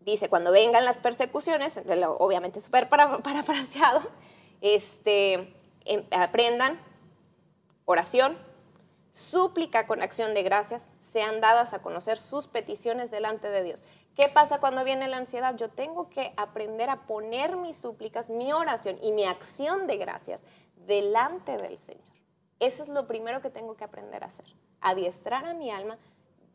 dice, 0.00 0.28
cuando 0.28 0.52
vengan 0.52 0.84
las 0.84 0.98
persecuciones, 0.98 1.80
obviamente 2.18 2.60
súper 2.60 2.88
parafraseado, 2.88 4.02
este, 4.60 5.52
em, 5.84 6.04
aprendan 6.10 6.78
oración, 7.84 8.38
súplica 9.14 9.86
con 9.86 10.02
acción 10.02 10.34
de 10.34 10.42
gracias, 10.42 10.90
sean 11.00 11.40
dadas 11.40 11.72
a 11.72 11.78
conocer 11.78 12.18
sus 12.18 12.48
peticiones 12.48 13.12
delante 13.12 13.48
de 13.48 13.62
Dios. 13.62 13.84
¿Qué 14.16 14.26
pasa 14.26 14.58
cuando 14.58 14.82
viene 14.82 15.06
la 15.06 15.18
ansiedad? 15.18 15.54
Yo 15.56 15.68
tengo 15.68 16.10
que 16.10 16.34
aprender 16.36 16.90
a 16.90 17.06
poner 17.06 17.56
mis 17.56 17.76
súplicas, 17.76 18.28
mi 18.28 18.52
oración 18.52 18.98
y 19.02 19.12
mi 19.12 19.24
acción 19.24 19.86
de 19.86 19.98
gracias 19.98 20.42
delante 20.88 21.56
del 21.58 21.78
Señor. 21.78 22.02
Eso 22.58 22.82
es 22.82 22.88
lo 22.88 23.06
primero 23.06 23.40
que 23.40 23.50
tengo 23.50 23.76
que 23.76 23.84
aprender 23.84 24.24
a 24.24 24.26
hacer. 24.26 24.46
Adiestrar 24.80 25.44
a 25.44 25.54
mi 25.54 25.70
alma. 25.70 25.96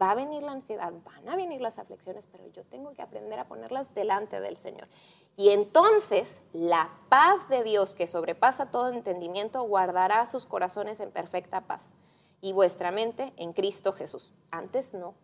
Va 0.01 0.11
a 0.11 0.15
venir 0.15 0.43
la 0.43 0.51
ansiedad, 0.51 0.91
van 1.05 1.29
a 1.29 1.37
venir 1.37 1.61
las 1.61 1.79
aflicciones, 1.79 2.27
pero 2.29 2.45
yo 2.51 2.65
tengo 2.65 2.93
que 2.93 3.01
aprender 3.01 3.39
a 3.39 3.47
ponerlas 3.47 3.93
delante 3.93 4.41
del 4.41 4.57
Señor. 4.57 4.89
Y 5.37 5.51
entonces 5.51 6.41
la 6.51 6.89
paz 7.07 7.47
de 7.47 7.63
Dios 7.63 7.95
que 7.95 8.05
sobrepasa 8.05 8.69
todo 8.69 8.89
entendimiento 8.89 9.61
guardará 9.63 10.25
sus 10.25 10.45
corazones 10.45 10.99
en 10.99 11.11
perfecta 11.11 11.61
paz 11.61 11.93
y 12.41 12.53
vuestra 12.53 12.91
mente 12.91 13.33
en 13.37 13.53
Cristo 13.53 13.93
Jesús. 13.93 14.31
Antes 14.51 14.93
no, 14.93 15.15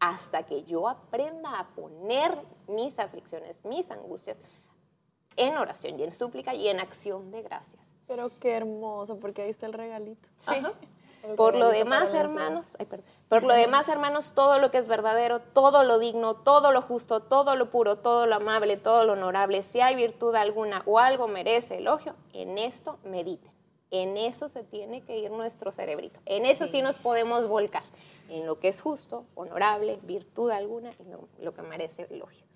hasta 0.00 0.44
que 0.44 0.64
yo 0.64 0.88
aprenda 0.88 1.58
a 1.58 1.68
poner 1.74 2.36
mis 2.66 2.98
aflicciones, 2.98 3.64
mis 3.64 3.90
angustias 3.90 4.38
en 5.36 5.56
oración 5.56 5.98
y 5.98 6.02
en 6.04 6.12
súplica 6.12 6.54
y 6.54 6.68
en 6.68 6.80
acción 6.80 7.30
de 7.30 7.42
gracias. 7.42 7.94
Pero 8.06 8.30
qué 8.38 8.56
hermoso, 8.56 9.18
porque 9.18 9.42
ahí 9.42 9.50
está 9.50 9.66
el 9.66 9.72
regalito. 9.72 10.28
Sí. 10.38 10.54
Por 11.36 11.54
lo 11.54 11.68
demás, 11.68 12.12
hermanos, 12.14 12.76
por 13.28 13.44
lo 13.44 13.54
demás, 13.54 13.88
hermanos, 13.88 14.32
todo 14.34 14.58
lo 14.58 14.72
que 14.72 14.78
es 14.78 14.88
verdadero, 14.88 15.40
todo 15.40 15.84
lo 15.84 16.00
digno, 16.00 16.34
todo 16.34 16.72
lo 16.72 16.82
justo, 16.82 17.20
todo 17.20 17.54
lo 17.54 17.70
puro, 17.70 17.96
todo 17.96 18.26
lo 18.26 18.34
amable, 18.34 18.76
todo 18.76 19.04
lo 19.04 19.12
honorable, 19.12 19.62
si 19.62 19.80
hay 19.80 19.94
virtud 19.94 20.34
alguna 20.34 20.82
o 20.84 20.98
algo 20.98 21.28
merece 21.28 21.78
elogio, 21.78 22.16
en 22.32 22.58
esto 22.58 22.98
medite. 23.04 23.51
En 23.92 24.16
eso 24.16 24.48
se 24.48 24.64
tiene 24.64 25.02
que 25.02 25.18
ir 25.18 25.30
nuestro 25.30 25.70
cerebrito. 25.70 26.18
En 26.24 26.46
eso 26.46 26.66
sí, 26.66 26.80
nos 26.80 26.96
podemos 26.96 27.46
volcar. 27.46 27.82
En 28.30 28.46
lo 28.46 28.58
que 28.58 28.68
es 28.68 28.80
justo, 28.80 29.26
honorable, 29.34 29.98
virtud 30.02 30.50
alguna 30.50 30.92
y 30.98 31.42
lo, 31.42 31.52
que 31.52 31.60
merece 31.60 32.06
elogio. 32.10 32.46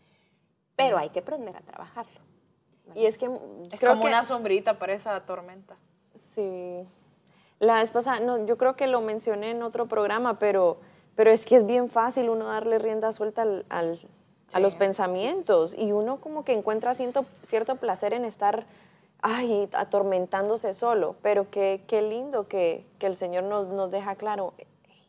Pero 0.76 0.96
hay 0.96 1.10
que 1.10 1.18
aprender 1.18 1.54
a 1.54 1.60
trabajarlo. 1.60 2.20
Y 2.94 3.04
es 3.04 3.18
que 3.18 3.26
es 3.26 3.80
como 3.80 4.02
una 4.02 4.24
sombrita 4.24 4.78
para 4.78 4.94
esa 4.94 5.26
tormenta. 5.26 5.76
Sí. 6.14 6.82
La 7.58 7.74
vez 7.74 7.92
pasada, 7.92 8.20
no, 8.20 8.46
yo 8.46 8.56
creo 8.56 8.74
que 8.74 8.86
lo 8.86 9.02
mencioné 9.02 9.50
en 9.50 9.62
otro 9.62 9.86
programa, 9.88 10.38
pero, 10.38 10.78
pero 11.16 11.30
es 11.30 11.44
que 11.44 11.56
es 11.56 11.66
bien 11.66 11.90
fácil 11.90 12.30
uno 12.30 12.46
darle 12.46 12.78
rienda 12.78 13.12
suelta 13.12 13.42
al, 13.42 13.66
a 13.68 14.60
los 14.60 14.74
pensamientos 14.74 15.74
y 15.76 15.92
uno 15.92 16.18
como 16.18 16.46
que 16.46 16.54
encuentra 16.54 16.94
cierto, 16.94 17.26
cierto 17.42 17.76
placer 17.76 18.14
en 18.14 18.24
estar 18.24 18.64
ay, 19.22 19.68
atormentándose 19.72 20.74
solo, 20.74 21.16
pero 21.22 21.50
qué, 21.50 21.82
qué 21.86 22.02
lindo 22.02 22.46
que, 22.46 22.84
que, 22.98 23.06
el 23.06 23.16
Señor 23.16 23.44
nos, 23.44 23.68
nos 23.68 23.90
deja 23.90 24.14
claro, 24.14 24.54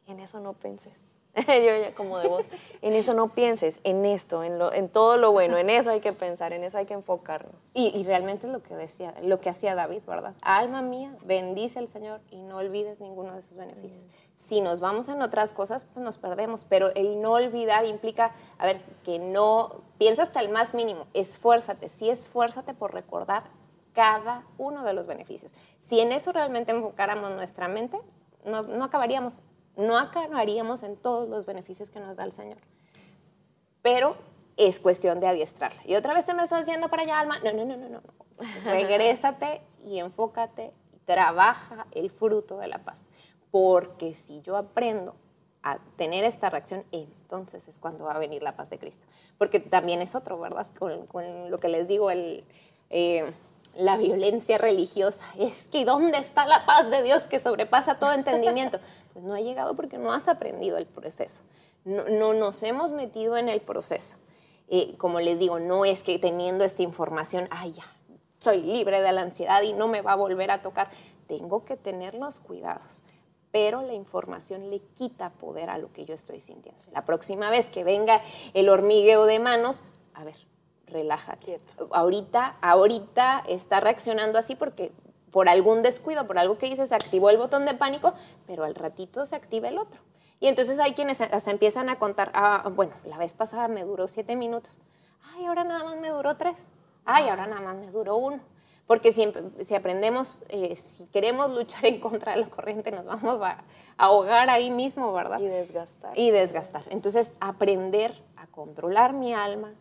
en 0.08 0.20
eso 0.20 0.40
no 0.40 0.54
penses. 0.54 0.94
Yo 1.48 1.96
como 1.96 2.18
de 2.18 2.28
vos, 2.28 2.46
en 2.82 2.94
eso 2.94 3.14
no 3.14 3.30
pienses, 3.30 3.80
en 3.84 4.06
esto, 4.06 4.44
en, 4.44 4.58
lo, 4.58 4.74
en 4.74 4.90
todo 4.90 5.18
lo 5.18 5.32
bueno, 5.32 5.58
en 5.58 5.70
eso 5.70 5.92
hay 5.92 6.00
que 6.00 6.12
pensar, 6.12 6.52
en 6.52 6.64
eso 6.64 6.80
hay 6.80 6.86
que 6.86 6.96
enfocarnos. 6.96 7.54
Y, 7.76 7.96
y, 7.96 8.04
realmente 8.06 8.48
es 8.48 8.54
lo 8.54 8.64
que 8.64 8.76
decía, 8.76 9.14
lo 9.24 9.38
que 9.38 9.52
hacía 9.52 9.76
David, 9.76 10.02
¿verdad? 10.08 10.34
Alma 10.42 10.82
mía, 10.82 11.16
bendice 11.26 11.78
al 11.78 11.88
Señor 11.88 12.22
y 12.32 12.42
no 12.42 12.58
olvides 12.58 13.00
ninguno 13.02 13.36
de 13.36 13.44
sus 13.44 13.56
beneficios. 13.56 14.10
Si 14.36 14.62
nos 14.62 14.80
vamos 14.80 15.10
en 15.10 15.22
otras 15.22 15.54
cosas, 15.54 15.86
pues 15.94 16.04
nos 16.04 16.18
perdemos, 16.18 16.66
pero 16.68 16.92
el 16.96 17.22
no 17.22 17.34
olvidar 17.34 17.86
implica, 17.86 18.34
a 18.58 18.66
ver, 18.66 18.82
que 19.04 19.20
no, 19.20 19.82
piensa 20.00 20.24
hasta 20.24 20.40
el 20.40 20.50
más 20.50 20.74
mínimo, 20.74 21.06
esfuérzate, 21.14 21.88
sí 21.88 22.10
esfuérzate 22.10 22.74
por 22.74 22.94
recordar 22.94 23.44
cada 23.98 24.44
uno 24.60 24.84
de 24.84 24.94
los 24.94 25.08
beneficios. 25.08 25.56
Si 25.80 26.00
en 26.00 26.12
eso 26.12 26.32
realmente 26.32 26.72
enfocáramos 26.72 27.32
nuestra 27.32 27.68
mente, 27.68 27.98
no, 28.46 28.62
no 28.62 28.84
acabaríamos, 28.84 29.42
no 29.76 29.98
acabaríamos 29.98 30.84
en 30.84 30.98
todos 30.98 31.28
los 31.28 31.48
beneficios 31.48 31.90
que 31.90 32.00
nos 32.00 32.16
da 32.16 32.24
el 32.24 32.32
Señor. 32.32 32.60
Pero 33.82 34.16
es 34.56 34.80
cuestión 34.80 35.20
de 35.20 35.28
adiestrarla. 35.28 35.82
Y 35.84 35.96
otra 35.96 36.14
vez 36.14 36.28
te 36.28 36.36
me 36.36 36.44
estás 36.44 36.68
yendo 36.68 36.90
para 36.90 37.02
allá, 37.02 37.20
alma. 37.20 37.40
No, 37.40 37.52
no, 37.54 37.66
no, 37.66 37.76
no, 37.76 37.90
no. 37.90 38.02
Regrésate 38.66 39.64
y 39.84 39.98
enfócate 39.98 40.72
y 40.94 41.00
trabaja 41.00 41.88
el 41.92 42.12
fruto 42.12 42.60
de 42.60 42.68
la 42.68 42.78
paz. 42.78 43.08
Porque 43.50 44.14
si 44.14 44.42
yo 44.42 44.58
aprendo 44.58 45.16
a 45.64 45.80
tener 45.96 46.24
esta 46.24 46.52
reacción, 46.52 46.86
entonces 46.92 47.68
es 47.68 47.80
cuando 47.80 48.06
va 48.06 48.14
a 48.14 48.20
venir 48.20 48.44
la 48.44 48.56
paz 48.56 48.70
de 48.70 48.78
Cristo. 48.78 49.08
Porque 49.40 49.60
también 49.60 50.04
es 50.04 50.14
otro, 50.14 50.40
¿verdad? 50.40 50.68
Con, 50.78 51.08
con 51.08 51.50
lo 51.50 51.58
que 51.58 51.68
les 51.68 51.88
digo, 51.88 52.12
el, 52.12 52.44
eh, 52.92 53.26
la 53.78 53.98
violencia 53.98 54.58
religiosa. 54.58 55.24
Es 55.38 55.66
que 55.72 55.86
¿dónde 55.86 56.18
está 56.18 56.46
la 56.46 56.66
paz 56.66 56.90
de 56.90 57.04
Dios 57.04 57.28
que 57.28 57.40
sobrepasa 57.40 58.00
todo 58.00 58.14
entendimiento? 58.14 58.80
Pues 59.14 59.26
no 59.26 59.34
ha 59.34 59.42
llegado 59.42 59.76
porque 59.76 59.98
no 59.98 60.14
has 60.14 60.28
aprendido 60.28 60.78
el 60.78 60.86
proceso. 60.86 61.42
no, 61.86 62.36
nos 62.36 62.62
hemos 62.62 62.92
metido 62.92 63.36
en 63.36 63.50
el 63.50 63.62
proceso. 63.62 64.18
Eh, 64.68 64.96
como 64.98 65.20
les 65.20 65.40
digo, 65.40 65.60
no 65.60 65.86
es 65.86 66.04
que 66.04 66.20
teniendo 66.20 66.64
esta 66.66 66.84
información, 66.84 67.48
ay, 67.50 67.72
ya, 67.72 67.86
soy 68.40 68.62
libre 68.62 69.02
de 69.02 69.12
la 69.12 69.22
ansiedad 69.22 69.62
y 69.62 69.74
no 69.74 69.88
me 69.88 70.02
va 70.02 70.14
a 70.14 70.16
volver 70.16 70.52
a 70.52 70.62
tocar. 70.62 70.90
Tengo 71.28 71.64
que 71.64 71.78
tener 71.78 72.16
los 72.16 72.40
cuidados, 72.40 73.02
pero 73.52 73.82
la 73.82 73.94
información 73.94 74.70
le 74.70 74.80
quita 74.80 75.32
poder 75.32 75.70
a 75.70 75.78
lo 75.78 75.92
que 75.94 76.06
yo 76.06 76.14
estoy 76.14 76.40
sintiendo. 76.40 76.82
La 76.92 77.06
próxima 77.06 77.50
vez 77.50 77.70
que 77.70 77.84
venga 77.84 78.22
el 78.54 78.70
hormigueo 78.70 79.26
de 79.26 79.40
manos, 79.40 79.82
a 80.14 80.24
ver, 80.24 80.47
relájate. 80.88 81.60
Ahorita, 81.92 82.58
ahorita 82.62 83.44
está 83.48 83.80
reaccionando 83.80 84.40
así 84.40 84.56
porque 84.56 84.92
por 85.32 85.50
algún 85.50 85.82
descuido, 85.82 86.26
por 86.26 86.40
algo 86.40 86.58
que 86.58 86.68
dices, 86.68 86.90
se 86.90 86.96
activó 86.96 87.30
el 87.30 87.38
botón 87.38 87.66
de 87.66 87.74
pánico, 87.74 88.14
pero 88.46 88.64
al 88.64 88.76
ratito 88.76 89.26
se 89.26 89.36
activa 89.36 89.68
el 89.68 89.78
otro. 89.78 90.02
Y 90.40 90.48
entonces 90.48 90.80
hay 90.80 90.94
quienes 90.94 91.22
hasta 91.22 91.52
empiezan 91.52 91.90
a 91.90 91.98
contar, 91.98 92.32
ah, 92.34 92.70
bueno, 92.76 92.94
la 93.06 93.18
vez 93.18 93.34
pasada 93.34 93.68
me 93.68 93.84
duró 93.84 94.08
siete 94.08 94.36
minutos, 94.36 94.78
ay, 95.34 95.46
ahora 95.46 95.64
nada 95.64 95.84
más 95.84 95.98
me 95.98 96.10
duró 96.10 96.38
tres, 96.38 96.68
ay, 97.06 97.28
ahora 97.30 97.48
nada 97.48 97.62
más 97.62 97.76
me 97.76 97.92
duró 97.92 98.18
uno. 98.18 98.40
Porque 98.86 99.12
si, 99.12 99.30
si 99.66 99.76
aprendemos, 99.76 100.44
eh, 100.48 100.76
si 100.78 101.08
queremos 101.08 101.52
luchar 101.54 101.86
en 101.86 102.00
contra 102.00 102.34
de 102.34 102.40
la 102.40 102.48
corriente, 102.48 102.92
nos 102.92 103.06
vamos 103.06 103.42
a, 103.42 103.64
ahogar 103.98 104.50
ahí 104.50 104.72
mismo, 104.72 105.12
¿verdad? 105.12 105.40
Y 105.40 105.48
desgastar. 105.48 106.18
Y 106.18 106.32
desgastar. 106.32 106.84
Entonces, 106.90 107.36
aprender 107.40 108.14
a 108.36 108.48
controlar 108.48 109.14
mi 109.14 109.34
alma, 109.34 109.74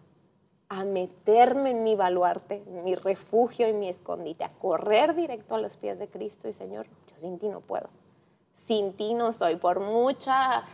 a 0.69 0.85
meterme 0.85 1.71
en 1.71 1.85
mi 1.85 1.95
baluarte, 1.95 2.63
mi 2.85 2.95
refugio 2.95 3.69
y 3.69 3.73
mi 3.73 3.89
escondite, 3.89 4.45
a 4.45 4.53
correr 4.53 5.15
directo 5.15 5.55
a 5.55 5.61
los 5.61 5.77
pies 5.77 5.99
de 5.99 6.09
Cristo 6.09 6.49
y 6.49 6.53
Señor, 6.53 6.87
yo 7.09 7.17
sin 7.17 7.39
ti 7.39 7.49
no 7.49 7.61
puedo 7.61 7.89
sin 8.67 8.93
ti 8.95 9.15
no 9.15 9.33
soy, 9.33 9.57
por 9.57 9.81
mucha, 9.81 10.65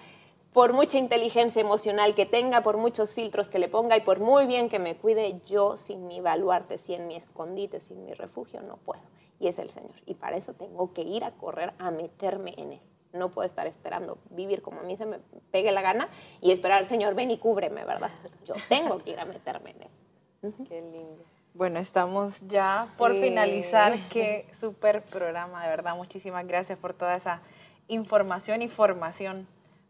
por 0.53 0.73
mucha 0.73 0.99
inteligencia 0.99 1.61
emocional 1.61 2.15
que 2.15 2.27
tenga, 2.27 2.63
por 2.63 2.79
muchos 2.79 3.15
filtros 3.15 3.51
que 3.51 3.59
le 3.59 3.69
ponga 3.69 3.97
y 3.97 4.01
por 4.01 4.21
muy 4.21 4.47
bien 4.47 4.69
que 4.69 4.79
me 4.79 4.97
cuide, 4.97 5.41
yo 5.47 5.77
sin 5.77 6.07
mi 6.07 6.21
baluarte, 6.21 6.79
sin 6.79 7.07
mi 7.07 7.17
escondite, 7.17 7.81
sin 7.81 8.03
mi 8.03 8.15
refugio, 8.15 8.63
no 8.63 8.79
puedo. 8.79 9.03
Y 9.39 9.49
es 9.49 9.59
el 9.59 9.71
Señor. 9.71 9.95
Y 10.07 10.15
para 10.15 10.37
eso 10.37 10.55
tengo 10.55 10.93
que 10.93 11.03
ir 11.03 11.25
a 11.25 11.33
correr, 11.33 11.75
a 11.79 11.91
meterme 11.91 12.55
en 12.57 12.73
Él. 12.75 12.81
No 13.13 13.31
puedo 13.31 13.47
estar 13.47 13.67
esperando 13.67 14.19
vivir 14.31 14.63
como 14.63 14.81
a 14.81 14.83
mí 14.83 14.97
se 14.97 15.07
me 15.07 15.19
pegue 15.51 15.71
la 15.73 15.83
gana 15.83 16.09
y 16.41 16.51
esperar, 16.51 16.89
Señor, 16.89 17.15
ven 17.15 17.31
y 17.31 17.39
cúbreme, 17.39 17.85
¿verdad? 17.85 18.11
Yo 18.45 18.55
tengo 18.69 18.99
que 19.03 19.11
ir 19.11 19.21
a 19.21 19.25
meterme 19.25 19.71
en 19.71 19.83
Él. 19.83 20.55
Qué 20.69 20.81
lindo. 20.81 21.25
Bueno, 21.55 21.79
estamos 21.79 22.49
ya 22.49 22.87
por 22.97 23.15
finalizar. 23.15 23.95
Qué 24.09 24.47
súper 24.59 25.03
programa, 25.03 25.63
de 25.63 25.69
verdad. 25.69 25.95
Muchísimas 25.95 26.47
gracias 26.47 26.79
por 26.79 26.95
toda 26.95 27.15
esa 27.15 27.43
información 27.89 28.63
y 28.63 28.69
formación 28.69 29.47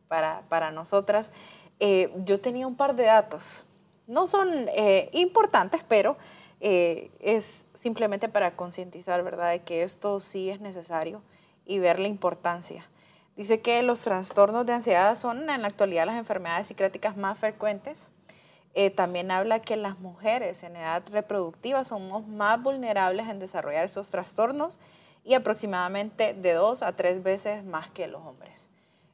para, 0.08 0.42
para 0.48 0.72
nosotras. 0.72 1.30
Eh, 1.78 2.12
yo 2.24 2.40
tenía 2.40 2.66
un 2.66 2.74
par 2.74 2.96
de 2.96 3.04
datos. 3.04 3.64
No 4.08 4.26
son 4.26 4.48
eh, 4.76 5.08
importantes, 5.12 5.82
pero 5.86 6.16
eh, 6.60 7.10
es 7.20 7.68
simplemente 7.74 8.28
para 8.28 8.56
concientizar, 8.56 9.22
¿verdad?, 9.22 9.50
de 9.50 9.62
que 9.62 9.84
esto 9.84 10.20
sí 10.20 10.50
es 10.50 10.60
necesario 10.60 11.22
y 11.64 11.78
ver 11.78 11.98
la 11.98 12.08
importancia. 12.08 12.84
Dice 13.36 13.60
que 13.60 13.82
los 13.82 14.02
trastornos 14.02 14.66
de 14.66 14.74
ansiedad 14.74 15.14
son 15.16 15.48
en 15.48 15.62
la 15.62 15.68
actualidad 15.68 16.06
las 16.06 16.16
enfermedades 16.16 16.66
psiquiátricas 16.68 17.16
más 17.16 17.38
frecuentes. 17.38 18.10
también 18.94 19.30
habla 19.30 19.60
que 19.60 19.76
las 19.76 19.98
mujeres 19.98 20.62
en 20.62 20.76
edad 20.76 21.02
reproductiva 21.10 21.84
somos 21.84 22.26
más 22.26 22.62
vulnerables 22.62 23.28
en 23.28 23.38
desarrollar 23.38 23.84
estos 23.84 24.08
trastornos 24.08 24.78
y 25.24 25.34
aproximadamente 25.34 26.34
de 26.34 26.52
dos 26.52 26.82
a 26.82 26.92
tres 26.92 27.22
veces 27.22 27.64
más 27.64 27.88
que 27.90 28.06
los 28.06 28.22
hombres. 28.22 28.68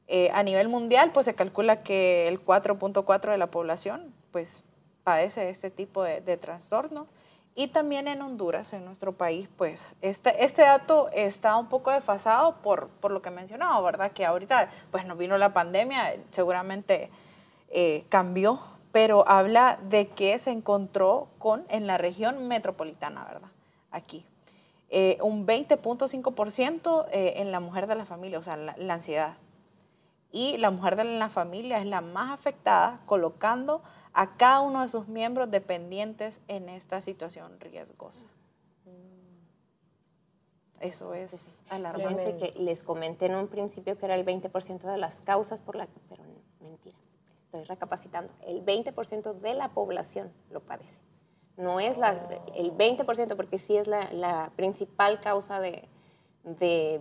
Eh, 0.06 0.30
a 0.32 0.42
nivel 0.42 0.68
mundial, 0.68 1.10
pues 1.12 1.26
se 1.26 1.34
calcula 1.34 1.82
que 1.82 2.28
el 2.28 2.42
4.4 2.42 3.30
de 3.30 3.38
la 3.38 3.48
población 3.48 4.14
pues 4.30 4.62
padece 5.04 5.50
este 5.50 5.70
tipo 5.70 6.02
de, 6.02 6.36
trastorno. 6.38 7.06
Y 7.58 7.66
también 7.66 8.06
en 8.06 8.22
Honduras, 8.22 8.72
en 8.72 8.84
nuestro 8.84 9.14
país, 9.14 9.48
pues 9.56 9.96
este, 10.00 10.44
este 10.44 10.62
dato 10.62 11.08
está 11.12 11.56
un 11.56 11.66
poco 11.66 11.90
desfasado 11.90 12.54
por, 12.62 12.86
por 12.86 13.10
lo 13.10 13.20
que 13.20 13.30
mencionaba, 13.30 13.80
¿verdad? 13.80 14.12
Que 14.12 14.24
ahorita 14.24 14.70
pues 14.92 15.04
nos 15.06 15.18
vino 15.18 15.36
la 15.38 15.52
pandemia, 15.52 16.14
seguramente 16.30 17.10
eh, 17.70 18.04
cambió, 18.10 18.60
pero 18.92 19.28
habla 19.28 19.76
de 19.90 20.06
que 20.06 20.38
se 20.38 20.52
encontró 20.52 21.26
con 21.40 21.64
en 21.68 21.88
la 21.88 21.98
región 21.98 22.46
metropolitana, 22.46 23.24
¿verdad? 23.24 23.48
Aquí. 23.90 24.24
Eh, 24.90 25.18
un 25.20 25.44
20.5% 25.44 27.06
eh, 27.10 27.32
en 27.38 27.50
la 27.50 27.58
mujer 27.58 27.88
de 27.88 27.96
la 27.96 28.04
familia, 28.04 28.38
o 28.38 28.42
sea, 28.44 28.56
la, 28.56 28.94
ansiedad. 28.94 29.34
Y 30.30 30.58
la 30.58 30.70
mujer 30.70 30.94
de 30.94 31.02
la 31.02 31.28
familia 31.28 31.78
es 31.78 31.86
la 31.86 32.02
más 32.02 32.30
afectada, 32.30 33.00
colocando 33.06 33.82
a 34.18 34.36
cada 34.36 34.62
uno 34.62 34.82
de 34.82 34.88
sus 34.88 35.06
miembros 35.06 35.48
dependientes 35.48 36.40
en 36.48 36.68
esta 36.68 37.00
situación 37.00 37.60
riesgosa. 37.60 38.26
Eso 40.80 41.14
es 41.14 41.62
alarmante. 41.70 42.36
que 42.36 42.50
les 42.58 42.82
comenté 42.82 43.26
en 43.26 43.36
un 43.36 43.46
principio 43.46 43.96
que 43.96 44.06
era 44.06 44.16
el 44.16 44.26
20% 44.26 44.90
de 44.90 44.98
las 44.98 45.20
causas 45.20 45.60
por 45.60 45.76
la 45.76 45.86
pero 46.08 46.24
mentira, 46.60 46.96
estoy 47.44 47.62
recapacitando, 47.62 48.32
el 48.44 48.64
20% 48.64 49.34
de 49.34 49.54
la 49.54 49.68
población 49.68 50.32
lo 50.50 50.62
padece. 50.62 51.00
No 51.56 51.78
es 51.78 51.96
la, 51.96 52.28
el 52.56 52.72
20%, 52.72 53.36
porque 53.36 53.58
sí 53.58 53.76
es 53.76 53.86
la, 53.86 54.50
principal 54.56 55.20
causa 55.20 55.60
de, 55.60 55.88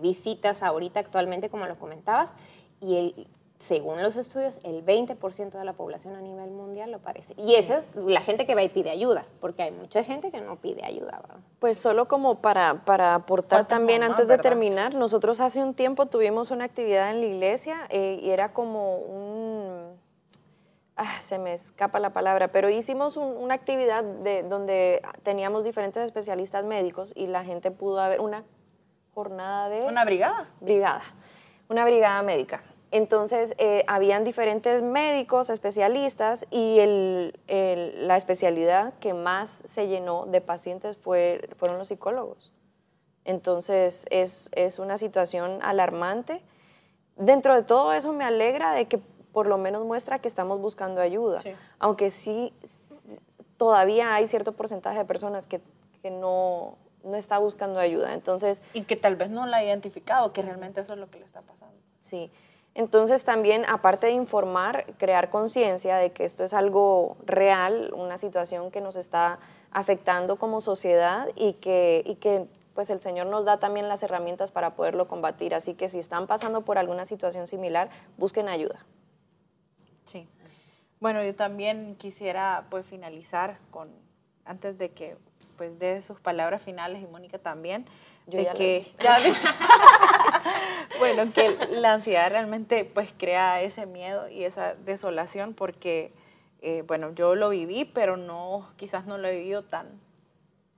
visitas 0.00 0.62
ahorita 0.62 1.00
actualmente, 1.00 1.50
como 1.50 1.66
lo 1.66 1.80
comentabas, 1.80 2.36
y 2.80 2.96
el, 2.96 3.28
según 3.58 4.02
los 4.02 4.16
estudios, 4.16 4.60
el 4.62 4.84
20% 4.84 5.50
de 5.50 5.64
la 5.64 5.72
población 5.72 6.14
a 6.14 6.20
nivel 6.20 6.50
mundial 6.50 6.92
lo 6.92 7.00
parece. 7.00 7.34
Y 7.36 7.56
esa 7.56 7.76
es 7.76 7.96
la 7.96 8.20
gente 8.20 8.46
que 8.46 8.54
va 8.54 8.62
y 8.62 8.68
pide 8.68 8.90
ayuda, 8.90 9.24
porque 9.40 9.64
hay 9.64 9.72
mucha 9.72 10.04
gente 10.04 10.30
que 10.30 10.40
no 10.40 10.56
pide 10.56 10.84
ayuda. 10.84 11.20
Pues 11.58 11.78
solo 11.78 12.06
como 12.06 12.36
para, 12.36 12.84
para 12.84 13.14
aportar 13.14 13.66
también 13.66 14.02
antes 14.02 14.28
de 14.28 14.38
terminar, 14.38 14.94
nosotros 14.94 15.40
hace 15.40 15.62
un 15.62 15.74
tiempo 15.74 16.06
tuvimos 16.06 16.50
una 16.50 16.64
actividad 16.64 17.10
en 17.10 17.20
la 17.20 17.26
iglesia 17.26 17.76
eh, 17.90 18.20
y 18.22 18.30
era 18.30 18.52
como 18.52 18.96
un 18.96 19.98
Ah, 21.00 21.20
se 21.20 21.38
me 21.38 21.52
escapa 21.52 22.00
la 22.00 22.12
palabra, 22.12 22.48
pero 22.48 22.68
hicimos 22.68 23.16
una 23.16 23.54
actividad 23.54 24.02
de, 24.02 24.42
donde 24.42 25.00
teníamos 25.22 25.62
diferentes 25.62 26.02
especialistas 26.02 26.64
médicos 26.64 27.12
y 27.14 27.28
la 27.28 27.44
gente 27.44 27.70
pudo 27.70 28.00
haber 28.00 28.20
una 28.20 28.42
jornada 29.14 29.68
de... 29.68 29.82
¿Una 29.82 30.04
brigada? 30.04 30.48
Brigada, 30.60 31.02
una 31.68 31.84
brigada 31.84 32.20
médica. 32.22 32.64
Entonces, 32.90 33.54
eh, 33.58 33.84
habían 33.86 34.24
diferentes 34.24 34.82
médicos, 34.82 35.50
especialistas, 35.50 36.46
y 36.50 36.78
la 37.46 38.16
especialidad 38.16 38.94
que 38.94 39.12
más 39.12 39.62
se 39.66 39.88
llenó 39.88 40.24
de 40.26 40.40
pacientes 40.40 40.96
fue, 40.96 41.48
fueron 41.56 41.78
los 41.78 41.88
psicólogos. 41.88 42.50
Entonces, 43.24 44.06
es, 44.10 44.48
es 44.54 44.78
una 44.78 44.96
situación 44.96 45.58
alarmante. 45.62 46.42
Dentro 47.16 47.54
de 47.54 47.62
todo 47.62 47.92
eso 47.92 48.12
me 48.14 48.24
alegra 48.24 48.72
de 48.72 48.86
que 48.86 48.98
por 49.32 49.46
lo 49.46 49.58
menos 49.58 49.84
muestra 49.84 50.18
que 50.18 50.28
estamos 50.28 50.58
buscando 50.60 51.02
ayuda. 51.02 51.42
Aunque 51.78 52.10
sí, 52.10 52.54
todavía 53.58 54.14
hay 54.14 54.26
cierto 54.26 54.52
porcentaje 54.52 54.98
de 54.98 55.04
personas 55.04 55.46
que, 55.46 55.60
que 56.00 56.10
no, 56.10 56.78
no 57.04 57.16
está 57.16 57.38
buscando 57.38 57.80
ayuda. 57.80 58.14
Entonces, 58.14 58.62
y 58.72 58.82
que 58.82 58.96
tal 58.96 59.16
vez 59.16 59.28
no 59.28 59.46
la 59.46 59.58
ha 59.58 59.64
identificado, 59.64 60.32
que 60.32 60.40
realmente 60.42 60.80
eso 60.80 60.94
es 60.94 60.98
lo 60.98 61.10
que 61.10 61.18
le 61.18 61.24
está 61.24 61.42
pasando. 61.42 61.76
Sí. 62.00 62.30
Entonces 62.78 63.24
también, 63.24 63.64
aparte 63.68 64.06
de 64.06 64.12
informar, 64.12 64.86
crear 64.98 65.30
conciencia 65.30 65.96
de 65.96 66.12
que 66.12 66.24
esto 66.24 66.44
es 66.44 66.54
algo 66.54 67.16
real, 67.26 67.92
una 67.92 68.18
situación 68.18 68.70
que 68.70 68.80
nos 68.80 68.94
está 68.94 69.40
afectando 69.72 70.36
como 70.36 70.60
sociedad 70.60 71.26
y 71.34 71.54
que, 71.54 72.04
y 72.06 72.14
que 72.14 72.46
pues 72.74 72.90
el 72.90 73.00
Señor 73.00 73.26
nos 73.26 73.44
da 73.44 73.58
también 73.58 73.88
las 73.88 74.04
herramientas 74.04 74.52
para 74.52 74.76
poderlo 74.76 75.08
combatir. 75.08 75.56
Así 75.56 75.74
que 75.74 75.88
si 75.88 75.98
están 75.98 76.28
pasando 76.28 76.60
por 76.60 76.78
alguna 76.78 77.04
situación 77.04 77.48
similar, 77.48 77.90
busquen 78.16 78.48
ayuda. 78.48 78.86
Sí. 80.04 80.28
Bueno, 81.00 81.24
yo 81.24 81.34
también 81.34 81.96
quisiera 81.96 82.66
pues 82.70 82.86
finalizar 82.86 83.58
con, 83.72 83.90
antes 84.44 84.78
de 84.78 84.92
que 84.92 85.16
pues 85.56 85.80
dé 85.80 86.00
sus 86.00 86.20
palabras 86.20 86.62
finales 86.62 87.02
y 87.02 87.06
Mónica 87.08 87.40
también, 87.40 87.86
de 88.28 88.46
que 88.56 88.92
bueno, 90.98 91.32
que 91.32 91.56
la 91.72 91.94
ansiedad 91.94 92.30
realmente 92.30 92.84
pues 92.84 93.12
crea 93.16 93.60
ese 93.62 93.86
miedo 93.86 94.28
y 94.28 94.44
esa 94.44 94.74
desolación 94.74 95.54
porque 95.54 96.12
eh, 96.60 96.82
bueno, 96.86 97.12
yo 97.14 97.34
lo 97.34 97.50
viví, 97.50 97.84
pero 97.84 98.16
no, 98.16 98.68
quizás 98.76 99.06
no 99.06 99.18
lo 99.18 99.28
he 99.28 99.38
vivido 99.38 99.62
tan, 99.62 99.86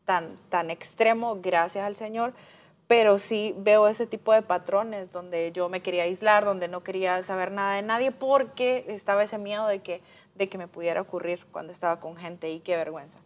tan, 0.04 0.36
tan 0.50 0.70
extremo, 0.70 1.38
gracias 1.40 1.86
al 1.86 1.96
Señor, 1.96 2.34
pero 2.86 3.18
sí 3.18 3.54
veo 3.56 3.88
ese 3.88 4.06
tipo 4.06 4.32
de 4.32 4.42
patrones 4.42 5.12
donde 5.12 5.52
yo 5.52 5.68
me 5.68 5.80
quería 5.80 6.02
aislar, 6.02 6.44
donde 6.44 6.68
no 6.68 6.82
quería 6.82 7.22
saber 7.22 7.52
nada 7.52 7.76
de 7.76 7.82
nadie 7.82 8.10
porque 8.10 8.84
estaba 8.88 9.22
ese 9.22 9.38
miedo 9.38 9.66
de 9.68 9.80
que, 9.80 10.02
de 10.34 10.48
que 10.48 10.58
me 10.58 10.68
pudiera 10.68 11.00
ocurrir 11.00 11.46
cuando 11.50 11.72
estaba 11.72 12.00
con 12.00 12.16
gente 12.16 12.50
y 12.50 12.60
qué 12.60 12.76
vergüenza. 12.76 13.18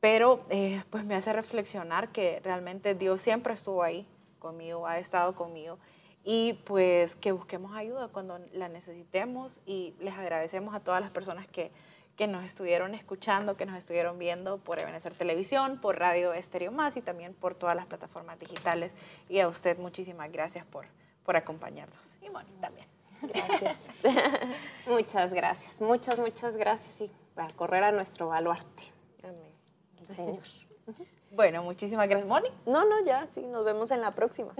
Pero 0.00 0.40
eh, 0.48 0.82
pues 0.88 1.04
me 1.04 1.14
hace 1.14 1.32
reflexionar 1.32 2.08
que 2.08 2.40
realmente 2.42 2.94
Dios 2.94 3.20
siempre 3.20 3.52
estuvo 3.52 3.82
ahí 3.82 4.06
conmigo, 4.40 4.88
ha 4.88 4.98
estado 4.98 5.36
conmigo 5.36 5.78
y 6.24 6.54
pues 6.64 7.16
que 7.16 7.32
busquemos 7.32 7.74
ayuda 7.74 8.08
cuando 8.08 8.38
la 8.52 8.68
necesitemos 8.68 9.60
y 9.64 9.94
les 10.00 10.14
agradecemos 10.14 10.74
a 10.74 10.80
todas 10.80 11.00
las 11.00 11.10
personas 11.10 11.46
que, 11.46 11.70
que 12.16 12.26
nos 12.26 12.44
estuvieron 12.44 12.94
escuchando, 12.94 13.56
que 13.56 13.64
nos 13.64 13.76
estuvieron 13.76 14.18
viendo 14.18 14.58
por 14.58 14.78
Ebenezer 14.78 15.14
Televisión, 15.14 15.80
por 15.80 15.98
Radio 15.98 16.32
Estéreo 16.34 16.72
Más 16.72 16.96
y 16.96 17.02
también 17.02 17.32
por 17.34 17.54
todas 17.54 17.74
las 17.74 17.86
plataformas 17.86 18.38
digitales. 18.38 18.92
Y 19.28 19.40
a 19.40 19.48
usted 19.48 19.78
muchísimas 19.78 20.30
gracias 20.30 20.66
por, 20.66 20.86
por 21.24 21.36
acompañarnos. 21.36 22.16
Y 22.20 22.28
bueno, 22.28 22.50
también. 22.60 22.86
Gracias. 23.22 23.88
muchas 24.86 25.32
gracias, 25.34 25.80
muchas, 25.80 26.18
muchas 26.18 26.56
gracias 26.56 27.00
y 27.02 27.10
a 27.36 27.48
correr 27.50 27.84
a 27.84 27.92
nuestro 27.92 28.28
baluarte. 28.28 28.82
Amén. 29.22 30.14
Señor. 30.14 30.44
Bueno, 31.30 31.62
muchísimas 31.62 32.08
gracias, 32.08 32.28
Moni. 32.28 32.48
No, 32.66 32.84
no, 32.84 33.04
ya, 33.04 33.26
sí, 33.30 33.42
nos 33.42 33.64
vemos 33.64 33.90
en 33.92 34.00
la 34.00 34.10
próxima. 34.10 34.52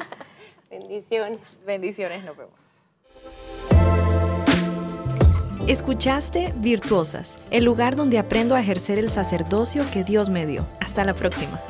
Bendiciones. 0.70 1.38
Bendiciones, 1.64 2.22
nos 2.24 2.36
vemos. 2.36 2.60
Escuchaste 5.66 6.52
Virtuosas, 6.56 7.38
el 7.50 7.64
lugar 7.64 7.96
donde 7.96 8.18
aprendo 8.18 8.54
a 8.54 8.60
ejercer 8.60 8.98
el 8.98 9.08
sacerdocio 9.08 9.84
que 9.90 10.04
Dios 10.04 10.28
me 10.28 10.44
dio. 10.44 10.66
Hasta 10.80 11.04
la 11.04 11.14
próxima. 11.14 11.62